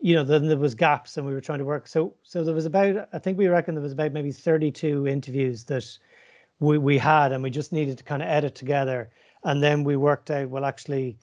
you 0.01 0.15
know, 0.15 0.25
then 0.25 0.47
there 0.47 0.57
was 0.57 0.75
gaps, 0.75 1.17
and 1.17 1.27
we 1.27 1.33
were 1.33 1.41
trying 1.41 1.59
to 1.59 1.65
work. 1.65 1.87
So 1.89 2.15
so 2.23 2.45
there 2.45 2.55
was 2.55 2.67
about 2.67 3.09
I 3.13 3.19
think 3.19 3.39
we 3.39 3.49
reckon 3.49 3.75
there 3.75 3.83
was 3.83 3.93
about 3.93 4.13
maybe 4.13 4.33
32 4.33 5.07
interviews 5.07 5.65
that 5.65 5.85
we 6.61 6.79
we 6.79 6.99
had, 6.99 7.33
and 7.33 7.43
we 7.43 7.51
just 7.51 7.73
needed 7.73 7.99
to 7.99 8.05
kind 8.05 8.23
of 8.23 8.29
edit 8.29 8.55
together 8.55 9.11
and 9.45 9.63
then 9.63 9.85
we 9.85 9.97
worked 9.97 10.31
out 10.31 10.49
well 10.49 10.65
actually 10.65 11.17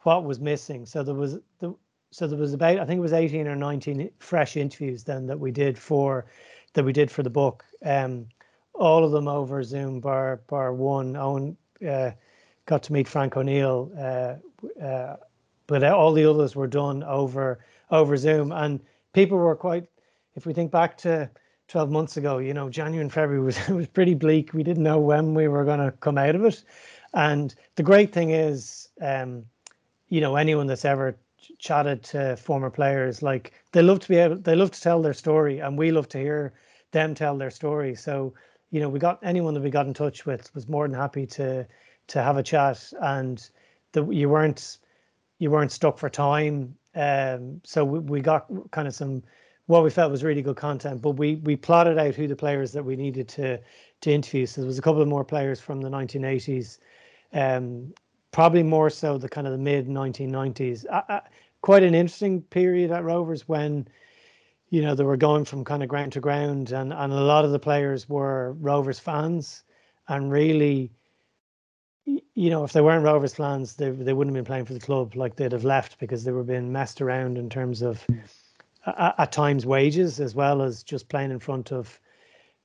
what 0.00 0.24
was 0.24 0.40
missing. 0.40 0.84
So 0.84 1.02
there 1.02 1.14
was 1.14 1.38
the 1.60 1.74
so 2.10 2.26
there 2.26 2.38
was 2.38 2.52
about 2.52 2.78
I 2.78 2.84
think 2.84 2.98
it 2.98 3.02
was 3.02 3.12
18 3.12 3.46
or 3.46 3.56
19 3.56 4.10
fresh 4.18 4.56
interviews 4.56 5.04
then 5.04 5.26
that 5.26 5.40
we 5.40 5.50
did 5.50 5.78
for 5.78 6.26
that 6.74 6.84
we 6.84 6.92
did 6.92 7.10
for 7.10 7.22
the 7.22 7.30
book. 7.30 7.64
Um, 7.84 8.26
all 8.74 9.04
of 9.04 9.12
them 9.12 9.28
over 9.28 9.62
Zoom, 9.62 10.00
bar 10.00 10.42
bar 10.48 10.74
one. 10.74 11.16
Owen 11.16 11.56
uh, 11.88 12.10
got 12.66 12.82
to 12.84 12.92
meet 12.92 13.08
Frank 13.08 13.36
O'Neill, 13.36 13.90
uh, 13.98 14.82
uh, 14.84 15.16
but 15.66 15.84
all 15.84 16.12
the 16.12 16.28
others 16.28 16.54
were 16.54 16.66
done 16.66 17.02
over 17.04 17.64
over 17.90 18.16
Zoom, 18.16 18.52
and 18.52 18.80
people 19.12 19.38
were 19.38 19.56
quite. 19.56 19.84
If 20.34 20.46
we 20.46 20.52
think 20.52 20.70
back 20.70 20.96
to 20.98 21.30
12 21.68 21.90
months 21.90 22.16
ago, 22.16 22.38
you 22.38 22.52
know, 22.52 22.68
January 22.68 23.02
and 23.02 23.12
February 23.12 23.42
was 23.42 23.68
was 23.68 23.86
pretty 23.86 24.14
bleak. 24.14 24.52
We 24.52 24.62
didn't 24.62 24.82
know 24.82 24.98
when 24.98 25.34
we 25.34 25.48
were 25.48 25.64
going 25.64 25.80
to 25.80 25.92
come 25.92 26.18
out 26.18 26.34
of 26.34 26.44
it, 26.44 26.62
and 27.14 27.54
the 27.76 27.82
great 27.82 28.12
thing 28.12 28.30
is, 28.30 28.88
um, 29.00 29.44
you 30.08 30.20
know, 30.20 30.36
anyone 30.36 30.66
that's 30.66 30.84
ever 30.84 31.16
chatted 31.58 32.02
to 32.02 32.36
former 32.36 32.70
players, 32.70 33.22
like 33.22 33.52
they 33.72 33.82
love 33.82 34.00
to 34.00 34.08
be 34.08 34.16
able, 34.16 34.36
they 34.36 34.54
love 34.54 34.70
to 34.72 34.80
tell 34.80 35.00
their 35.02 35.14
story, 35.14 35.60
and 35.60 35.78
we 35.78 35.90
love 35.90 36.08
to 36.08 36.18
hear 36.18 36.52
them 36.92 37.14
tell 37.14 37.36
their 37.36 37.50
story. 37.50 37.94
So, 37.94 38.34
you 38.70 38.80
know, 38.80 38.88
we 38.88 38.98
got 38.98 39.18
anyone 39.22 39.54
that 39.54 39.62
we 39.62 39.70
got 39.70 39.86
in 39.86 39.94
touch 39.94 40.26
with 40.26 40.52
was 40.54 40.68
more 40.68 40.86
than 40.88 40.96
happy 40.96 41.26
to 41.26 41.66
to 42.08 42.22
have 42.22 42.36
a 42.36 42.42
chat, 42.42 42.92
and 43.00 43.48
the 43.92 44.04
you 44.10 44.28
weren't 44.28 44.78
you 45.38 45.50
weren't 45.50 45.72
stuck 45.72 45.98
for 45.98 46.08
time. 46.08 46.74
Um, 46.94 47.60
so 47.64 47.84
we, 47.84 47.98
we 47.98 48.20
got 48.20 48.46
kind 48.70 48.86
of 48.86 48.94
some 48.94 49.22
what 49.66 49.82
we 49.82 49.90
felt 49.90 50.10
was 50.10 50.22
really 50.22 50.42
good 50.42 50.56
content, 50.56 51.00
but 51.00 51.12
we 51.12 51.36
we 51.36 51.56
plotted 51.56 51.98
out 51.98 52.14
who 52.14 52.26
the 52.26 52.36
players 52.36 52.72
that 52.72 52.84
we 52.84 52.96
needed 52.96 53.28
to 53.28 53.58
to 54.02 54.10
interview. 54.10 54.46
So 54.46 54.60
there 54.60 54.66
was 54.66 54.78
a 54.78 54.82
couple 54.82 55.00
of 55.00 55.08
more 55.08 55.24
players 55.24 55.60
from 55.60 55.80
the 55.80 55.88
1980s, 55.88 56.78
um, 57.32 57.94
probably 58.30 58.62
more 58.62 58.90
so 58.90 59.16
the 59.16 59.28
kind 59.28 59.46
of 59.46 59.52
the 59.52 59.58
mid 59.58 59.88
1990s. 59.88 60.84
Uh, 60.90 61.02
uh, 61.08 61.20
quite 61.62 61.82
an 61.82 61.94
interesting 61.94 62.42
period 62.42 62.90
at 62.90 63.04
Rovers 63.04 63.48
when 63.48 63.88
you 64.68 64.82
know 64.82 64.94
they 64.94 65.04
were 65.04 65.16
going 65.16 65.44
from 65.44 65.64
kind 65.64 65.82
of 65.82 65.88
ground 65.88 66.12
to 66.12 66.20
ground, 66.20 66.72
and 66.72 66.92
and 66.92 67.12
a 67.12 67.20
lot 67.20 67.44
of 67.44 67.52
the 67.52 67.58
players 67.58 68.08
were 68.08 68.52
Rovers 68.60 68.98
fans, 69.00 69.62
and 70.08 70.30
really. 70.30 70.92
You 72.06 72.50
know, 72.50 72.64
if 72.64 72.72
they 72.72 72.80
weren't 72.80 73.04
Rovers 73.04 73.34
fans, 73.34 73.74
they 73.74 73.90
they 73.90 74.12
wouldn't 74.12 74.34
have 74.34 74.44
been 74.44 74.50
playing 74.50 74.66
for 74.66 74.74
the 74.74 74.80
club. 74.80 75.16
Like 75.16 75.36
they'd 75.36 75.52
have 75.52 75.64
left 75.64 75.98
because 75.98 76.24
they 76.24 76.32
were 76.32 76.44
being 76.44 76.72
messed 76.72 77.00
around 77.00 77.38
in 77.38 77.48
terms 77.48 77.82
of 77.82 78.04
at, 78.86 79.14
at 79.18 79.32
times 79.32 79.66
wages 79.66 80.20
as 80.20 80.34
well 80.34 80.62
as 80.62 80.82
just 80.82 81.08
playing 81.08 81.30
in 81.30 81.38
front 81.38 81.72
of 81.72 81.98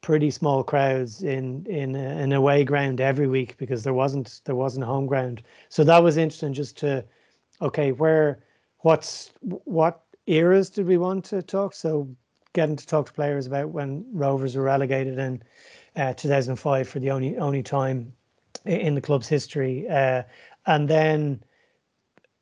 pretty 0.01 0.31
small 0.31 0.63
crowds 0.63 1.23
in 1.23 1.65
in 1.65 1.95
an 1.95 2.31
away 2.31 2.63
ground 2.63 3.01
every 3.01 3.27
week 3.27 3.57
because 3.57 3.83
there 3.83 3.93
wasn't 3.93 4.41
there 4.45 4.55
wasn't 4.55 4.83
a 4.83 4.87
home 4.87 5.05
ground. 5.05 5.41
So 5.69 5.83
that 5.83 6.03
was 6.03 6.17
interesting 6.17 6.53
just 6.53 6.77
to 6.77 7.03
okay, 7.61 7.91
where 7.91 8.43
what's 8.79 9.31
what 9.41 10.01
eras 10.27 10.69
did 10.69 10.87
we 10.87 10.97
want 10.97 11.25
to 11.25 11.41
talk? 11.41 11.73
So 11.73 12.07
getting 12.53 12.75
to 12.75 12.87
talk 12.87 13.07
to 13.07 13.13
players 13.13 13.45
about 13.45 13.69
when 13.69 14.05
Rovers 14.11 14.55
were 14.55 14.63
relegated 14.63 15.17
in 15.17 15.43
uh, 15.95 16.13
2005 16.13 16.87
for 16.87 16.99
the 16.99 17.11
only 17.11 17.37
only 17.37 17.63
time 17.63 18.13
in 18.65 18.95
the 18.95 19.01
club's 19.01 19.27
history, 19.27 19.87
uh, 19.89 20.23
and 20.65 20.87
then 20.87 21.43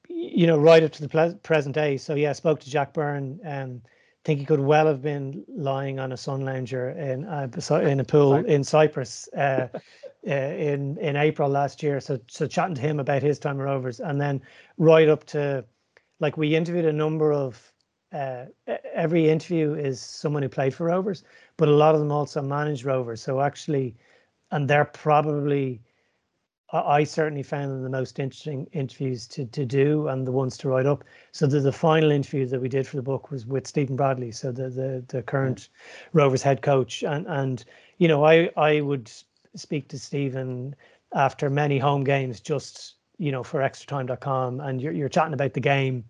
you 0.10 0.48
know, 0.48 0.58
right 0.58 0.84
up 0.84 0.92
to 0.94 1.06
the 1.06 1.40
present 1.44 1.76
day. 1.76 1.98
So 1.98 2.16
yeah, 2.16 2.32
I 2.32 2.34
spoke 2.34 2.60
to 2.62 2.70
Jack 2.70 2.94
Byrne. 2.94 3.40
Um, 3.46 3.82
think 4.28 4.42
he 4.42 4.46
could 4.46 4.60
well 4.60 4.86
have 4.88 5.02
been 5.02 5.46
lying 5.48 6.00
on 6.00 6.12
a 6.12 6.18
sun 6.18 6.42
lounger 6.42 6.90
in 6.90 7.24
uh, 7.26 7.48
in 7.78 8.02
a 8.02 8.04
pool 8.04 8.36
in 8.36 8.62
Cyprus 8.62 9.30
uh, 9.38 9.70
uh, 10.28 10.30
in 10.30 10.98
in 10.98 11.16
April 11.16 11.50
last 11.50 11.82
year. 11.82 12.02
So 12.02 12.20
so 12.28 12.46
chatting 12.46 12.76
to 12.76 12.82
him 12.82 13.00
about 13.00 13.24
his 13.24 13.40
time 13.40 13.60
at 13.60 13.64
Rovers, 13.64 14.02
and 14.02 14.20
then 14.20 14.42
right 14.78 15.08
up 15.08 15.24
to 15.28 15.64
like 16.20 16.36
we 16.38 16.56
interviewed 16.56 16.86
a 16.86 16.94
number 16.94 17.32
of. 17.34 17.74
Uh, 18.14 18.46
every 18.94 19.30
interview 19.30 19.74
is 19.74 20.00
someone 20.00 20.42
who 20.42 20.48
played 20.48 20.74
for 20.74 20.86
Rovers, 20.86 21.26
but 21.58 21.68
a 21.68 21.74
lot 21.74 21.94
of 21.94 22.00
them 22.00 22.10
also 22.10 22.42
managed 22.42 22.86
Rovers. 22.86 23.22
So 23.22 23.42
actually, 23.42 23.98
and 24.52 24.66
they're 24.70 24.86
probably 24.86 25.82
I 26.74 27.06
certainly 27.06 27.44
found 27.44 27.72
them 27.72 27.82
the 27.82 27.90
most 27.90 28.20
interesting 28.20 28.68
interviews 28.74 29.26
to, 29.28 29.46
to 29.46 29.66
do 29.66 30.10
and 30.10 30.28
the 30.28 30.34
ones 30.34 30.58
to 30.58 30.70
write 30.70 30.86
up. 30.86 31.06
So 31.32 31.48
the, 31.48 31.62
the 31.62 31.72
final 31.72 32.12
interview 32.12 32.46
that 32.46 32.60
we 32.60 32.68
did 32.68 32.86
for 32.86 32.98
the 32.98 33.02
book 33.02 33.32
was 33.32 33.46
with 33.46 33.66
Stephen 33.66 33.96
Bradley, 33.96 34.32
so 34.32 34.52
the 34.52 34.70
the, 34.70 35.04
the 35.08 35.24
current 35.24 35.70
Rovers 36.12 36.42
head 36.42 36.62
coach. 36.62 37.04
And 37.04 37.26
and 37.28 37.64
you 38.00 38.08
know, 38.10 38.26
I 38.26 38.50
I 38.58 38.82
would 38.82 39.10
speak 39.56 39.88
to 39.90 40.00
Stephen 40.00 40.76
after 41.14 41.50
many 41.50 41.80
home 41.80 42.04
games 42.04 42.42
just, 42.42 42.96
you 43.18 43.32
know, 43.32 43.44
for 43.44 43.62
extratime.com 43.62 44.60
and 44.60 44.82
you're 44.82 44.94
you're 44.94 45.10
chatting 45.10 45.34
about 45.34 45.54
the 45.54 45.62
game, 45.62 46.04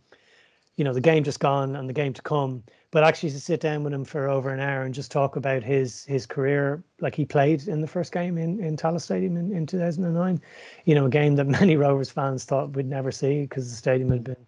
you 0.77 0.83
know, 0.83 0.93
the 0.93 1.01
game 1.01 1.23
just 1.23 1.39
gone 1.39 1.75
and 1.75 1.89
the 1.89 1.93
game 1.93 2.13
to 2.13 2.21
come. 2.21 2.63
But 2.91 3.03
actually 3.03 3.31
to 3.31 3.39
sit 3.39 3.59
down 3.59 3.83
with 3.83 3.93
him 3.93 4.05
for 4.05 4.29
over 4.29 4.49
an 4.49 4.61
hour 4.61 4.83
and 4.83 4.93
just 4.93 5.11
talk 5.11 5.35
about 5.35 5.61
his 5.61 6.05
his 6.05 6.25
career 6.25 6.81
like 7.01 7.15
he 7.15 7.25
played 7.25 7.67
in 7.67 7.81
the 7.81 7.87
first 7.87 8.13
game 8.13 8.37
in 8.37 8.63
in 8.63 8.77
Tallaght 8.77 9.01
Stadium 9.01 9.35
in, 9.35 9.51
in 9.51 9.65
2009 9.65 10.41
you 10.85 10.95
know 10.95 11.05
a 11.05 11.09
game 11.09 11.35
that 11.35 11.47
many 11.59 11.75
Rovers 11.75 12.09
fans 12.09 12.45
thought 12.45 12.75
we'd 12.75 12.87
never 12.87 13.11
see 13.11 13.41
because 13.41 13.69
the 13.69 13.75
stadium 13.75 14.09
had 14.11 14.23
been 14.23 14.47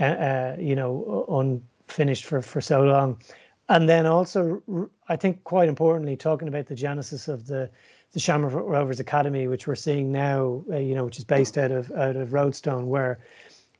uh, 0.00 0.04
uh, 0.04 0.56
you 0.58 0.74
know 0.74 1.26
unfinished 1.28 2.24
for 2.24 2.40
for 2.40 2.62
so 2.62 2.82
long. 2.82 3.20
And 3.68 3.86
then 3.86 4.06
also 4.06 4.62
I 5.08 5.16
think 5.16 5.44
quite 5.44 5.68
importantly 5.68 6.16
talking 6.16 6.48
about 6.48 6.66
the 6.66 6.74
genesis 6.74 7.28
of 7.28 7.46
the 7.48 7.68
the 8.12 8.20
Shamrock 8.20 8.54
Rovers 8.54 9.00
Academy 9.00 9.46
which 9.46 9.66
we're 9.66 9.74
seeing 9.74 10.10
now 10.10 10.64
uh, 10.70 10.78
you 10.78 10.94
know 10.94 11.04
which 11.04 11.18
is 11.18 11.24
based 11.24 11.58
out 11.58 11.70
of 11.70 11.92
out 11.92 12.16
of 12.16 12.32
Roadstone 12.32 12.88
where 12.88 13.20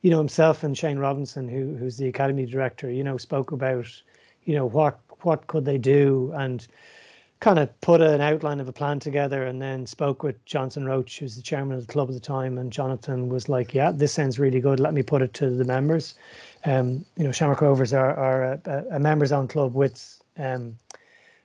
you 0.05 0.11
know 0.11 0.19
himself 0.19 0.63
and 0.63 0.77
Shane 0.77 0.99
Robinson, 0.99 1.47
who 1.49 1.75
who's 1.77 1.97
the 1.97 2.07
academy 2.07 2.45
director, 2.45 2.91
you 2.91 3.03
know, 3.03 3.17
spoke 3.17 3.51
about, 3.51 3.87
you 4.43 4.53
know, 4.53 4.67
what 4.67 4.99
what 5.21 5.47
could 5.47 5.65
they 5.65 5.79
do 5.79 6.31
and 6.35 6.67
kind 7.39 7.57
of 7.57 7.81
put 7.81 8.01
an 8.01 8.21
outline 8.21 8.59
of 8.59 8.67
a 8.67 8.71
plan 8.71 8.99
together 8.99 9.47
and 9.47 9.59
then 9.59 9.87
spoke 9.87 10.21
with 10.21 10.45
Jonathan 10.45 10.85
Roche, 10.85 11.17
who's 11.17 11.35
the 11.35 11.41
chairman 11.41 11.75
of 11.75 11.87
the 11.87 11.91
club 11.91 12.09
at 12.09 12.13
the 12.13 12.19
time, 12.19 12.59
and 12.59 12.71
Jonathan 12.71 13.29
was 13.29 13.49
like, 13.49 13.73
"Yeah, 13.73 13.91
this 13.91 14.13
sounds 14.13 14.37
really 14.37 14.59
good. 14.59 14.79
Let 14.79 14.93
me 14.93 15.01
put 15.01 15.23
it 15.23 15.33
to 15.41 15.49
the 15.49 15.65
members." 15.65 16.13
Um, 16.65 17.03
you 17.17 17.23
know, 17.23 17.31
Shamrock 17.31 17.61
Rovers 17.61 17.91
are 17.91 18.15
are 18.15 18.43
a, 18.63 18.85
a 18.91 18.99
members-owned 18.99 19.49
club 19.49 19.73
with 19.73 20.21
um, 20.37 20.77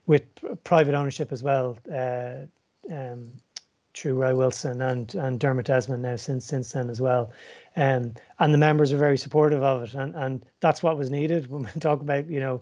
with 0.07 0.25
private 0.65 0.95
ownership 0.95 1.33
as 1.33 1.43
well. 1.43 1.79
Uh, 1.91 2.45
um, 2.93 3.33
through 3.95 4.15
Roy 4.15 4.35
Wilson 4.35 4.83
and 4.83 5.15
and 5.15 5.41
Dermot 5.41 5.67
Desmond 5.67 6.03
now 6.03 6.17
since 6.17 6.45
since 6.45 6.73
then 6.73 6.91
as 6.91 7.01
well. 7.01 7.33
Um, 7.77 8.15
and 8.39 8.53
the 8.53 8.59
members 8.59 8.93
are 8.93 8.99
very 8.99 9.19
supportive 9.19 9.63
of 9.63 9.83
it, 9.83 9.95
and 9.95 10.15
and 10.17 10.45
that's 10.61 10.83
what 10.83 10.99
was 10.99 11.11
needed 11.11 11.47
when 11.51 11.63
we 11.63 11.81
talk 11.81 12.01
about 12.01 12.29
you 12.29 12.41
know 12.41 12.61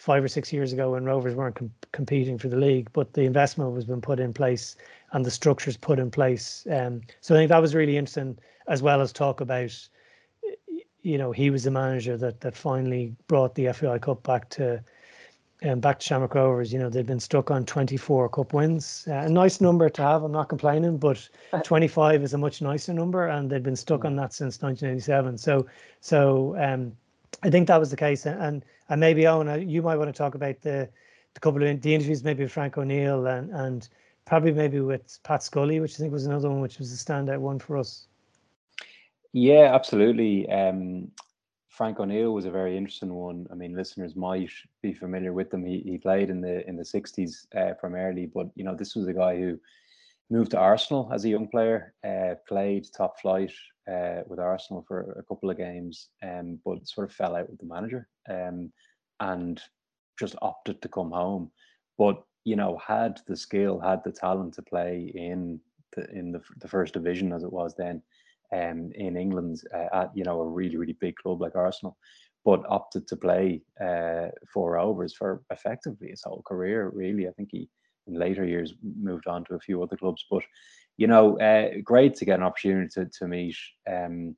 five 0.00 0.24
or 0.24 0.28
six 0.28 0.50
years 0.50 0.72
ago 0.72 0.92
when 0.92 1.04
Rovers 1.04 1.34
weren't 1.34 1.56
com- 1.56 1.70
competing 1.92 2.38
for 2.38 2.48
the 2.48 2.56
league, 2.56 2.90
but 2.94 3.12
the 3.12 3.22
investment 3.22 3.72
was 3.72 3.84
been 3.84 4.00
put 4.00 4.18
in 4.18 4.32
place 4.32 4.74
and 5.12 5.26
the 5.26 5.30
structures 5.30 5.76
put 5.76 5.98
in 5.98 6.10
place. 6.10 6.66
Um, 6.70 7.02
so 7.20 7.34
I 7.34 7.38
think 7.38 7.50
that 7.50 7.60
was 7.60 7.74
really 7.74 7.98
interesting, 7.98 8.38
as 8.66 8.82
well 8.82 9.02
as 9.02 9.12
talk 9.12 9.42
about, 9.42 9.76
you 11.02 11.18
know, 11.18 11.32
he 11.32 11.50
was 11.50 11.64
the 11.64 11.70
manager 11.70 12.16
that 12.16 12.40
that 12.40 12.56
finally 12.56 13.14
brought 13.26 13.54
the 13.54 13.70
FAI 13.72 13.98
Cup 13.98 14.22
back 14.22 14.48
to 14.50 14.82
um, 15.62 15.80
back 15.80 15.98
to 15.98 16.06
Shamrock 16.06 16.34
Rovers, 16.34 16.72
you 16.72 16.78
know, 16.78 16.88
they've 16.88 17.06
been 17.06 17.20
stuck 17.20 17.50
on 17.50 17.64
24 17.64 18.28
cup 18.30 18.52
wins. 18.52 19.06
Uh, 19.08 19.14
a 19.14 19.28
nice 19.28 19.60
number 19.60 19.88
to 19.88 20.02
have, 20.02 20.22
I'm 20.22 20.32
not 20.32 20.48
complaining, 20.48 20.96
but 20.96 21.28
25 21.64 22.22
is 22.22 22.34
a 22.34 22.38
much 22.38 22.62
nicer 22.62 22.94
number, 22.94 23.28
and 23.28 23.50
they've 23.50 23.62
been 23.62 23.76
stuck 23.76 24.04
on 24.04 24.16
that 24.16 24.32
since 24.32 24.62
1987. 24.62 25.36
So, 25.38 25.66
so 26.00 26.56
um, 26.58 26.96
I 27.42 27.50
think 27.50 27.68
that 27.68 27.78
was 27.78 27.90
the 27.90 27.96
case. 27.96 28.26
And 28.26 28.64
and 28.88 29.00
maybe 29.00 29.26
Owen, 29.26 29.48
uh, 29.48 29.54
you 29.54 29.82
might 29.82 29.96
want 29.96 30.08
to 30.08 30.16
talk 30.16 30.34
about 30.34 30.60
the 30.62 30.88
the 31.34 31.40
couple 31.40 31.62
of 31.62 31.80
the 31.82 31.94
interviews, 31.94 32.24
maybe 32.24 32.42
with 32.42 32.52
Frank 32.52 32.76
O'Neill 32.76 33.26
and 33.26 33.50
and 33.50 33.88
probably 34.24 34.52
maybe 34.52 34.80
with 34.80 35.18
Pat 35.22 35.42
Scully, 35.42 35.80
which 35.80 35.94
I 35.94 35.98
think 35.98 36.12
was 36.12 36.26
another 36.26 36.48
one, 36.50 36.60
which 36.60 36.78
was 36.78 36.92
a 36.92 36.96
standout 36.96 37.38
one 37.38 37.58
for 37.58 37.76
us. 37.76 38.06
Yeah, 39.32 39.74
absolutely. 39.74 40.48
Um, 40.50 41.10
Frank 41.80 41.98
O'Neill 41.98 42.34
was 42.34 42.44
a 42.44 42.50
very 42.50 42.76
interesting 42.76 43.14
one. 43.14 43.46
I 43.50 43.54
mean, 43.54 43.74
listeners 43.74 44.14
might 44.14 44.50
be 44.82 44.92
familiar 44.92 45.32
with 45.32 45.54
him. 45.54 45.64
He, 45.64 45.80
he 45.80 45.96
played 45.96 46.28
in 46.28 46.42
the 46.42 46.68
in 46.68 46.76
the 46.76 46.84
sixties 46.84 47.46
uh, 47.56 47.72
primarily, 47.80 48.26
but 48.26 48.48
you 48.54 48.64
know, 48.64 48.74
this 48.74 48.94
was 48.94 49.08
a 49.08 49.14
guy 49.14 49.38
who 49.38 49.58
moved 50.28 50.50
to 50.50 50.58
Arsenal 50.58 51.10
as 51.10 51.24
a 51.24 51.30
young 51.30 51.48
player, 51.48 51.94
uh, 52.06 52.34
played 52.46 52.86
top 52.94 53.18
flight 53.18 53.50
uh, 53.90 54.20
with 54.26 54.38
Arsenal 54.38 54.84
for 54.86 55.12
a 55.18 55.22
couple 55.22 55.48
of 55.48 55.56
games, 55.56 56.10
um, 56.22 56.58
but 56.66 56.86
sort 56.86 57.08
of 57.08 57.16
fell 57.16 57.34
out 57.34 57.48
with 57.48 57.58
the 57.58 57.64
manager 57.74 58.06
um, 58.28 58.70
and 59.20 59.62
just 60.18 60.36
opted 60.42 60.82
to 60.82 60.88
come 60.88 61.10
home. 61.10 61.50
But 61.96 62.22
you 62.44 62.56
know, 62.56 62.78
had 62.86 63.20
the 63.26 63.38
skill, 63.38 63.80
had 63.80 64.04
the 64.04 64.12
talent 64.12 64.52
to 64.56 64.62
play 64.62 65.10
in 65.14 65.58
the 65.96 66.10
in 66.10 66.30
the, 66.30 66.42
the 66.58 66.68
first 66.68 66.92
division 66.92 67.32
as 67.32 67.42
it 67.42 67.50
was 67.50 67.74
then 67.74 68.02
um, 68.52 68.90
in 68.94 69.16
England 69.16 69.62
uh, 69.74 69.88
at 69.92 70.10
you 70.16 70.24
know 70.24 70.40
a 70.40 70.48
really 70.48 70.76
really 70.76 70.96
big 71.00 71.16
club 71.16 71.40
like 71.40 71.56
Arsenal, 71.56 71.96
but 72.44 72.62
opted 72.68 73.06
to 73.08 73.16
play 73.16 73.62
uh, 73.80 74.28
for 74.52 74.72
Rovers 74.72 75.14
for 75.14 75.42
effectively 75.50 76.08
his 76.10 76.22
whole 76.24 76.42
career. 76.46 76.90
Really, 76.94 77.28
I 77.28 77.32
think 77.32 77.50
he 77.52 77.68
in 78.06 78.14
later 78.14 78.44
years 78.44 78.74
moved 78.82 79.26
on 79.26 79.44
to 79.44 79.54
a 79.54 79.60
few 79.60 79.82
other 79.82 79.96
clubs, 79.96 80.24
but 80.30 80.42
you 80.96 81.06
know, 81.06 81.38
uh, 81.40 81.70
great 81.82 82.14
to 82.16 82.26
get 82.26 82.38
an 82.38 82.44
opportunity 82.44 82.88
to, 82.92 83.06
to 83.06 83.26
meet 83.26 83.56
um, 83.90 84.36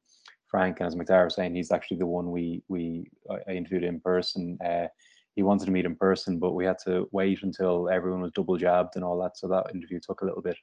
Frank. 0.49 0.79
And 0.79 0.87
as 0.87 0.95
Macdara 0.95 1.25
was 1.25 1.35
saying, 1.35 1.57
he's 1.57 1.73
actually 1.73 1.97
the 1.97 2.07
one 2.07 2.31
we 2.31 2.63
we 2.69 3.11
I 3.49 3.53
interviewed 3.53 3.85
in 3.85 4.01
person. 4.01 4.59
Uh, 4.65 4.87
he 5.35 5.43
wanted 5.43 5.65
to 5.65 5.71
meet 5.73 5.87
in 5.87 5.97
person, 5.97 6.39
but 6.39 6.53
we 6.53 6.65
had 6.65 6.77
to 6.85 7.09
wait 7.11 7.43
until 7.43 7.89
everyone 7.89 8.21
was 8.21 8.33
double 8.33 8.57
jabbed 8.59 8.97
and 8.97 9.05
all 9.05 9.21
that. 9.23 9.39
So 9.39 9.49
that 9.49 9.75
interview 9.75 9.99
took 9.99 10.21
a 10.21 10.25
little 10.25 10.43
bit 10.43 10.59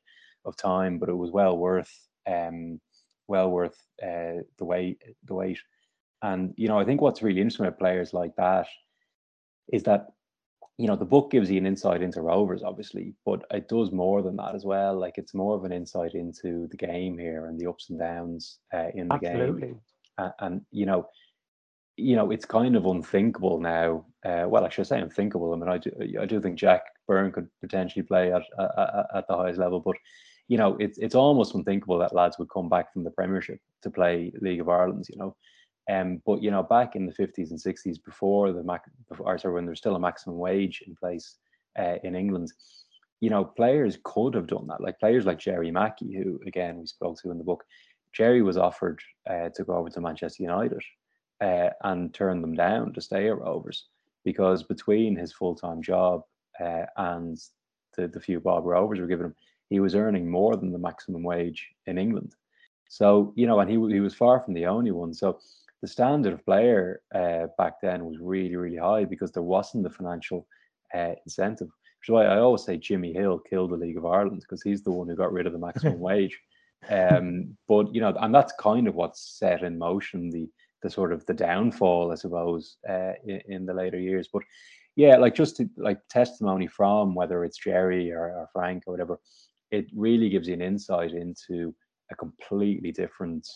of 0.45 0.55
time, 0.55 0.99
but 0.99 1.09
it 1.09 1.17
was 1.17 1.31
well 1.31 1.57
worth 1.57 1.91
um, 2.27 2.79
well 3.29 3.49
worth 3.49 3.77
uh, 4.03 4.43
the 4.57 4.65
wait 4.65 5.01
the 5.25 5.33
wait. 5.33 5.59
And 6.21 6.53
you 6.57 6.67
know, 6.67 6.79
I 6.79 6.85
think 6.85 7.01
what's 7.01 7.21
really 7.21 7.41
interesting 7.41 7.65
with 7.65 7.79
players 7.79 8.13
like 8.13 8.35
that 8.35 8.67
is 9.71 9.83
that 9.83 10.07
you 10.77 10.87
know 10.87 10.95
the 10.95 11.05
book 11.05 11.31
gives 11.31 11.49
you 11.49 11.57
an 11.57 11.65
insight 11.65 12.01
into 12.01 12.21
Rovers, 12.21 12.63
obviously, 12.63 13.13
but 13.25 13.43
it 13.51 13.69
does 13.69 13.91
more 13.91 14.21
than 14.21 14.35
that 14.37 14.55
as 14.55 14.65
well. 14.65 14.97
Like 14.97 15.17
it's 15.17 15.33
more 15.33 15.55
of 15.55 15.63
an 15.63 15.71
insight 15.71 16.13
into 16.13 16.67
the 16.67 16.77
game 16.77 17.17
here 17.17 17.47
and 17.47 17.59
the 17.59 17.67
ups 17.69 17.89
and 17.89 17.99
downs 17.99 18.59
uh, 18.73 18.87
in 18.93 19.07
the 19.07 19.15
Absolutely. 19.15 19.61
game. 19.61 19.81
And, 20.17 20.33
and 20.39 20.61
you 20.71 20.85
know, 20.85 21.07
you 21.97 22.15
know, 22.15 22.31
it's 22.31 22.45
kind 22.45 22.75
of 22.75 22.85
unthinkable 22.85 23.59
now. 23.59 24.05
Uh, 24.25 24.45
well, 24.47 24.65
I 24.65 24.69
should 24.69 24.87
say 24.87 24.99
unthinkable. 24.99 25.53
I 25.53 25.57
mean, 25.57 25.69
I 25.69 25.77
do, 25.77 25.91
I 26.19 26.25
do 26.25 26.41
think 26.41 26.57
Jack 26.57 26.83
Byrne 27.07 27.31
could 27.31 27.49
potentially 27.61 28.03
play 28.03 28.31
at, 28.31 28.43
at 28.57 29.05
at 29.15 29.27
the 29.27 29.35
highest 29.35 29.59
level, 29.59 29.79
but 29.79 29.95
you 30.49 30.57
know, 30.57 30.75
it's 30.79 30.97
it's 30.97 31.15
almost 31.15 31.55
unthinkable 31.55 31.99
that 31.99 32.13
lads 32.13 32.37
would 32.37 32.49
come 32.49 32.67
back 32.67 32.91
from 32.91 33.03
the 33.03 33.11
Premiership 33.11 33.59
to 33.83 33.89
play 33.89 34.33
League 34.41 34.59
of 34.59 34.67
Ireland. 34.67 35.05
You 35.07 35.17
know, 35.17 35.35
um, 35.89 36.21
but 36.25 36.41
you 36.41 36.49
know, 36.49 36.63
back 36.63 36.95
in 36.95 37.05
the 37.05 37.13
fifties 37.13 37.51
and 37.51 37.61
sixties, 37.61 37.99
before 37.99 38.51
the 38.51 38.63
mac, 38.63 38.81
before, 39.07 39.37
sorry, 39.37 39.53
when 39.53 39.65
there's 39.65 39.77
still 39.77 39.95
a 39.95 39.99
maximum 39.99 40.37
wage 40.37 40.83
in 40.85 40.95
place 40.95 41.35
uh, 41.77 41.95
in 42.03 42.15
England, 42.15 42.51
you 43.21 43.29
know, 43.29 43.45
players 43.45 43.99
could 44.03 44.33
have 44.33 44.47
done 44.47 44.65
that. 44.67 44.81
Like 44.81 44.99
players 44.99 45.25
like 45.25 45.37
Gerry 45.37 45.69
Mackey, 45.69 46.15
who 46.15 46.41
again 46.47 46.79
we 46.79 46.87
spoke 46.87 47.21
to 47.21 47.31
in 47.31 47.37
the 47.37 47.43
book. 47.43 47.63
Gerry 48.11 48.41
was 48.41 48.57
offered 48.57 48.99
uh, 49.29 49.49
to 49.53 49.63
go 49.63 49.75
over 49.75 49.89
to 49.91 50.01
Manchester 50.01 50.41
United 50.41 50.81
uh, 51.41 51.69
and 51.83 52.11
turned 52.11 52.43
them 52.43 52.55
down 52.55 52.91
to 52.93 53.01
stay 53.01 53.29
at 53.29 53.37
Rovers 53.37 53.85
because 54.25 54.63
between 54.63 55.15
his 55.15 55.31
full 55.31 55.53
time 55.53 55.83
job 55.83 56.23
uh, 56.59 56.85
and 56.97 57.37
the, 57.95 58.07
the 58.07 58.19
few 58.19 58.39
Bob 58.39 58.65
Rovers 58.65 58.99
were 58.99 59.07
giving 59.07 59.27
him, 59.27 59.35
he 59.69 59.79
was 59.79 59.95
earning 59.95 60.29
more 60.29 60.55
than 60.57 60.71
the 60.71 60.79
maximum 60.79 61.23
wage 61.23 61.67
in 61.85 61.97
England. 61.97 62.35
So, 62.89 63.33
you 63.35 63.45
know, 63.45 63.59
and 63.59 63.69
he, 63.69 63.75
he 63.93 63.99
was 63.99 64.15
far 64.15 64.39
from 64.39 64.55
the 64.55 64.65
only 64.65 64.91
one. 64.91 65.13
So 65.13 65.39
the 65.81 65.87
standard 65.87 66.33
of 66.33 66.45
player 66.45 67.01
uh, 67.13 67.47
back 67.57 67.75
then 67.81 68.05
was 68.05 68.17
really, 68.19 68.55
really 68.55 68.77
high 68.77 69.05
because 69.05 69.31
there 69.31 69.43
wasn't 69.43 69.83
the 69.83 69.89
financial 69.89 70.47
uh, 70.93 71.13
incentive. 71.25 71.67
Which 71.67 72.09
is 72.09 72.13
why 72.13 72.25
I 72.25 72.39
always 72.39 72.63
say 72.63 72.77
Jimmy 72.77 73.13
Hill 73.13 73.39
killed 73.39 73.71
the 73.71 73.77
League 73.77 73.97
of 73.97 74.05
Ireland 74.05 74.41
because 74.41 74.63
he's 74.63 74.83
the 74.83 74.91
one 74.91 75.07
who 75.07 75.15
got 75.15 75.33
rid 75.33 75.45
of 75.45 75.53
the 75.53 75.59
maximum 75.59 75.99
wage. 75.99 76.39
Um, 76.89 77.57
but 77.67 77.93
you 77.93 78.01
know, 78.01 78.15
and 78.19 78.33
that's 78.33 78.53
kind 78.59 78.87
of 78.87 78.95
what 78.95 79.17
set 79.17 79.63
in 79.63 79.77
motion 79.77 80.29
the 80.29 80.49
the 80.81 80.89
sort 80.89 81.11
of 81.11 81.25
the 81.25 81.33
downfall, 81.33 82.11
I 82.11 82.15
suppose, 82.15 82.77
uh, 82.87 83.11
in, 83.25 83.41
in, 83.49 83.65
the 83.65 83.73
later 83.73 83.99
years. 83.99 84.29
But 84.31 84.43
yeah, 84.95 85.17
like 85.17 85.35
just 85.35 85.57
to, 85.57 85.69
like 85.75 85.99
testimony 86.09 86.67
from 86.67 87.15
whether 87.15 87.43
it's 87.43 87.57
Gerry 87.57 88.13
or, 88.13 88.31
or 88.31 88.49
Frank 88.53 88.83
or 88.87 88.93
whatever, 88.93 89.19
it 89.71 89.87
really 89.95 90.29
gives 90.29 90.47
you 90.47 90.53
an 90.53 90.61
insight 90.61 91.11
into 91.11 91.73
a 92.11 92.15
completely 92.15 92.91
different 92.91 93.47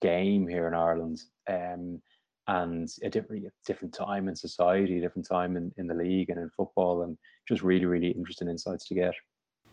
game 0.00 0.46
here 0.46 0.66
in 0.68 0.74
Ireland. 0.74 1.20
Um, 1.48 2.00
and 2.48 2.88
a 3.02 3.08
different 3.08 3.46
different 3.66 3.94
time 3.94 4.28
in 4.28 4.34
society, 4.34 4.98
a 4.98 5.00
different 5.00 5.28
time 5.28 5.56
in, 5.56 5.72
in 5.76 5.86
the 5.86 5.94
league 5.94 6.28
and 6.28 6.40
in 6.40 6.50
football, 6.50 7.02
and 7.02 7.16
just 7.48 7.62
really, 7.62 7.84
really 7.84 8.08
interesting 8.08 8.48
insights 8.48 8.86
to 8.88 8.94
get. 8.94 9.14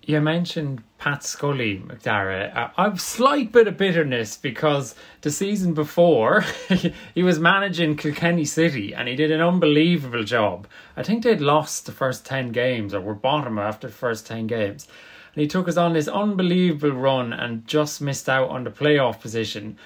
You 0.03 0.21
mentioned 0.21 0.83
Pat 0.97 1.23
Scully, 1.23 1.79
Macdara. 1.85 2.71
I've 2.77 3.01
slight 3.01 3.51
bit 3.51 3.67
of 3.67 3.77
bitterness 3.77 4.37
because 4.37 4.95
the 5.21 5.29
season 5.29 5.73
before 5.73 6.41
he 7.13 7.21
was 7.21 7.37
managing 7.37 7.97
Kilkenny 7.97 8.45
City 8.45 8.93
and 8.93 9.07
he 9.09 9.15
did 9.15 9.29
an 9.29 9.41
unbelievable 9.41 10.23
job. 10.23 10.67
I 10.95 11.03
think 11.03 11.23
they'd 11.23 11.41
lost 11.41 11.85
the 11.85 11.91
first 11.91 12.25
10 12.25 12.53
games 12.53 12.93
or 12.93 13.01
were 13.01 13.13
bottom 13.13 13.59
after 13.59 13.87
the 13.87 13.93
first 13.93 14.25
10 14.25 14.47
games. 14.47 14.87
He 15.39 15.47
took 15.47 15.67
us 15.67 15.77
on 15.77 15.93
this 15.93 16.07
unbelievable 16.07 16.97
run 16.97 17.33
and 17.33 17.65
just 17.65 18.01
missed 18.01 18.29
out 18.29 18.49
on 18.49 18.63
the 18.63 18.71
playoff 18.71 19.19
position. 19.21 19.77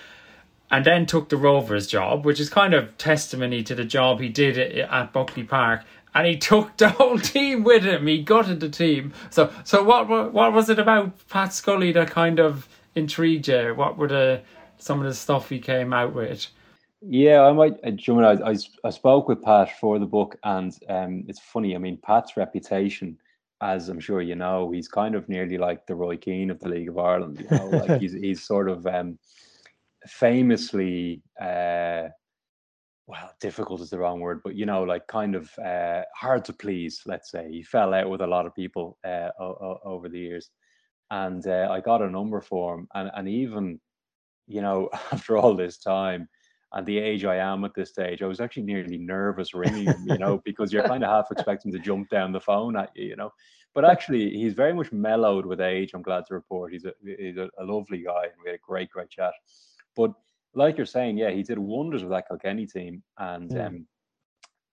And 0.72 0.86
then 0.86 1.06
took 1.06 1.30
the 1.30 1.38
Rovers 1.38 1.86
job, 1.86 2.26
which 2.26 2.40
is 2.40 2.50
kind 2.50 2.74
of 2.74 2.98
testimony 2.98 3.62
to 3.64 3.76
the 3.76 3.86
job 3.86 4.20
he 4.20 4.30
did 4.30 4.58
at 4.58 5.14
Buckley 5.14 5.44
Park 5.44 5.84
and 6.16 6.28
he 6.28 6.38
took 6.50 6.78
the 6.78 6.90
whole 6.90 7.20
team 7.20 7.64
with 7.64 7.84
him. 7.84 8.08
He 8.08 8.22
gutted 8.22 8.60
the 8.60 8.70
team. 8.70 9.14
So, 9.30 9.52
so 9.64 9.84
what, 9.84 10.08
what, 10.08 10.34
what 10.34 10.54
was 10.54 10.70
it 10.70 10.80
about 10.80 11.28
Pat 11.30 11.54
Scully 11.54 11.92
that 11.94 12.10
kind 12.10 12.40
of 12.40 12.68
intrigued 12.96 13.48
you? 13.48 13.74
What 13.76 13.98
were 13.98 14.08
the 14.08 14.42
some 14.78 15.00
of 15.00 15.06
the 15.06 15.14
stuff 15.14 15.50
he 15.50 15.60
came 15.60 15.94
out 15.94 16.14
with? 16.14 16.48
Yeah, 17.02 17.42
I 17.42 17.52
might. 17.52 17.74
Uh, 17.84 18.14
I, 18.16 18.52
I, 18.52 18.56
I 18.84 18.90
spoke 18.90 19.28
with 19.28 19.42
Pat 19.42 19.78
for 19.80 20.00
the 20.00 20.06
book, 20.06 20.38
and 20.44 20.78
um, 20.90 21.26
it's 21.28 21.40
funny. 21.40 21.76
I 21.76 21.78
mean, 21.78 21.98
Pat's 21.98 22.38
reputation, 22.38 23.18
as 23.64 23.88
I'm 23.90 24.00
sure 24.00 24.22
you 24.22 24.36
know, 24.36 24.72
he's 24.72 24.88
kind 24.88 25.16
of 25.16 25.30
nearly 25.30 25.58
like 25.58 25.88
the 25.88 25.96
Roy 25.96 26.18
Keane 26.18 26.52
of 26.52 26.60
the 26.60 26.70
League 26.70 26.90
of 26.90 26.98
Ireland. 26.98 27.40
You 27.40 27.58
know, 27.58 27.70
like 27.70 28.00
he's 28.02 28.14
he's 28.14 28.44
sort 28.44 28.70
of 28.70 28.86
um, 28.86 29.18
famously. 30.08 31.22
Uh, 31.42 32.10
well, 33.06 33.32
difficult 33.42 33.82
is 33.82 33.90
the 33.90 34.00
wrong 34.00 34.22
word, 34.22 34.40
but 34.44 34.56
you 34.56 34.66
know, 34.66 34.84
like 34.84 35.08
kind 35.08 35.36
of 35.36 35.50
uh, 35.60 36.04
hard 36.16 36.46
to 36.46 36.54
please. 36.54 37.02
Let's 37.06 37.32
say 37.32 37.50
he 37.50 37.64
fell 37.64 37.94
out 37.94 38.10
with 38.10 38.22
a 38.22 38.28
lot 38.28 38.46
of 38.46 38.56
people 38.56 38.98
uh, 39.06 39.30
o- 39.40 39.60
o- 39.68 39.80
over 39.84 40.08
the 40.08 40.20
years, 40.20 40.50
and 41.12 41.46
uh, 41.46 41.68
I 41.70 41.82
got 41.82 42.02
a 42.02 42.10
number 42.10 42.40
for 42.42 42.76
him, 42.76 42.88
and 42.94 43.12
and 43.14 43.28
even, 43.28 43.80
you 44.48 44.62
know, 44.62 44.90
after 45.12 45.38
all 45.38 45.56
this 45.56 45.78
time, 45.78 46.30
and 46.74 46.86
the 46.86 46.98
age 46.98 47.24
I 47.24 47.38
am 47.38 47.64
at 47.66 47.76
this 47.76 47.90
stage, 47.90 48.22
I 48.22 48.28
was 48.28 48.40
actually 48.40 48.64
nearly 48.64 48.98
nervous 48.98 49.54
ringing 49.54 49.86
him, 49.86 50.06
you 50.08 50.18
know, 50.18 50.42
because 50.44 50.74
you're 50.74 50.84
kind 50.84 51.04
of 51.04 51.10
half 51.10 51.32
expecting 51.32 51.72
to 51.72 51.80
jump 51.80 52.10
down 52.10 52.32
the 52.32 52.40
phone 52.40 52.76
at 52.76 52.90
you, 52.96 53.10
you 53.10 53.16
know. 53.16 53.32
But 53.76 53.86
actually, 53.90 54.32
he's 54.32 54.54
very 54.54 54.74
much 54.74 54.92
mellowed 54.92 55.46
with 55.46 55.62
age. 55.62 55.92
I'm 55.94 56.02
glad 56.02 56.26
to 56.28 56.34
report 56.34 56.74
he's 56.74 56.86
a 56.86 56.94
he's 57.04 57.38
a, 57.38 57.50
a 57.60 57.64
lovely 57.64 58.04
guy, 58.04 58.24
and 58.24 58.34
we 58.44 58.50
had 58.50 58.56
a 58.56 58.68
great 58.68 58.90
great 58.90 59.10
chat. 59.10 59.34
But 59.96 60.14
like 60.56 60.78
you're 60.78 60.86
saying, 60.86 61.18
yeah, 61.18 61.32
he 61.32 61.44
did 61.44 61.60
wonders 61.60 62.04
with 62.04 62.12
that 62.12 62.28
Kilkenny 62.28 62.66
team 62.66 63.04
and 63.18 63.50
mm. 63.50 63.68
um, 63.68 63.88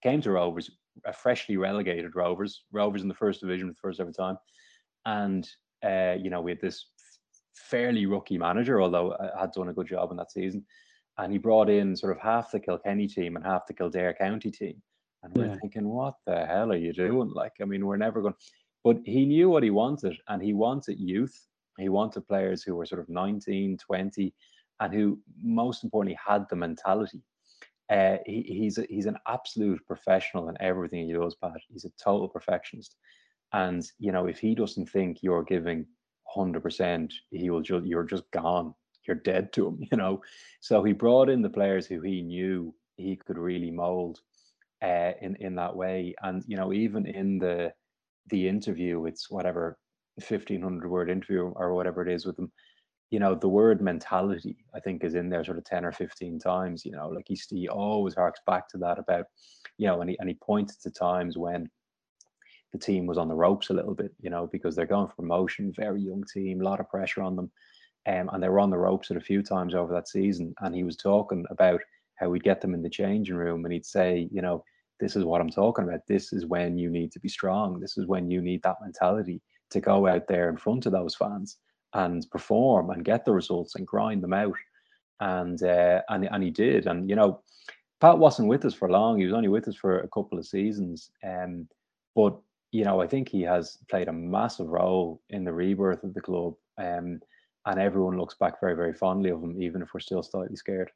came 0.03 0.21
to 0.23 0.31
Rovers, 0.31 0.71
a 1.05 1.13
freshly 1.13 1.57
relegated 1.57 2.15
Rovers, 2.15 2.65
Rovers 2.73 3.03
in 3.03 3.09
the 3.09 3.15
first 3.15 3.41
division 3.41 3.69
for 3.69 3.73
the 3.73 3.81
first 3.81 4.01
ever 4.01 4.13
time. 4.13 4.37
And, 5.07 5.49
uh, 5.85 6.17
you 6.21 6.31
know, 6.31 6.43
we 6.43 6.51
had 6.51 6.61
this 6.61 6.87
fairly 7.55 8.07
rookie 8.07 8.39
manager, 8.39 8.83
although 8.83 9.15
I 9.15 9.41
had 9.41 9.53
done 9.53 9.69
a 9.69 9.75
good 9.75 9.87
job 9.87 10.11
in 10.11 10.17
that 10.19 10.33
season. 10.33 10.65
And 11.19 11.33
he 11.33 11.39
brought 11.39 11.69
in 11.69 11.97
sort 11.97 12.17
of 12.17 12.23
half 12.23 12.51
the 12.51 12.61
Kilkenny 12.61 13.07
team 13.07 13.37
and 13.37 13.45
half 13.45 13.67
the 13.67 13.75
Kildare 13.75 14.15
County 14.15 14.51
team. 14.51 14.81
And 15.23 15.35
we're 15.37 15.47
yeah. 15.47 15.57
thinking, 15.61 15.87
what 15.89 16.15
the 16.27 16.47
hell 16.47 16.73
are 16.73 16.77
you 16.77 16.93
doing? 16.93 17.31
Like, 17.35 17.53
I 17.61 17.65
mean, 17.65 17.87
we're 17.87 17.97
never 17.97 18.23
going. 18.23 18.35
But 18.83 18.99
he 19.05 19.27
knew 19.27 19.51
what 19.51 19.63
he 19.63 19.71
wanted, 19.71 20.17
and 20.29 20.43
he 20.43 20.55
wanted 20.55 20.99
youth. 20.99 21.39
He 21.79 21.91
wanted 21.91 22.27
players 22.27 22.63
who 22.63 22.75
were 22.75 22.87
sort 22.87 23.03
of 23.03 23.09
19, 23.11 23.77
20, 23.77 24.35
and 24.81 24.95
who 24.95 25.19
most 25.43 25.85
importantly 25.85 26.19
had 26.27 26.47
the 26.49 26.57
mentality. 26.57 27.23
Uh, 27.91 28.19
he, 28.25 28.43
he's 28.43 28.79
a, 28.79 28.87
he's 28.89 29.07
an 29.07 29.19
absolute 29.27 29.85
professional 29.87 30.49
in 30.49 30.57
everything 30.61 31.07
he 31.07 31.13
does, 31.13 31.35
Pat. 31.35 31.61
He's 31.69 31.85
a 31.85 31.91
total 32.03 32.29
perfectionist, 32.29 32.97
and 33.53 33.85
you 33.99 34.13
know 34.13 34.27
if 34.27 34.39
he 34.39 34.55
doesn't 34.55 34.89
think 34.89 35.23
you're 35.23 35.43
giving 35.43 35.87
hundred 36.25 36.63
percent, 36.63 37.13
he 37.31 37.51
will 37.51 37.63
just 37.63 37.85
you're 37.85 38.05
just 38.05 38.31
gone. 38.31 38.75
You're 39.11 39.17
dead 39.17 39.53
to 39.55 39.67
him, 39.67 39.79
you 39.91 39.97
know. 39.99 40.23
So 40.61 40.85
he 40.85 40.93
brought 40.93 41.29
in 41.29 41.43
the 41.43 41.51
players 41.51 41.87
who 41.87 42.01
he 42.01 42.23
knew 42.23 42.73
he 42.97 43.17
could 43.17 43.39
really 43.39 43.73
mold 43.73 44.21
uh, 44.83 45.13
in 45.21 45.37
in 45.37 45.57
that 45.57 45.75
way, 45.75 46.15
and 46.23 46.45
you 46.47 46.57
know 46.57 46.73
even 46.73 47.07
in 47.07 47.39
the 47.39 47.73
the 48.29 48.47
interview, 48.47 49.07
it's 49.07 49.29
whatever 49.29 49.79
fifteen 50.21 50.63
hundred 50.63 50.89
word 50.89 51.11
interview 51.11 51.43
or 51.57 51.75
whatever 51.75 52.03
it 52.03 52.13
is 52.13 52.25
with 52.25 52.37
them 52.37 52.53
you 53.11 53.19
know, 53.19 53.35
the 53.35 53.49
word 53.49 53.83
mentality, 53.83 54.57
I 54.73 54.79
think, 54.79 55.03
is 55.03 55.17
in 55.17 55.29
there 55.29 55.45
sort 55.45 55.59
of 55.59 55.65
10 55.65 55.85
or 55.85 55.91
15 55.91 56.39
times, 56.39 56.87
you 56.87 56.93
know, 56.93 57.09
like 57.09 57.25
he, 57.27 57.37
he 57.51 57.69
always 57.69 58.15
harks 58.15 58.41
back 58.47 58.69
to 58.69 58.79
that 58.79 59.01
about, 59.01 59.27
you 59.79 59.89
know, 59.89 60.01
and 60.01 60.11
he, 60.11 60.17
and 60.21 60.29
he 60.29 60.37
points 60.37 60.77
to 60.77 60.91
times 60.93 61.37
when 61.37 61.69
the 62.73 62.79
team 62.79 63.07
was 63.07 63.19
on 63.19 63.27
the 63.27 63.35
ropes 63.35 63.71
a 63.71 63.75
little 63.75 63.95
bit, 63.95 64.15
you 64.21 64.31
know, 64.31 64.49
because 64.53 64.77
they're 64.77 64.87
going 64.87 65.09
for 65.09 65.15
promotion, 65.15 65.73
very 65.77 66.01
young 66.01 66.23
team, 66.33 66.61
a 66.61 66.65
lot 66.65 66.79
of 66.79 66.89
pressure 66.89 67.23
on 67.23 67.35
them. 67.35 67.51
Um, 68.07 68.31
and 68.33 68.43
they 68.43 68.49
were 68.49 68.61
on 68.61 68.71
the 68.71 68.79
ropes 68.79 69.11
at 69.11 69.17
a 69.17 69.21
few 69.21 69.43
times 69.43 69.75
over 69.75 69.93
that 69.93 70.09
season. 70.09 70.55
And 70.61 70.75
he 70.75 70.85
was 70.85 70.97
talking 70.97 71.45
about 71.51 71.81
how 72.17 72.29
we'd 72.29 72.43
get 72.43 72.61
them 72.61 72.75
in 72.75 72.83
the 72.83 72.91
changing 72.91 73.37
room 73.37 73.65
and 73.65 73.73
he'd 73.73 73.87
say, 73.87 74.29
you 74.33 74.43
know, 74.43 74.65
this 75.01 75.17
is 75.17 75.25
what 75.25 75.41
I'm 75.41 75.51
talking 75.51 75.85
about. 75.85 76.07
This 76.07 76.33
is 76.33 76.47
when 76.47 76.79
you 76.79 76.91
need 76.91 77.13
to 77.13 77.21
be 77.21 77.29
strong. 77.29 77.81
This 77.81 77.97
is 77.97 78.07
when 78.07 78.31
you 78.31 78.43
need 78.43 78.63
that 78.63 78.77
mentality 78.83 79.41
to 79.71 79.81
go 79.81 80.07
out 80.07 80.29
there 80.29 80.49
in 80.51 80.57
front 80.57 80.87
of 80.87 80.93
those 80.93 81.15
fans 81.15 81.57
and 81.95 82.27
perform 82.31 82.91
and 82.91 83.05
get 83.05 83.25
the 83.25 83.33
results 83.33 83.75
and 83.75 83.87
grind 83.87 84.23
them 84.23 84.35
out. 84.35 84.55
And 85.21 85.63
uh, 85.63 86.03
and 86.09 86.29
and 86.31 86.43
he 86.43 86.51
did. 86.51 86.87
And 86.87 87.09
you 87.09 87.17
know, 87.17 87.43
Pat 88.01 88.19
wasn't 88.19 88.49
with 88.49 88.65
us 88.65 88.75
for 88.75 88.91
long. 88.91 89.19
He 89.19 89.25
was 89.27 89.35
only 89.35 89.49
with 89.49 89.69
us 89.69 89.77
for 89.77 90.01
a 90.01 90.09
couple 90.09 90.39
of 90.39 90.47
seasons. 90.47 91.11
Um, 91.27 91.69
but 92.15 92.39
you 92.73 92.85
know, 92.85 93.01
I 93.01 93.07
think 93.07 93.29
he 93.29 93.43
has 93.43 93.79
played 93.91 94.09
a 94.09 94.13
massive 94.13 94.69
role 94.69 95.21
in 95.31 95.45
the 95.45 95.53
rebirth 95.53 96.05
of 96.05 96.15
the 96.15 96.21
club. 96.21 96.55
Um, 96.79 97.21
and 97.67 97.79
everyone 97.79 98.19
looks 98.19 98.35
back 98.35 98.61
very, 98.61 98.75
very 98.75 98.93
fondly 98.93 99.31
of 99.31 99.43
him, 99.43 99.61
even 99.61 99.83
if 99.83 99.93
we're 99.93 100.01
still 100.01 100.23
slightly 100.23 100.57
scared. 100.57 100.91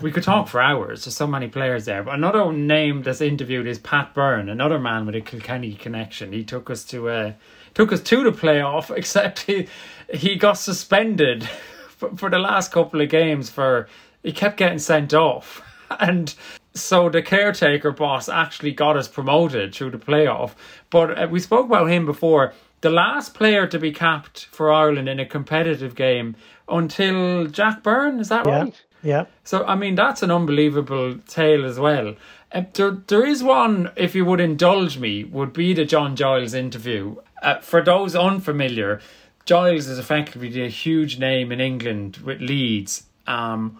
we 0.00 0.10
could 0.10 0.22
talk 0.22 0.48
for 0.48 0.60
hours. 0.60 1.04
There's 1.04 1.16
so 1.16 1.26
many 1.26 1.48
players 1.48 1.84
there. 1.84 2.02
But 2.02 2.14
another 2.14 2.52
name 2.52 3.02
that's 3.02 3.20
interviewed 3.20 3.66
is 3.66 3.78
Pat 3.78 4.14
Byrne, 4.14 4.48
another 4.48 4.78
man 4.78 5.06
with 5.06 5.14
a 5.14 5.20
Kilkenny 5.20 5.74
connection. 5.74 6.32
He 6.32 6.44
took 6.44 6.70
us 6.70 6.84
to 6.84 7.08
uh, 7.08 7.32
took 7.74 7.92
us 7.92 8.00
to 8.00 8.24
the 8.24 8.32
playoff, 8.32 8.90
except 8.96 9.40
he 9.40 9.68
he 10.12 10.36
got 10.36 10.54
suspended 10.54 11.44
for, 11.88 12.16
for 12.16 12.30
the 12.30 12.38
last 12.38 12.72
couple 12.72 13.00
of 13.00 13.08
games 13.08 13.50
for 13.50 13.88
he 14.22 14.32
kept 14.32 14.56
getting 14.56 14.78
sent 14.78 15.12
off, 15.12 15.62
and 16.00 16.34
so 16.72 17.08
the 17.10 17.22
caretaker 17.22 17.90
boss 17.90 18.28
actually 18.28 18.72
got 18.72 18.96
us 18.96 19.08
promoted 19.08 19.74
through 19.74 19.90
the 19.90 19.98
playoff. 19.98 20.52
But 20.88 21.18
uh, 21.18 21.28
we 21.30 21.40
spoke 21.40 21.66
about 21.66 21.90
him 21.90 22.06
before. 22.06 22.54
The 22.80 22.90
last 22.90 23.34
player 23.34 23.66
to 23.66 23.78
be 23.78 23.92
capped 23.92 24.46
for 24.46 24.72
Ireland 24.72 25.08
in 25.08 25.20
a 25.20 25.26
competitive 25.26 25.94
game 25.94 26.36
until 26.68 27.46
Jack 27.46 27.82
Byrne, 27.82 28.20
is 28.20 28.28
that 28.28 28.46
yeah. 28.46 28.58
right? 28.58 28.84
Yeah. 29.02 29.24
So 29.44 29.64
I 29.64 29.74
mean 29.74 29.94
that's 29.94 30.22
an 30.22 30.30
unbelievable 30.30 31.18
tale 31.26 31.64
as 31.64 31.78
well. 31.78 32.14
Uh, 32.52 32.62
there, 32.74 32.90
there 33.06 33.24
is 33.24 33.42
one, 33.42 33.90
if 33.96 34.14
you 34.14 34.24
would 34.24 34.40
indulge 34.40 34.98
me, 34.98 35.24
would 35.24 35.52
be 35.52 35.72
the 35.72 35.84
John 35.84 36.16
Giles 36.16 36.52
interview. 36.52 37.16
Uh, 37.42 37.60
for 37.60 37.82
those 37.82 38.16
unfamiliar, 38.16 39.00
Giles 39.44 39.86
is 39.86 39.98
effectively 39.98 40.64
a 40.64 40.68
huge 40.68 41.18
name 41.18 41.52
in 41.52 41.60
England 41.60 42.18
with 42.18 42.40
Leeds 42.40 43.06
um, 43.26 43.78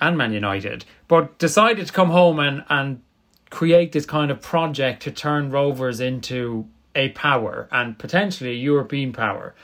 and 0.00 0.16
Man 0.16 0.32
United, 0.32 0.84
but 1.08 1.38
decided 1.38 1.86
to 1.86 1.92
come 1.92 2.10
home 2.10 2.38
and, 2.38 2.64
and 2.68 3.02
create 3.50 3.92
this 3.92 4.06
kind 4.06 4.30
of 4.30 4.40
project 4.40 5.02
to 5.02 5.10
turn 5.10 5.50
Rovers 5.50 6.00
into 6.00 6.66
a 6.94 7.10
power 7.10 7.68
and 7.70 7.98
potentially 7.98 8.50
a 8.50 8.54
European 8.54 9.12
power. 9.12 9.54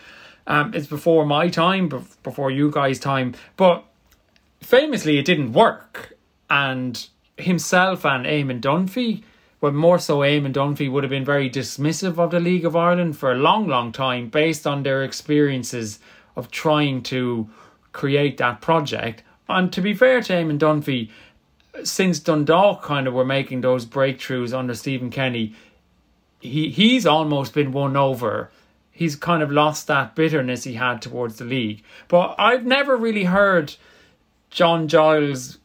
Um, 0.47 0.73
it's 0.75 0.87
before 0.87 1.27
my 1.27 1.49
time, 1.49 1.89
before 2.23 2.51
you 2.51 2.71
guys' 2.71 2.99
time, 2.99 3.35
but 3.57 3.85
famously 4.61 5.19
it 5.19 5.27
didn't 5.27 5.53
work. 5.53 6.17
And 6.49 7.07
himself 7.37 8.07
and 8.07 8.25
Eamon 8.25 8.61
Dunphy, 8.61 9.23
well, 9.61 9.73
more 9.73 9.99
so 9.99 10.19
Eamon 10.21 10.55
Dunphy, 10.55 10.91
would 10.91 11.05
have 11.05 11.11
been 11.11 11.25
very 11.25 11.51
dismissive 11.51 12.19
of 12.19 12.31
the 12.31 12.41
League 12.41 12.65
of 12.65 12.75
Ireland 12.75 13.19
for 13.19 13.31
a 13.31 13.37
long, 13.37 13.69
long 13.69 13.93
time 13.93 14.31
based 14.31 14.67
on 14.67 14.83
their 14.83 15.05
experiences 15.05 15.99
of 16.37 16.51
trying 16.51 17.03
to 17.03 17.49
create 17.93 18.39
that 18.39 18.61
project. 18.61 19.23
And 19.49 19.73
to 19.73 19.81
be 19.81 19.93
fair 19.95 20.23
to 20.23 20.33
Eamon 20.33 20.59
Dunphy, 20.59 21.11
since 21.85 22.19
Dundalk 22.21 22.83
kind 22.83 23.07
of 23.07 23.15
were 23.15 23.25
making 23.25 23.61
those 23.61 23.85
breakthroughs 23.85 24.57
under 24.57 24.75
Stephen 24.75 25.11
Kenny, 25.11 25.55
he 26.41 26.71
he's 26.71 27.07
almost 27.07 27.55
been 27.55 27.73
won 27.73 27.97
over. 27.97 28.51
He's 28.91 29.15
kind 29.17 29.43
of 29.43 29.53
lost 29.53 29.87
that 29.87 30.15
bitterness 30.17 30.65
he 30.65 30.75
had 30.75 31.01
towards 31.01 31.37
the 31.37 31.45
league. 31.45 31.85
But 32.09 32.35
I've 32.39 32.67
never 32.67 32.97
really 32.97 33.25
heard 33.25 33.77
John 34.51 34.89
Giles 34.89 35.59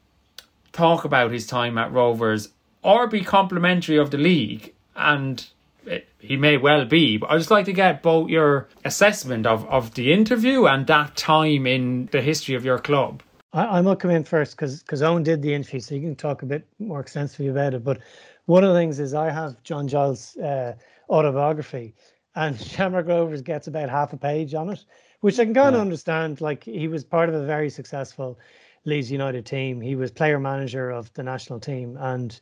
talk 0.71 1.03
about 1.03 1.31
his 1.31 1.47
time 1.47 1.77
at 1.77 1.91
Rovers 1.91 2.49
or 2.83 3.07
be 3.07 3.21
complimentary 3.21 3.97
of 3.97 4.11
the 4.11 4.17
league. 4.17 4.73
And 4.95 5.45
it, 5.85 6.07
he 6.19 6.37
may 6.37 6.57
well 6.57 6.85
be, 6.85 7.17
but 7.17 7.31
I'd 7.31 7.37
just 7.37 7.51
like 7.51 7.65
to 7.65 7.73
get 7.73 8.03
both 8.03 8.29
your 8.29 8.67
assessment 8.85 9.45
of, 9.45 9.65
of 9.67 9.95
the 9.95 10.13
interview 10.13 10.65
and 10.65 10.85
that 10.87 11.15
time 11.17 11.65
in 11.65 12.09
the 12.11 12.21
history 12.21 12.55
of 12.55 12.63
your 12.63 12.79
club. 12.79 13.23
I, 13.51 13.79
I 13.79 13.81
might 13.81 13.99
come 13.99 14.11
in 14.11 14.23
first 14.23 14.55
because 14.55 14.81
because 14.81 15.01
Owen 15.01 15.23
did 15.23 15.41
the 15.41 15.53
interview, 15.53 15.79
so 15.79 15.95
you 15.95 16.01
can 16.01 16.15
talk 16.15 16.41
a 16.41 16.45
bit 16.45 16.67
more 16.79 16.99
extensively 16.99 17.47
about 17.47 17.73
it. 17.73 17.83
But 17.83 17.99
one 18.45 18.63
of 18.63 18.73
the 18.73 18.79
things 18.79 18.99
is 18.99 19.13
I 19.13 19.29
have 19.29 19.61
John 19.63 19.87
Giles' 19.87 20.37
uh, 20.37 20.73
autobiography, 21.09 21.95
and 22.35 22.59
Shamrock 22.71 23.07
Rovers 23.07 23.41
gets 23.41 23.67
about 23.67 23.89
half 23.89 24.13
a 24.13 24.17
page 24.17 24.53
on 24.53 24.69
it, 24.69 24.83
which 25.21 25.39
I 25.39 25.45
can 25.45 25.53
kind 25.53 25.73
yeah. 25.73 25.77
of 25.77 25.81
understand. 25.81 26.41
Like 26.41 26.63
he 26.63 26.87
was 26.87 27.03
part 27.03 27.29
of 27.29 27.35
a 27.35 27.45
very 27.45 27.69
successful 27.69 28.39
Leeds 28.85 29.11
United 29.11 29.45
team. 29.45 29.79
He 29.79 29.95
was 29.95 30.11
player 30.11 30.39
manager 30.39 30.89
of 30.89 31.13
the 31.13 31.23
national 31.23 31.59
team, 31.59 31.97
and 31.99 32.39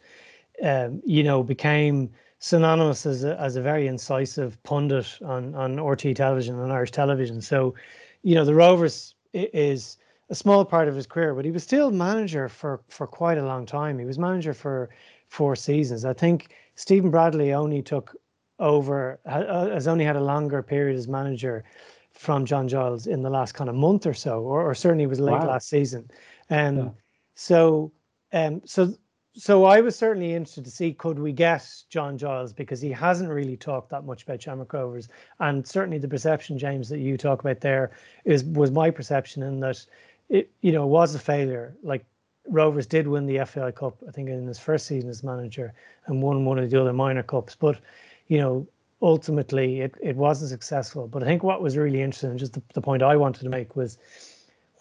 um, 0.63 1.01
you 1.05 1.23
know 1.23 1.43
became 1.43 2.09
synonymous 2.39 3.05
as 3.05 3.23
a, 3.23 3.39
as 3.39 3.55
a 3.55 3.61
very 3.61 3.87
incisive 3.87 4.61
pundit 4.63 5.07
on 5.23 5.53
on 5.55 5.75
RTÉ 5.75 6.15
television 6.15 6.59
and 6.59 6.73
Irish 6.73 6.91
television. 6.91 7.39
So, 7.41 7.75
you 8.23 8.35
know, 8.35 8.43
the 8.43 8.55
Rovers 8.55 9.13
is 9.33 9.97
a 10.31 10.35
small 10.35 10.65
part 10.65 10.87
of 10.87 10.95
his 10.95 11.05
career, 11.05 11.35
but 11.35 11.45
he 11.45 11.51
was 11.51 11.63
still 11.63 11.91
manager 11.91 12.49
for 12.49 12.81
for 12.89 13.05
quite 13.05 13.37
a 13.37 13.45
long 13.45 13.65
time. 13.65 13.99
He 13.99 14.05
was 14.05 14.17
manager 14.17 14.53
for 14.53 14.89
four 15.31 15.55
seasons. 15.55 16.03
I 16.03 16.11
think 16.11 16.53
Stephen 16.75 17.09
Bradley 17.09 17.53
only 17.53 17.81
took 17.81 18.15
over 18.59 19.17
uh, 19.25 19.69
has 19.69 19.87
only 19.87 20.03
had 20.03 20.17
a 20.17 20.21
longer 20.21 20.61
period 20.61 20.97
as 20.97 21.07
manager 21.07 21.63
from 22.11 22.45
John 22.45 22.67
Giles 22.67 23.07
in 23.07 23.23
the 23.23 23.29
last 23.29 23.53
kind 23.53 23.69
of 23.69 23.75
month 23.75 24.05
or 24.05 24.13
so, 24.13 24.41
or, 24.41 24.61
or 24.61 24.75
certainly 24.75 25.07
was 25.07 25.21
late 25.21 25.31
wow. 25.31 25.47
last 25.47 25.69
season. 25.69 26.11
Um, 26.49 26.77
yeah. 26.77 26.89
so 27.35 27.93
um, 28.33 28.61
so 28.65 28.93
so 29.33 29.63
I 29.63 29.79
was 29.79 29.95
certainly 29.95 30.33
interested 30.33 30.65
to 30.65 30.71
see 30.71 30.93
could 30.93 31.17
we 31.17 31.31
get 31.31 31.65
John 31.89 32.17
Giles 32.17 32.51
because 32.51 32.81
he 32.81 32.91
hasn't 32.91 33.29
really 33.29 33.55
talked 33.55 33.89
that 33.91 34.03
much 34.03 34.23
about 34.23 34.41
Shamrock 34.41 34.73
Rovers, 34.73 35.07
and 35.39 35.65
certainly 35.65 35.97
the 35.97 36.09
perception, 36.09 36.57
James, 36.57 36.89
that 36.89 36.99
you 36.99 37.17
talk 37.17 37.39
about 37.39 37.61
there 37.61 37.91
is 38.25 38.43
was 38.43 38.69
my 38.69 38.91
perception 38.91 39.43
in 39.43 39.61
that 39.61 39.85
it 40.27 40.51
you 40.59 40.73
know 40.73 40.85
was 40.85 41.15
a 41.15 41.19
failure. 41.19 41.73
Like 41.83 42.05
Rovers 42.47 42.87
did 42.87 43.07
win 43.07 43.25
the 43.25 43.45
FAI 43.45 43.71
Cup, 43.71 43.97
I 44.07 44.11
think, 44.11 44.29
in 44.29 44.47
his 44.47 44.59
first 44.59 44.87
season 44.87 45.09
as 45.09 45.23
manager, 45.23 45.73
and 46.07 46.21
won 46.21 46.45
one 46.45 46.59
of 46.59 46.69
the 46.69 46.81
other 46.81 46.93
minor 46.93 47.23
cups, 47.23 47.55
but 47.55 47.79
you 48.27 48.39
know 48.39 48.67
ultimately 49.01 49.81
it, 49.81 49.95
it 50.01 50.15
wasn't 50.15 50.49
successful. 50.49 51.07
But 51.07 51.23
I 51.23 51.25
think 51.25 51.43
what 51.43 51.61
was 51.61 51.77
really 51.77 52.01
interesting, 52.01 52.37
just 52.37 52.53
the, 52.53 52.61
the 52.73 52.81
point 52.81 53.03
I 53.03 53.15
wanted 53.15 53.43
to 53.43 53.49
make 53.49 53.75
was 53.75 53.97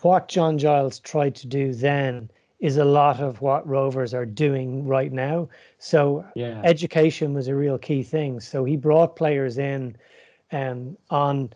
what 0.03 0.29
John 0.29 0.59
Giles 0.59 0.99
tried 1.01 1.35
to 1.37 1.47
do 1.47 1.73
then 1.73 2.31
is 2.61 2.77
a 2.77 2.85
lot 2.85 3.21
of 3.21 3.41
what 3.41 3.67
Rovers 3.67 4.13
are 4.13 4.27
doing 4.27 4.87
right 4.87 5.13
now. 5.13 5.49
So 5.79 6.25
yeah. 6.35 6.61
education 6.65 7.33
was 7.33 7.49
a 7.49 7.55
real 7.55 7.79
key 7.79 8.03
thing. 8.03 8.41
So 8.41 8.65
he 8.65 8.77
brought 8.77 9.17
players 9.17 9.57
in 9.57 9.97
um, 10.53 10.97
on 11.09 11.51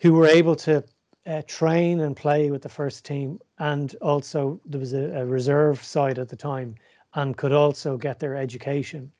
who 0.00 0.14
were 0.14 0.26
able 0.26 0.56
to 0.56 0.82
uh, 1.28 1.42
train 1.46 2.00
and 2.00 2.16
play 2.16 2.50
with 2.50 2.62
the 2.62 2.68
first 2.68 3.04
team, 3.04 3.38
and 3.58 3.94
also 4.00 4.60
there 4.64 4.80
was 4.80 4.94
a, 4.94 5.20
a, 5.20 5.26
reserve 5.26 5.82
side 5.84 6.18
at 6.18 6.28
the 6.28 6.36
time, 6.36 6.74
and 7.14 7.36
could 7.36 7.52
also 7.52 7.96
get 7.96 8.18
their 8.18 8.34
education, 8.36 9.12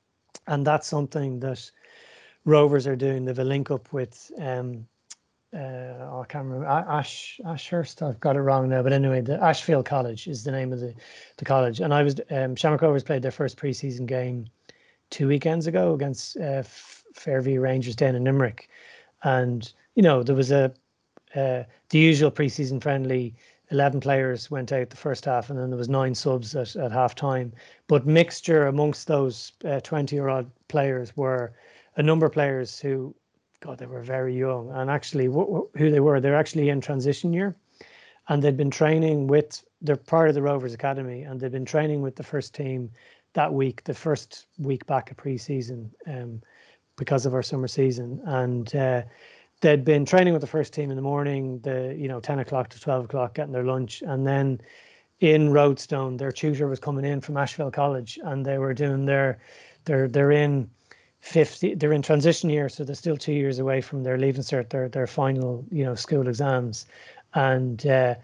and 0.47 0.67
that's 0.67 0.87
something 0.87 1.39
that 1.41 1.71
Rovers 2.45 2.87
are 2.87 2.97
doing. 2.97 3.25
They've 3.25 3.39
a 3.39 3.45
link 3.45 3.71
up 3.71 3.93
with 3.93 4.31
um, 4.39 4.87
uh, 5.55 5.59
oh, 6.11 6.21
I 6.23 6.27
can't 6.29 6.45
remember 6.45 6.67
Ash 6.67 7.41
Ashurst. 7.47 8.03
I've 8.03 8.21
got 8.21 8.37
it 8.37 8.41
wrong 8.41 8.69
now, 8.69 8.83
but 8.83 8.93
anyway, 8.93 9.23
the 9.23 9.43
Ashfield 9.43 9.87
College 9.87 10.29
is 10.29 10.45
the 10.45 10.51
name 10.51 10.73
of 10.73 10.81
the 10.81 10.95
the 11.39 11.45
college. 11.45 11.81
And 11.81 11.95
I 11.95 12.03
was 12.03 12.17
um, 12.31 12.55
Shamrock 12.55 12.83
Rovers 12.83 13.03
played 13.03 13.23
their 13.23 13.31
first 13.31 13.57
preseason 13.57 14.07
game 14.07 14.47
two 15.11 15.27
weekends 15.27 15.67
ago 15.67 15.95
against 15.95 16.37
uh, 16.37 16.63
Fairview 17.15 17.61
Rangers 17.61 17.97
down 17.97 18.15
in 18.15 18.25
Limerick, 18.25 18.69
and 19.23 19.73
you 19.95 20.03
know 20.03 20.23
there 20.23 20.37
was 20.37 20.51
a 20.51 20.73
uh, 21.35 21.63
the 21.91 21.99
usual 21.99 22.31
preseason 22.31 22.83
friendly. 22.83 23.35
11 23.71 24.01
players 24.01 24.51
went 24.51 24.73
out 24.73 24.89
the 24.89 24.97
first 24.97 25.27
half 25.27 25.51
and 25.51 25.59
then 25.59 25.69
there 25.69 25.77
was 25.77 25.91
nine 25.91 26.15
subs 26.15 26.57
at, 26.57 26.75
at 26.77 26.91
half 26.91 27.15
time 27.15 27.53
but 27.87 28.07
mixture 28.07 28.67
amongst 28.67 29.07
those 29.07 29.53
uh, 29.67 29.79
20 29.81 30.17
year 30.17 30.29
old 30.29 30.51
players 30.69 31.15
were 31.19 31.53
a 31.97 32.03
number 32.03 32.25
of 32.25 32.33
players 32.33 32.81
who 32.81 33.15
God, 33.61 33.79
they 33.79 33.87
were 33.87 34.03
very 34.03 34.37
young. 34.37 34.71
And 34.71 34.91
actually, 34.91 35.27
who 35.27 35.69
they 35.91 36.01
were, 36.01 36.21
they're 36.21 36.37
actually 36.37 36.69
in 36.69 36.81
transition 36.81 37.33
year. 37.33 37.57
And 38.29 38.43
they'd 38.43 38.57
been 38.57 38.71
training 38.71 39.27
with, 39.27 39.65
they're 39.81 39.97
part 39.97 40.29
of 40.29 40.35
the 40.35 40.43
Rovers 40.43 40.75
Academy, 40.75 41.23
and 41.23 41.41
they'd 41.41 41.53
been 41.53 41.65
training 41.65 42.03
with 42.03 42.15
the 42.15 42.23
first 42.23 42.55
team 42.55 42.91
that 43.33 43.53
week, 43.53 43.85
the 43.85 43.95
first 43.95 44.47
week 44.59 44.87
back 44.87 45.11
of 45.11 45.17
preseason, 45.17 45.91
um, 46.07 46.43
because 46.97 47.27
of 47.27 47.35
our 47.35 47.43
summer 47.43 47.69
season. 47.69 48.21
And 48.27 48.75
uh, 48.75 49.03
they'd 49.61 49.85
been 49.85 50.05
training 50.05 50.33
with 50.33 50.43
the 50.43 50.49
first 50.49 50.73
team 50.73 50.91
in 50.91 50.97
the 50.97 51.03
morning, 51.03 51.61
the 51.61 51.95
you 51.99 52.09
know 52.09 52.21
10 52.21 52.39
o'clock 52.39 52.69
to 52.71 52.81
12 52.81 53.07
o'clock, 53.07 53.35
getting 53.35 53.53
their 53.53 53.65
lunch, 53.65 54.03
and 54.03 54.27
then 54.27 54.61
in 55.21 55.51
Roadstone, 55.51 56.17
their 56.17 56.31
tutor 56.31 56.69
was 56.69 56.79
coming 56.79 57.05
in 57.05 57.21
from 57.21 57.37
Ashfield 57.37 57.73
College, 57.73 58.19
and 58.23 58.47
they 58.47 58.59
were 58.59 58.75
doing 58.75 59.05
their, 59.05 59.39
they're 59.85 60.09
they're 60.09 60.31
in 60.31 60.71
50 61.21 61.75
they're 61.75 61.93
in 61.93 62.01
transition 62.01 62.49
year 62.49 62.69
so 62.69 62.85
they're 62.85 62.95
still 62.95 63.17
two 63.17 63.33
years 63.33 63.59
away 63.59 63.81
from 63.81 64.05
their 64.05 64.17
leaving 64.17 64.43
cert 64.43 64.71
their 64.71 64.89
their 64.89 65.07
final 65.07 65.65
you 65.71 65.85
know 65.85 65.95
school 65.95 66.29
exams. 66.29 66.87
And 67.35 67.85
uh, 67.87 68.15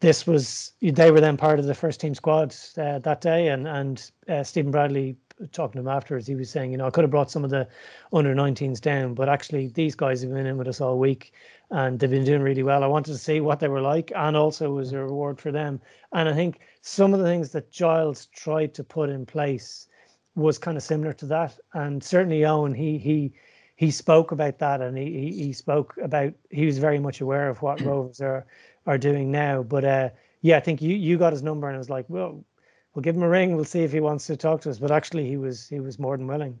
this 0.00 0.26
was 0.26 0.72
they 0.80 1.10
were 1.10 1.20
then 1.20 1.36
part 1.36 1.58
of 1.58 1.66
the 1.66 1.74
first 1.74 2.00
team 2.00 2.14
squad 2.14 2.54
uh, 2.78 3.00
that 3.00 3.20
day 3.20 3.48
and 3.48 3.66
and 3.66 4.10
uh, 4.28 4.44
Stephen 4.44 4.70
Bradley 4.70 5.16
talking 5.52 5.72
to 5.74 5.80
him 5.80 5.88
afterwards 5.88 6.26
he 6.26 6.34
was 6.34 6.50
saying 6.50 6.70
you 6.72 6.78
know 6.78 6.86
I 6.86 6.90
could 6.90 7.04
have 7.04 7.10
brought 7.10 7.30
some 7.30 7.44
of 7.44 7.50
the 7.50 7.68
under 8.12 8.34
19s 8.34 8.80
down 8.80 9.14
but 9.14 9.28
actually 9.28 9.68
these 9.68 9.94
guys 9.94 10.22
have 10.22 10.32
been 10.32 10.46
in 10.46 10.56
with 10.56 10.68
us 10.68 10.80
all 10.80 10.98
week 10.98 11.32
and 11.70 11.98
they've 11.98 12.10
been 12.10 12.24
doing 12.24 12.42
really 12.42 12.62
well 12.62 12.82
I 12.82 12.86
wanted 12.86 13.12
to 13.12 13.18
see 13.18 13.40
what 13.40 13.60
they 13.60 13.68
were 13.68 13.80
like 13.80 14.12
and 14.14 14.36
also 14.36 14.72
was 14.72 14.92
a 14.92 14.98
reward 14.98 15.38
for 15.38 15.52
them 15.52 15.80
and 16.12 16.28
I 16.28 16.32
think 16.32 16.60
some 16.80 17.12
of 17.12 17.20
the 17.20 17.26
things 17.26 17.50
that 17.50 17.70
Giles 17.70 18.26
tried 18.26 18.72
to 18.74 18.84
put 18.84 19.10
in 19.10 19.26
place 19.26 19.88
was 20.36 20.58
kind 20.58 20.76
of 20.76 20.82
similar 20.82 21.12
to 21.14 21.26
that. 21.26 21.58
And 21.74 22.04
certainly 22.04 22.44
Owen, 22.44 22.74
he 22.74 22.98
he 22.98 23.32
he 23.74 23.90
spoke 23.90 24.30
about 24.30 24.58
that, 24.60 24.80
and 24.80 24.96
he, 24.96 25.04
he 25.04 25.44
he 25.44 25.52
spoke 25.52 25.96
about 26.00 26.32
he 26.50 26.66
was 26.66 26.78
very 26.78 26.98
much 27.00 27.20
aware 27.20 27.48
of 27.48 27.60
what 27.62 27.80
Rovers 27.80 28.20
are 28.20 28.46
are 28.86 28.98
doing 28.98 29.32
now. 29.32 29.62
But 29.62 29.84
uh, 29.84 30.10
yeah, 30.42 30.58
I 30.58 30.60
think 30.60 30.80
you 30.80 30.94
you 30.94 31.18
got 31.18 31.32
his 31.32 31.42
number, 31.42 31.66
and 31.66 31.74
I 31.74 31.78
was 31.78 31.90
like, 31.90 32.04
well, 32.08 32.44
we'll 32.96 33.02
give 33.02 33.14
him 33.14 33.22
a 33.22 33.28
ring. 33.28 33.54
We'll 33.54 33.66
see 33.66 33.84
if 33.84 33.92
he 33.92 34.00
wants 34.00 34.26
to 34.26 34.36
talk 34.36 34.62
to 34.62 34.70
us. 34.70 34.78
But 34.78 34.90
actually, 34.90 35.28
he 35.28 35.36
was 35.36 35.68
he 35.68 35.78
was 35.78 35.98
more 36.00 36.16
than 36.16 36.26
willing. 36.26 36.58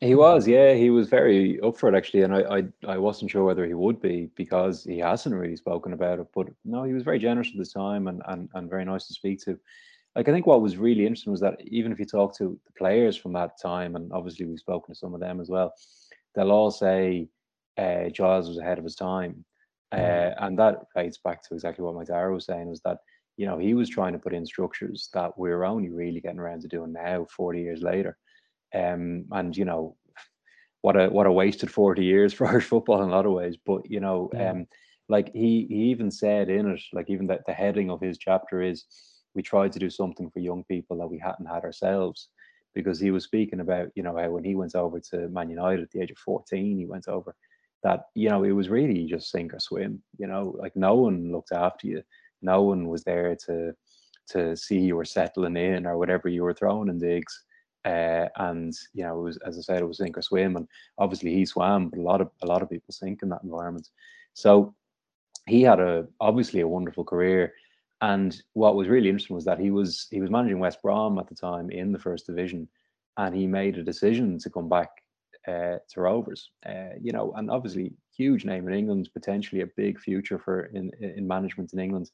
He 0.00 0.14
was, 0.14 0.46
yeah, 0.46 0.74
he 0.74 0.90
was 0.90 1.08
very 1.08 1.60
up 1.60 1.76
for 1.76 1.88
it 1.88 1.96
actually, 1.96 2.22
and 2.22 2.34
I, 2.34 2.40
I, 2.40 2.62
I 2.94 2.98
wasn't 2.98 3.30
sure 3.30 3.44
whether 3.44 3.64
he 3.64 3.74
would 3.74 4.02
be 4.02 4.28
because 4.34 4.84
he 4.84 4.98
hasn't 4.98 5.34
really 5.34 5.56
spoken 5.56 5.92
about 5.92 6.18
it. 6.18 6.26
But 6.34 6.48
no, 6.64 6.84
he 6.84 6.92
was 6.92 7.04
very 7.04 7.18
generous 7.18 7.48
at 7.48 7.58
the 7.58 7.66
time 7.66 8.08
and, 8.08 8.22
and 8.28 8.48
and 8.54 8.70
very 8.70 8.84
nice 8.84 9.06
to 9.08 9.14
speak 9.14 9.40
to. 9.44 9.58
Like 10.14 10.28
I 10.28 10.32
think 10.32 10.46
what 10.46 10.62
was 10.62 10.76
really 10.76 11.06
interesting 11.06 11.32
was 11.32 11.40
that 11.40 11.60
even 11.60 11.90
if 11.90 11.98
you 11.98 12.04
talk 12.04 12.36
to 12.38 12.58
the 12.66 12.72
players 12.78 13.16
from 13.16 13.32
that 13.32 13.60
time, 13.60 13.96
and 13.96 14.12
obviously 14.12 14.46
we've 14.46 14.58
spoken 14.58 14.94
to 14.94 14.98
some 14.98 15.14
of 15.14 15.20
them 15.20 15.40
as 15.40 15.48
well, 15.48 15.74
they'll 16.34 16.52
all 16.52 16.70
say 16.70 17.28
uh, 17.78 18.10
Giles 18.10 18.48
was 18.48 18.58
ahead 18.58 18.78
of 18.78 18.84
his 18.84 18.94
time, 18.94 19.44
uh, 19.90 20.30
and 20.38 20.58
that 20.58 20.84
relates 20.94 21.18
back 21.18 21.42
to 21.44 21.54
exactly 21.54 21.84
what 21.84 21.94
Macdara 21.94 22.32
was 22.32 22.46
saying 22.46 22.68
was 22.68 22.80
that 22.82 22.98
you 23.36 23.46
know 23.46 23.58
he 23.58 23.74
was 23.74 23.88
trying 23.88 24.12
to 24.12 24.18
put 24.18 24.34
in 24.34 24.46
structures 24.46 25.08
that 25.14 25.36
we're 25.36 25.64
only 25.64 25.90
really 25.90 26.20
getting 26.20 26.38
around 26.40 26.62
to 26.62 26.68
doing 26.68 26.92
now, 26.92 27.26
forty 27.30 27.60
years 27.60 27.82
later 27.82 28.16
um, 28.74 29.26
and 29.30 29.56
you 29.56 29.64
know, 29.64 29.96
what 30.82 30.96
a 30.96 31.06
what 31.06 31.26
a 31.26 31.32
wasted 31.32 31.70
40 31.70 32.04
years 32.04 32.34
for 32.34 32.46
Irish 32.48 32.64
football 32.64 33.02
in 33.02 33.08
a 33.08 33.12
lot 33.12 33.26
of 33.26 33.32
ways. 33.32 33.56
But 33.64 33.88
you 33.90 34.00
know, 34.00 34.30
yeah. 34.34 34.50
um, 34.50 34.66
like 35.08 35.32
he 35.32 35.66
he 35.68 35.90
even 35.90 36.10
said 36.10 36.50
in 36.50 36.68
it, 36.68 36.80
like 36.92 37.08
even 37.08 37.26
that 37.28 37.46
the 37.46 37.54
heading 37.54 37.90
of 37.90 38.00
his 38.00 38.18
chapter 38.18 38.60
is 38.60 38.84
we 39.34 39.42
tried 39.42 39.72
to 39.72 39.78
do 39.78 39.90
something 39.90 40.30
for 40.30 40.40
young 40.40 40.64
people 40.64 40.98
that 40.98 41.08
we 41.08 41.18
hadn't 41.18 41.46
had 41.46 41.64
ourselves. 41.64 42.28
Because 42.74 42.98
he 42.98 43.12
was 43.12 43.22
speaking 43.22 43.60
about, 43.60 43.90
you 43.94 44.02
know, 44.02 44.16
how 44.16 44.30
when 44.30 44.42
he 44.42 44.56
went 44.56 44.74
over 44.74 44.98
to 44.98 45.28
Man 45.28 45.48
United 45.48 45.84
at 45.84 45.92
the 45.92 46.00
age 46.00 46.10
of 46.10 46.18
14, 46.18 46.76
he 46.76 46.86
went 46.86 47.06
over 47.06 47.32
that, 47.84 48.06
you 48.16 48.28
know, 48.28 48.42
it 48.42 48.50
was 48.50 48.68
really 48.68 49.06
just 49.06 49.30
sink 49.30 49.54
or 49.54 49.60
swim, 49.60 50.02
you 50.18 50.26
know, 50.26 50.56
like 50.58 50.74
no 50.74 50.96
one 50.96 51.30
looked 51.30 51.52
after 51.52 51.86
you. 51.86 52.02
No 52.44 52.62
one 52.62 52.88
was 52.88 53.02
there 53.04 53.34
to 53.46 53.74
to 54.30 54.56
see 54.56 54.78
you 54.78 54.96
were 54.96 55.04
settling 55.04 55.56
in 55.56 55.86
or 55.86 55.98
whatever 55.98 56.28
you 56.28 56.42
were 56.42 56.54
throwing 56.54 56.88
in 56.88 56.98
digs 56.98 57.44
uh, 57.84 58.28
and 58.36 58.72
you 58.94 59.04
know, 59.04 59.16
was 59.18 59.36
as 59.46 59.58
I 59.58 59.60
said, 59.60 59.82
it 59.82 59.86
was 59.86 59.98
sink 59.98 60.16
or 60.16 60.22
swim, 60.22 60.56
and 60.56 60.66
obviously 60.98 61.34
he 61.34 61.44
swam, 61.44 61.88
but 61.90 61.98
a 61.98 62.02
lot 62.02 62.20
of 62.20 62.30
a 62.42 62.46
lot 62.46 62.62
of 62.62 62.70
people 62.70 62.92
sink 62.92 63.22
in 63.22 63.28
that 63.28 63.42
environment. 63.42 63.88
So 64.32 64.74
he 65.46 65.62
had 65.62 65.80
a 65.80 66.06
obviously 66.20 66.60
a 66.60 66.68
wonderful 66.68 67.04
career. 67.04 67.52
And 68.00 68.40
what 68.54 68.74
was 68.74 68.88
really 68.88 69.08
interesting 69.08 69.36
was 69.36 69.44
that 69.44 69.60
he 69.60 69.70
was 69.70 70.08
he 70.10 70.20
was 70.20 70.30
managing 70.30 70.58
West 70.58 70.80
Brom 70.82 71.18
at 71.18 71.28
the 71.28 71.34
time 71.34 71.70
in 71.70 71.92
the 71.92 71.98
first 71.98 72.26
division, 72.26 72.68
and 73.18 73.34
he 73.34 73.46
made 73.46 73.76
a 73.76 73.84
decision 73.84 74.38
to 74.38 74.50
come 74.50 74.68
back 74.68 74.88
uh, 75.46 75.78
to 75.90 76.00
Rovers. 76.00 76.50
Uh, 76.66 76.94
you 77.00 77.12
know, 77.12 77.32
and 77.36 77.50
obviously 77.50 77.92
huge 78.16 78.44
name 78.44 78.68
in 78.68 78.74
England, 78.74 79.10
potentially 79.12 79.62
a 79.62 79.68
big 79.76 79.98
future 79.98 80.38
for 80.38 80.66
in 80.66 80.90
in 81.00 81.26
management 81.26 81.72
in 81.72 81.80
England. 81.80 82.10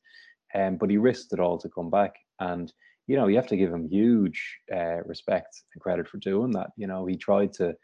Um, 0.55 0.77
but 0.77 0.91
he 0.91 0.97
risked 0.97 1.33
it 1.33 1.41
all 1.41 1.59
to 1.59 1.69
come 1.69 1.91
back, 1.91 2.15
and 2.41 2.73
you 3.07 3.17
know, 3.17 3.27
you 3.27 3.37
have 3.37 3.49
to 3.49 3.57
give 3.57 3.73
him 3.73 3.89
huge 3.89 4.59
uh, 4.73 5.03
respect 5.05 5.63
and 5.75 5.83
credit 5.83 6.09
for 6.09 6.19
doing 6.19 6.53
that. 6.53 6.71
You 6.77 6.87
know, 6.87 7.07
he 7.07 7.17
tried 7.17 7.53
to, 7.55 7.75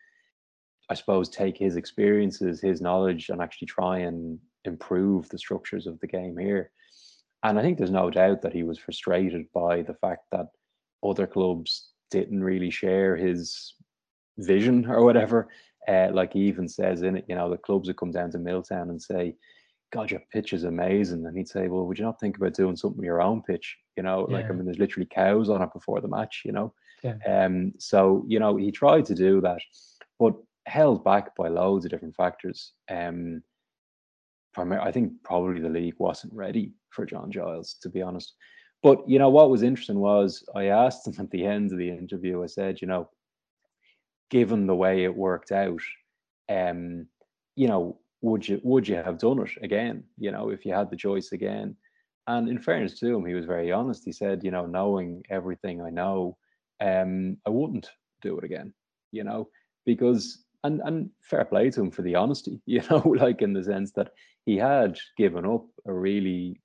I 0.89 0.95
suppose, 0.95 1.29
take 1.29 1.59
his 1.59 1.75
experiences, 1.75 2.61
his 2.61 2.81
knowledge, 2.81 3.29
and 3.29 3.43
actually 3.43 3.67
try 3.67 3.99
and 3.99 4.39
improve 4.65 5.29
the 5.29 5.39
structures 5.39 5.89
of 5.89 5.99
the 5.99 6.07
game 6.07 6.37
here. 6.39 6.71
And 7.43 7.59
I 7.59 7.63
think 7.63 7.77
there's 7.77 7.91
no 7.91 8.09
doubt 8.09 8.43
that 8.43 8.53
he 8.53 8.63
was 8.63 8.79
frustrated 8.79 9.47
by 9.53 9.83
the 9.83 9.95
fact 9.95 10.23
that 10.33 10.47
other 11.05 11.27
clubs 11.27 11.91
didn't 12.11 12.43
really 12.43 12.71
share 12.71 13.17
his 13.17 13.75
vision 14.39 14.87
or 14.87 15.05
whatever. 15.05 15.49
Uh, 15.89 16.09
like 16.13 16.33
he 16.33 16.41
even 16.41 16.69
says 16.69 17.03
in 17.03 17.17
it, 17.17 17.25
you 17.29 17.35
know, 17.35 17.49
the 17.49 17.57
clubs 17.57 17.89
would 17.89 17.97
come 17.97 18.11
down 18.11 18.31
to 18.33 18.39
Milltown 18.39 18.91
and 18.91 19.01
say, 19.01 19.35
God, 19.93 20.11
your 20.11 20.23
pitch 20.33 20.53
is 20.53 20.65
amazing. 20.65 21.25
And 21.27 21.37
he'd 21.37 21.49
say, 21.49 21.69
Well, 21.69 21.87
would 21.87 21.99
you 21.99 22.05
not 22.05 22.19
think 22.19 22.37
about 22.37 22.55
doing 22.55 22.77
something 22.77 22.99
with 22.99 23.07
your 23.07 23.23
own 23.23 23.43
pitch? 23.43 23.77
You 23.97 24.03
know, 24.03 24.27
yeah. 24.29 24.37
like 24.37 24.47
I 24.47 24.53
mean, 24.53 24.65
there's 24.65 24.79
literally 24.79 25.07
cows 25.07 25.49
on 25.49 25.63
it 25.63 25.73
before 25.73 26.01
the 26.01 26.09
match, 26.09 26.43
you 26.45 26.53
know. 26.53 26.75
Yeah. 27.03 27.17
Um, 27.27 27.73
so, 27.79 28.25
you 28.27 28.41
know, 28.41 28.57
he 28.57 28.73
tried 28.73 29.05
to 29.07 29.15
do 29.15 29.41
that, 29.43 29.61
but 30.19 30.35
held 30.67 31.05
back 31.05 31.37
by 31.37 31.49
loads 31.49 31.85
of 31.85 31.91
different 31.91 32.17
factors. 32.17 32.73
Um 32.91 33.43
I 34.59 34.91
think 34.91 35.13
probably 35.23 35.61
the 35.61 35.69
league 35.69 35.97
wasn't 35.99 36.33
ready 36.33 36.73
for 36.89 37.05
John 37.05 37.31
Giles, 37.31 37.77
to 37.83 37.91
be 37.91 38.01
honest. 38.01 38.35
But 38.83 39.07
you 39.09 39.19
know 39.19 39.29
what 39.29 39.51
was 39.51 39.63
interesting 39.63 39.99
was 39.99 40.45
I 40.55 40.67
asked 40.67 41.07
him 41.07 41.15
at 41.19 41.31
the 41.31 41.45
end 41.45 41.73
of 41.73 41.79
the 41.79 41.91
interview, 41.91 42.43
I 42.43 42.47
said, 42.47 42.81
you 42.81 42.89
know, 42.89 43.09
given 44.31 44.67
the 44.67 44.75
way 44.75 45.05
it 45.05 45.15
worked 45.15 45.53
out, 45.53 45.81
um, 46.49 47.07
you 47.55 47.69
know, 47.69 47.99
would 48.23 48.47
you 48.47 48.61
would 48.63 48.89
you 48.89 48.97
have 48.97 49.19
done 49.19 49.41
it 49.41 49.51
again? 49.63 50.05
You 50.19 50.33
know, 50.33 50.51
if 50.51 50.65
you 50.65 50.73
had 50.73 50.91
the 50.91 50.97
choice 50.97 51.33
again. 51.33 51.77
And 52.29 52.49
in 52.49 52.59
fairness 52.59 52.99
to 52.99 53.15
him, 53.15 53.25
he 53.25 53.35
was 53.35 53.45
very 53.45 53.71
honest. 53.71 54.05
He 54.05 54.11
said, 54.11 54.43
you 54.43 54.51
know, 54.51 54.67
knowing 54.67 55.23
everything 55.31 55.81
I 55.81 55.91
know, 55.91 56.37
um, 56.81 57.37
I 57.47 57.51
wouldn't 57.51 57.89
do 58.21 58.37
it 58.39 58.45
again. 58.45 58.75
You 59.13 59.25
know, 59.25 59.49
because 59.85 60.45
and 60.65 60.81
and 60.85 61.11
fair 61.23 61.45
play 61.45 61.71
to 61.71 61.81
him 61.81 61.91
for 61.91 62.03
the 62.03 62.17
honesty. 62.17 62.61
You 62.67 62.83
know, 62.91 63.15
like 63.17 63.43
in 63.43 63.53
the 63.53 63.63
sense 63.63 63.93
that 63.93 64.11
he 64.45 64.57
had 64.57 64.99
given 65.17 65.47
up 65.47 65.67
a 65.87 65.93
really 65.93 66.61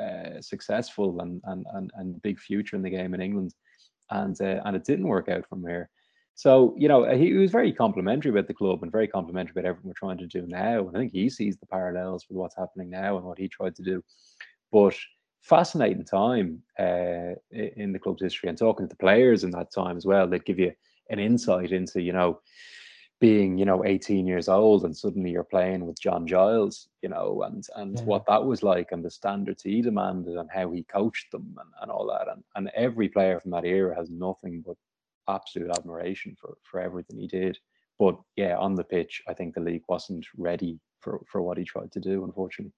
uh, 0.00 0.40
successful 0.40 1.20
and, 1.20 1.40
and 1.44 1.66
and 1.74 1.90
and 1.94 2.22
big 2.22 2.38
future 2.38 2.76
in 2.76 2.82
the 2.82 2.90
game 2.90 3.14
in 3.14 3.20
England, 3.20 3.54
and 4.10 4.40
uh, 4.40 4.60
and 4.64 4.76
it 4.76 4.84
didn't 4.84 5.08
work 5.08 5.28
out 5.28 5.48
from 5.48 5.62
here. 5.62 5.90
So, 6.38 6.72
you 6.78 6.86
know, 6.86 7.04
he 7.16 7.32
was 7.32 7.50
very 7.50 7.72
complimentary 7.72 8.30
about 8.30 8.46
the 8.46 8.54
club 8.54 8.84
and 8.84 8.92
very 8.92 9.08
complimentary 9.08 9.50
about 9.50 9.64
everything 9.64 9.88
we're 9.88 9.94
trying 9.94 10.18
to 10.18 10.26
do 10.28 10.46
now. 10.46 10.86
And 10.86 10.96
I 10.96 11.00
think 11.00 11.10
he 11.10 11.28
sees 11.28 11.56
the 11.56 11.66
parallels 11.66 12.26
with 12.28 12.38
what's 12.38 12.54
happening 12.56 12.90
now 12.90 13.16
and 13.16 13.26
what 13.26 13.38
he 13.38 13.48
tried 13.48 13.74
to 13.74 13.82
do. 13.82 14.04
But 14.70 14.94
fascinating 15.40 16.04
time 16.04 16.62
uh, 16.78 17.34
in 17.50 17.90
the 17.92 17.98
club's 17.98 18.22
history 18.22 18.48
and 18.48 18.56
talking 18.56 18.86
to 18.86 18.88
the 18.88 18.94
players 18.94 19.42
in 19.42 19.50
that 19.50 19.72
time 19.72 19.96
as 19.96 20.06
well. 20.06 20.28
They'd 20.28 20.44
give 20.44 20.60
you 20.60 20.72
an 21.10 21.18
insight 21.18 21.72
into, 21.72 22.00
you 22.00 22.12
know, 22.12 22.38
being, 23.18 23.58
you 23.58 23.64
know, 23.64 23.84
18 23.84 24.24
years 24.24 24.48
old 24.48 24.84
and 24.84 24.96
suddenly 24.96 25.32
you're 25.32 25.42
playing 25.42 25.86
with 25.86 26.00
John 26.00 26.24
Giles, 26.24 26.88
you 27.02 27.08
know, 27.08 27.42
and 27.42 27.66
and 27.74 27.98
yeah. 27.98 28.04
what 28.04 28.26
that 28.28 28.44
was 28.44 28.62
like 28.62 28.92
and 28.92 29.04
the 29.04 29.10
standards 29.10 29.64
he 29.64 29.82
demanded 29.82 30.36
and 30.36 30.48
how 30.54 30.70
he 30.70 30.84
coached 30.84 31.32
them 31.32 31.56
and, 31.58 31.70
and 31.82 31.90
all 31.90 32.06
that. 32.06 32.28
And 32.30 32.44
and 32.54 32.70
every 32.76 33.08
player 33.08 33.40
from 33.40 33.50
that 33.50 33.64
era 33.64 33.96
has 33.96 34.08
nothing 34.08 34.62
but 34.64 34.76
absolute 35.28 35.70
admiration 35.70 36.36
for 36.40 36.56
for 36.62 36.80
everything 36.80 37.18
he 37.18 37.26
did. 37.26 37.58
But 37.98 38.18
yeah, 38.36 38.56
on 38.56 38.74
the 38.74 38.84
pitch, 38.84 39.22
I 39.28 39.34
think 39.34 39.54
the 39.54 39.60
league 39.60 39.84
wasn't 39.88 40.26
ready 40.36 40.78
for 41.00 41.20
for 41.30 41.42
what 41.42 41.58
he 41.58 41.64
tried 41.64 41.92
to 41.92 42.00
do, 42.00 42.24
unfortunately. 42.24 42.72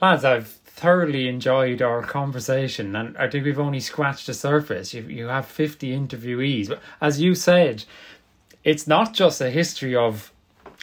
Lads, 0.00 0.24
I've 0.24 0.48
thoroughly 0.48 1.28
enjoyed 1.28 1.82
our 1.82 2.02
conversation, 2.02 2.96
and 2.96 3.16
I 3.18 3.28
think 3.28 3.44
we've 3.44 3.58
only 3.58 3.80
scratched 3.80 4.26
the 4.26 4.34
surface. 4.34 4.94
You 4.94 5.02
you 5.02 5.26
have 5.26 5.46
fifty 5.46 5.90
interviewees, 5.90 6.68
but 6.68 6.80
as 7.00 7.20
you 7.20 7.34
said, 7.34 7.84
it's 8.64 8.86
not 8.86 9.12
just 9.12 9.40
a 9.40 9.50
history 9.50 9.94
of 9.94 10.32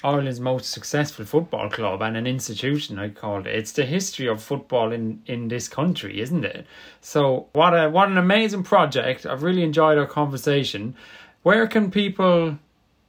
Ireland's 0.04 0.40
most 0.40 0.70
successful 0.70 1.26
football 1.26 1.70
club 1.70 2.02
and 2.02 2.16
an 2.16 2.28
institution, 2.28 3.00
I 3.00 3.10
called 3.10 3.48
it. 3.48 3.56
It's 3.56 3.72
the 3.72 3.86
history 3.86 4.28
of 4.28 4.42
football 4.42 4.92
in, 4.92 5.22
in 5.26 5.48
this 5.48 5.68
country, 5.68 6.22
isn't 6.22 6.46
it? 6.46 6.68
So 7.02 7.48
what 7.54 7.72
a 7.72 7.90
what 7.90 8.10
an 8.10 8.18
amazing 8.18 8.64
project. 8.64 9.26
I've 9.26 9.44
really 9.44 9.64
enjoyed 9.64 9.98
our 9.98 10.06
conversation. 10.06 10.96
Where 11.42 11.66
can 11.66 11.90
people 11.90 12.60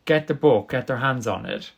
get 0.06 0.26
the 0.28 0.34
book, 0.34 0.70
get 0.70 0.86
their 0.86 0.96
hands 0.96 1.26
on 1.26 1.44
it? 1.44 1.72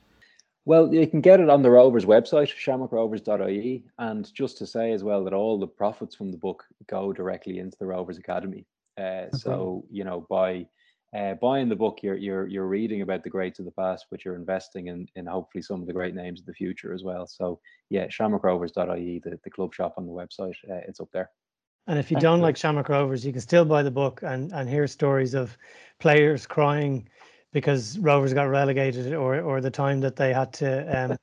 Well, 0.65 0.95
you 0.95 1.07
can 1.07 1.21
get 1.21 1.41
it 1.41 1.49
on 1.49 1.63
the 1.63 1.71
Rovers 1.71 2.05
website, 2.05 2.53
shamrockrovers.ie. 2.55 3.85
And 3.99 4.33
just 4.33 4.59
to 4.59 4.67
say 4.67 4.93
as 4.93 5.03
well 5.03 5.25
that 5.25 5.33
all 5.33 5.59
the 5.59 5.67
profits 5.67 6.15
from 6.15 6.31
the 6.31 6.39
book 6.39 6.65
go 6.87 7.13
directly 7.13 7.59
into 7.59 7.77
the 7.79 7.87
Rovers 7.87 8.19
Academy. 8.19 8.67
Uh. 8.97 9.31
So, 9.33 9.85
you 9.91 10.05
know, 10.05 10.27
by 10.29 10.67
uh, 11.17 11.35
buying 11.35 11.69
the 11.69 11.77
book, 11.77 11.99
you're 12.03 12.17
you're 12.17 12.47
you're 12.47 12.67
reading 12.67 13.03
about 13.03 13.25
the 13.25 13.31
greats 13.31 13.59
of 13.59 13.65
the 13.65 13.71
past, 13.73 14.07
but 14.11 14.25
you're 14.25 14.37
investing 14.37 14.87
in 14.87 15.09
in 15.17 15.27
hopefully 15.27 15.63
some 15.63 15.81
of 15.81 15.87
the 15.87 15.93
great 15.93 16.15
names 16.15 16.41
of 16.41 16.47
the 16.47 16.53
future 16.53 16.95
as 16.95 17.03
well. 17.03 17.27
So 17.27 17.61
yeah, 17.89 18.07
shamrockrovers.ie, 18.07 19.21
the, 19.25 19.39
the 19.43 19.51
club 19.51 19.75
shop 19.75 19.95
on 19.97 20.07
the 20.07 20.13
website, 20.13 20.55
uh, 20.71 20.81
it's 20.87 21.01
up 21.01 21.09
there. 21.13 21.31
And 21.89 21.99
if 21.99 22.11
you 22.11 22.17
Thank 22.17 22.23
don't 22.23 22.39
you. 22.39 22.45
like 22.45 22.57
Shamrock 22.57 22.89
Rovers, 22.89 23.27
you 23.27 23.33
can 23.33 23.41
still 23.41 23.65
buy 23.65 23.83
the 23.83 23.91
book 23.91 24.23
and 24.23 24.53
and 24.53 24.69
hear 24.69 24.87
stories 24.87 25.35
of 25.35 25.59
players 25.99 26.47
crying 26.47 27.09
because 27.53 27.99
Rovers 27.99 28.33
got 28.33 28.45
relegated, 28.45 29.13
or 29.13 29.41
or 29.41 29.61
the 29.61 29.71
time 29.71 30.01
that 30.01 30.15
they 30.15 30.33
had 30.33 30.53
to 30.55 31.05
um, 31.05 31.19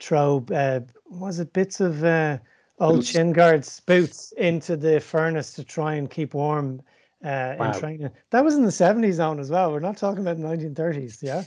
throw 0.00 0.44
uh, 0.54 0.80
was 1.10 1.40
it 1.40 1.52
bits 1.52 1.80
of 1.80 2.02
uh, 2.04 2.38
old 2.78 3.04
shin 3.04 3.32
guards 3.32 3.80
boots 3.80 4.32
into 4.38 4.76
the 4.76 4.98
furnace 4.98 5.52
to 5.52 5.64
try 5.64 5.94
and 5.94 6.10
keep 6.10 6.32
warm 6.32 6.80
uh, 7.24 7.56
wow. 7.58 7.72
in 7.72 7.78
training. 7.78 8.10
That 8.30 8.44
was 8.44 8.54
in 8.54 8.64
the 8.64 8.70
70s 8.70 9.14
zone 9.14 9.40
as 9.40 9.50
well. 9.50 9.72
We're 9.72 9.80
not 9.80 9.96
talking 9.96 10.20
about 10.20 10.38
the 10.38 10.44
1930s, 10.44 11.22
yeah? 11.22 11.44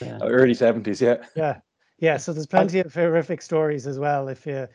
yeah. 0.00 0.18
Oh, 0.20 0.28
early 0.28 0.54
70s, 0.54 1.00
yeah. 1.00 1.24
Yeah. 1.34 1.58
Yeah, 1.98 2.16
so 2.16 2.32
there's 2.32 2.48
plenty 2.48 2.80
of 2.80 2.92
horrific 2.92 3.40
stories 3.40 3.86
as 3.86 3.96
well 3.96 4.26
if 4.26 4.44
you 4.44 4.66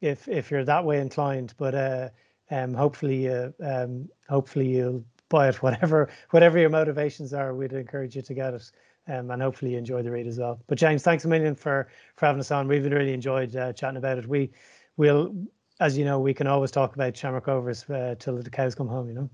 if 0.00 0.26
if 0.28 0.50
you're 0.50 0.64
that 0.64 0.82
way 0.82 0.98
inclined, 0.98 1.52
but 1.58 1.74
uh 1.74 2.08
um 2.50 2.72
hopefully 2.72 3.28
uh, 3.28 3.50
um 3.62 4.08
hopefully 4.30 4.66
you'll 4.66 5.04
buy 5.28 5.48
it 5.50 5.56
whatever 5.62 6.08
whatever 6.30 6.58
your 6.58 6.70
motivations 6.70 7.34
are, 7.34 7.54
we'd 7.54 7.74
encourage 7.74 8.16
you 8.16 8.22
to 8.22 8.34
get 8.34 8.54
it. 8.54 8.70
Um, 9.08 9.30
and 9.30 9.42
hopefully 9.42 9.72
you 9.72 9.78
enjoy 9.78 10.02
the 10.02 10.10
read 10.10 10.26
as 10.26 10.38
well. 10.38 10.62
But 10.68 10.78
James, 10.78 11.02
thanks 11.02 11.26
a 11.26 11.28
million 11.28 11.54
for 11.54 11.88
for 12.16 12.24
having 12.24 12.40
us 12.40 12.50
on. 12.50 12.66
We've 12.66 12.84
really 12.84 13.12
enjoyed 13.12 13.54
uh, 13.56 13.74
chatting 13.74 13.98
about 13.98 14.16
it. 14.16 14.26
We 14.26 14.50
will, 14.96 15.34
as 15.80 15.98
you 15.98 16.06
know, 16.06 16.18
we 16.18 16.32
can 16.32 16.46
always 16.46 16.70
talk 16.70 16.94
about 16.94 17.14
Shamrock 17.14 17.46
Rovers 17.46 17.84
uh, 17.90 18.14
till 18.18 18.40
the 18.40 18.48
cows 18.48 18.74
come 18.74 18.88
home. 18.88 19.08
You 19.08 19.14
know. 19.14 19.30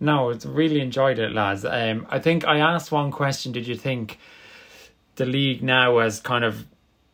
No, 0.00 0.30
it's 0.30 0.46
really 0.46 0.80
enjoyed 0.80 1.18
it, 1.18 1.32
lads. 1.32 1.64
Um, 1.64 2.06
I 2.08 2.18
think 2.18 2.46
I 2.46 2.58
asked 2.58 2.92
one 2.92 3.10
question. 3.10 3.52
Did 3.52 3.66
you 3.66 3.74
think 3.74 4.18
the 5.16 5.26
league 5.26 5.62
now 5.62 5.98
has 5.98 6.20
kind 6.20 6.44
of 6.44 6.64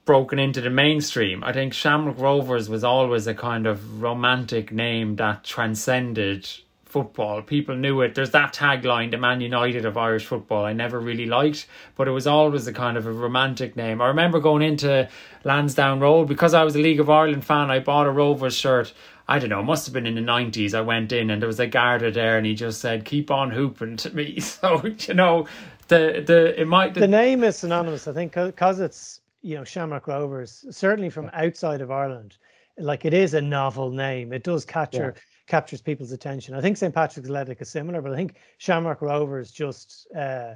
broken 0.04 0.38
into 0.38 0.60
the 0.60 0.70
mainstream? 0.70 1.42
I 1.42 1.52
think 1.52 1.72
Shamrock 1.72 2.18
Rovers 2.18 2.68
was 2.68 2.84
always 2.84 3.26
a 3.26 3.34
kind 3.34 3.66
of 3.66 4.02
romantic 4.02 4.70
name 4.70 5.16
that 5.16 5.44
transcended 5.44 6.46
football. 6.94 7.42
People 7.42 7.74
knew 7.74 8.02
it. 8.02 8.14
There's 8.14 8.30
that 8.30 8.54
tagline, 8.54 9.10
the 9.10 9.16
Man 9.16 9.40
United 9.40 9.84
of 9.84 9.96
Irish 9.96 10.26
football. 10.26 10.64
I 10.64 10.74
never 10.74 11.00
really 11.00 11.26
liked, 11.26 11.66
but 11.96 12.06
it 12.06 12.12
was 12.12 12.28
always 12.28 12.68
a 12.68 12.72
kind 12.72 12.96
of 12.96 13.04
a 13.04 13.12
romantic 13.12 13.74
name. 13.74 14.00
I 14.00 14.06
remember 14.06 14.38
going 14.38 14.62
into 14.62 15.08
Lansdowne 15.42 15.98
Road 15.98 16.28
because 16.28 16.54
I 16.54 16.62
was 16.62 16.76
a 16.76 16.78
League 16.78 17.00
of 17.00 17.10
Ireland 17.10 17.44
fan. 17.44 17.68
I 17.68 17.80
bought 17.80 18.06
a 18.06 18.12
Rovers 18.12 18.54
shirt. 18.54 18.92
I 19.26 19.38
don't 19.38 19.48
know, 19.48 19.60
it 19.60 19.64
must 19.64 19.86
have 19.86 19.94
been 19.94 20.06
in 20.06 20.14
the 20.14 20.20
90s. 20.20 20.74
I 20.74 20.82
went 20.82 21.10
in 21.10 21.30
and 21.30 21.40
there 21.40 21.46
was 21.46 21.60
a 21.60 21.66
Garda 21.66 22.10
there 22.10 22.36
and 22.36 22.46
he 22.46 22.54
just 22.54 22.80
said, 22.80 23.04
keep 23.04 23.30
on 23.30 23.50
hooping 23.50 23.96
to 23.98 24.14
me. 24.14 24.38
So, 24.40 24.84
you 24.84 25.14
know, 25.14 25.46
the, 25.88 26.22
the, 26.26 26.60
it 26.60 26.66
might. 26.66 26.94
The, 26.94 27.00
the 27.00 27.08
name 27.08 27.42
is 27.42 27.56
synonymous, 27.56 28.06
I 28.06 28.12
think, 28.12 28.34
because 28.34 28.80
it's, 28.80 29.20
you 29.42 29.56
know, 29.56 29.64
Shamrock 29.64 30.06
Rovers, 30.06 30.64
certainly 30.70 31.10
from 31.10 31.30
outside 31.32 31.80
of 31.80 31.90
Ireland. 31.90 32.36
Like 32.78 33.04
it 33.04 33.14
is 33.14 33.34
a 33.34 33.40
novel 33.40 33.90
name. 33.90 34.32
It 34.32 34.42
does 34.42 34.64
capture. 34.64 35.14
Yeah. 35.16 35.22
Captures 35.46 35.82
people's 35.82 36.12
attention. 36.12 36.54
I 36.54 36.62
think 36.62 36.78
St. 36.78 36.94
Patrick's 36.94 37.28
Athletic 37.28 37.60
is 37.60 37.68
similar, 37.68 38.00
but 38.00 38.12
I 38.12 38.16
think 38.16 38.36
Shamrock 38.56 39.02
Rovers 39.02 39.50
just, 39.50 40.06
uh, 40.16 40.54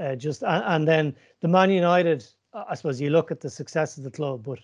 uh, 0.00 0.14
just, 0.16 0.42
and, 0.44 0.64
and 0.64 0.88
then 0.88 1.16
the 1.40 1.48
Man 1.48 1.70
United. 1.70 2.24
I 2.54 2.76
suppose 2.76 3.00
you 3.00 3.10
look 3.10 3.32
at 3.32 3.40
the 3.40 3.50
success 3.50 3.98
of 3.98 4.04
the 4.04 4.10
club, 4.10 4.44
but 4.44 4.60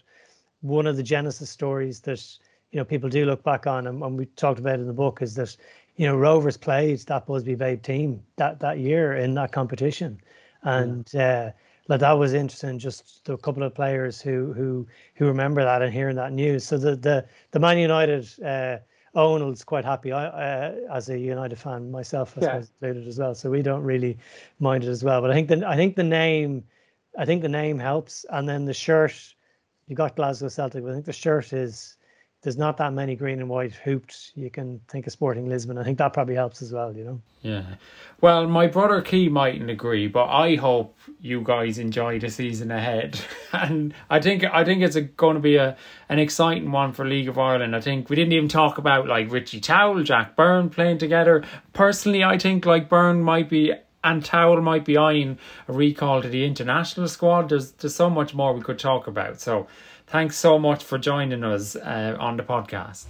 one 0.61 0.87
of 0.87 0.97
the 0.97 1.03
genesis 1.03 1.51
stories 1.51 2.01
that 2.01 2.25
you 2.75 2.81
know 2.81 2.85
people 2.85 3.09
do 3.09 3.25
look 3.25 3.45
back 3.45 3.68
on 3.68 3.87
and, 3.87 4.03
and 4.03 4.18
we 4.18 4.27
talked 4.27 4.59
about 4.59 4.81
in 4.81 4.87
the 4.89 4.93
book 4.93 5.22
is 5.22 5.35
that 5.37 5.57
you 5.97 6.07
know 6.07 6.16
Rovers 6.16 6.57
played 6.57 6.99
that 7.07 7.25
Busby 7.25 7.55
Babe 7.55 7.81
team 7.81 8.20
that 8.35 8.59
that 8.59 8.79
year 8.81 9.14
in 9.14 9.33
that 9.35 9.53
competition, 9.53 10.20
and 10.64 11.09
yeah. 11.12 11.29
uh, 11.29 11.51
like 11.87 12.01
that 12.01 12.12
was 12.12 12.35
interesting. 12.35 12.81
Just 12.81 13.29
a 13.29 13.37
couple 13.37 13.62
of 13.62 13.75
players 13.75 14.20
who 14.20 14.53
who 14.53 14.89
who 15.14 15.27
remember 15.27 15.62
that 15.62 15.83
and 15.83 15.93
hearing 15.93 16.16
that 16.16 16.33
news. 16.33 16.64
So 16.64 16.77
the 16.77 16.97
the 16.97 17.25
the 17.53 17.61
Man 17.61 17.79
United. 17.79 18.29
Uh, 18.45 18.79
Owen 19.16 19.49
was 19.49 19.62
quite 19.62 19.85
happy. 19.85 20.11
I, 20.11 20.27
uh, 20.27 20.75
as 20.93 21.09
a 21.09 21.16
United 21.16 21.57
fan 21.57 21.89
myself, 21.93 22.37
I 22.37 22.41
yeah. 22.41 22.57
included 22.57 23.07
as 23.07 23.16
well. 23.16 23.33
So 23.37 23.49
we 23.49 23.62
don't 23.62 23.85
really 23.85 24.18
mind 24.59 24.83
it 24.83 24.89
as 24.89 25.05
well. 25.05 25.20
But 25.20 25.31
I 25.31 25.35
think 25.35 25.47
the 25.47 25.64
I 25.64 25.77
think 25.77 25.95
the 25.95 26.03
name, 26.03 26.64
I 27.16 27.25
think 27.25 27.41
the 27.41 27.49
name 27.49 27.79
helps, 27.79 28.27
and 28.31 28.49
then 28.49 28.64
the 28.64 28.75
shirt. 28.75 29.14
You 29.87 29.95
got 29.95 30.16
Glasgow 30.16 30.49
Celtic, 30.49 30.83
but 30.83 30.91
I 30.91 30.95
think 30.95 31.05
the 31.05 31.12
shirt 31.12 31.53
is 31.53 31.97
there's 32.45 32.59
not 32.59 32.77
that 32.77 32.93
many 32.93 33.17
green 33.17 33.41
and 33.41 33.49
white 33.49 33.73
hooped. 33.73 34.33
You 34.37 34.51
can 34.51 34.79
think 34.89 35.07
of 35.07 35.15
Sporting 35.15 35.49
Lisbon. 35.49 35.79
I 35.79 35.83
think 35.83 35.97
that 35.97 36.13
probably 36.13 36.35
helps 36.35 36.61
as 36.61 36.73
well, 36.73 36.95
you 36.95 37.03
know. 37.03 37.21
Yeah. 37.41 37.65
Well, 38.21 38.47
my 38.47 38.67
brother 38.67 39.01
Key 39.01 39.31
mightn't 39.31 39.71
agree, 39.71 40.09
but 40.09 40.27
I 40.27 40.57
hope 40.57 40.95
you 41.23 41.41
guys 41.41 41.79
enjoy 41.79 42.19
the 42.19 42.29
season 42.29 42.71
ahead. 42.71 43.19
and 43.53 43.95
I 44.11 44.21
think 44.21 44.45
I 44.45 44.63
think 44.63 44.83
it's 44.83 44.95
a, 44.95 45.01
going 45.01 45.37
to 45.37 45.41
be 45.41 45.57
a 45.57 45.77
an 46.11 46.19
exciting 46.19 46.71
one 46.71 46.93
for 46.93 47.07
League 47.07 47.29
of 47.29 47.39
Ireland. 47.39 47.75
I 47.75 47.81
think 47.81 48.11
we 48.11 48.17
didn't 48.17 48.35
even 48.35 48.49
talk 48.49 48.77
about 48.77 49.09
like 49.09 49.33
Richie 49.33 49.61
Towell, 49.61 50.03
Jack 50.03 50.37
Byrne 50.37 50.69
playing 50.69 50.99
together. 50.99 51.45
Personally, 51.73 52.23
I 52.23 52.37
think 52.37 52.67
like 52.67 52.91
Byrne 52.91 53.23
might 53.23 53.49
be 53.49 53.73
and 54.05 54.23
Towell 54.23 54.61
might 54.61 54.85
be 54.85 54.99
eyeing 54.99 55.39
a 55.67 55.73
recall 55.73 56.21
to 56.21 56.29
the 56.29 56.45
international 56.45 57.09
squad. 57.09 57.49
There's 57.49 57.73
there's 57.73 57.95
so 57.95 58.11
much 58.11 58.35
more 58.35 58.53
we 58.53 58.61
could 58.61 58.79
talk 58.79 59.07
about. 59.07 59.41
So 59.41 59.67
Thanks 60.07 60.37
so 60.37 60.59
much 60.59 60.85
for 60.85 60.99
joining 60.99 61.43
us 61.43 61.77
uh, 61.77 62.17
on 62.21 62.37
the 62.37 62.43
podcast. 62.43 63.07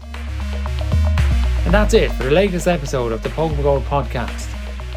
And 1.64 1.74
that's 1.74 1.92
it 1.92 2.12
for 2.12 2.24
the 2.24 2.30
latest 2.30 2.66
episode 2.68 3.12
of 3.12 3.22
the 3.22 3.28
Póg 3.30 3.56
Mo 3.56 3.62
Goal 3.62 3.80
podcast. 3.82 4.48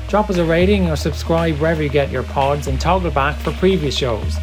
Drop 0.08 0.30
us 0.30 0.38
a 0.38 0.46
rating 0.46 0.90
or 0.90 0.96
subscribe 0.96 1.58
wherever 1.58 1.84
you 1.84 1.90
get 1.90 2.10
your 2.12 2.24
pods 2.24 2.68
and 2.68 2.80
toggle 2.80 3.12
back 3.12 3.38
for 3.40 3.52
previous 3.54 3.98
shows. 3.98 4.38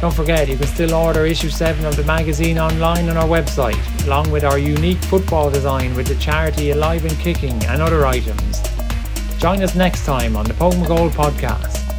Don't 0.00 0.14
forget, 0.14 0.48
you 0.48 0.56
can 0.56 0.66
still 0.68 0.94
order 0.94 1.26
issue 1.26 1.48
7 1.48 1.84
of 1.84 1.96
the 1.96 2.04
magazine 2.04 2.58
online 2.58 3.08
on 3.08 3.16
our 3.16 3.26
website, 3.26 4.06
along 4.06 4.30
with 4.30 4.44
our 4.44 4.58
unique 4.58 5.02
football 5.04 5.50
design 5.50 5.94
with 5.96 6.06
the 6.06 6.14
charity 6.16 6.70
Alive 6.70 7.04
and 7.04 7.18
Kicking 7.18 7.64
and 7.64 7.82
other 7.82 8.06
items. 8.06 8.60
Join 9.38 9.62
us 9.62 9.74
next 9.74 10.04
time 10.04 10.36
on 10.36 10.44
the 10.44 10.54
Pogba 10.54 10.86
Gold 10.86 11.12
podcast. 11.12 11.97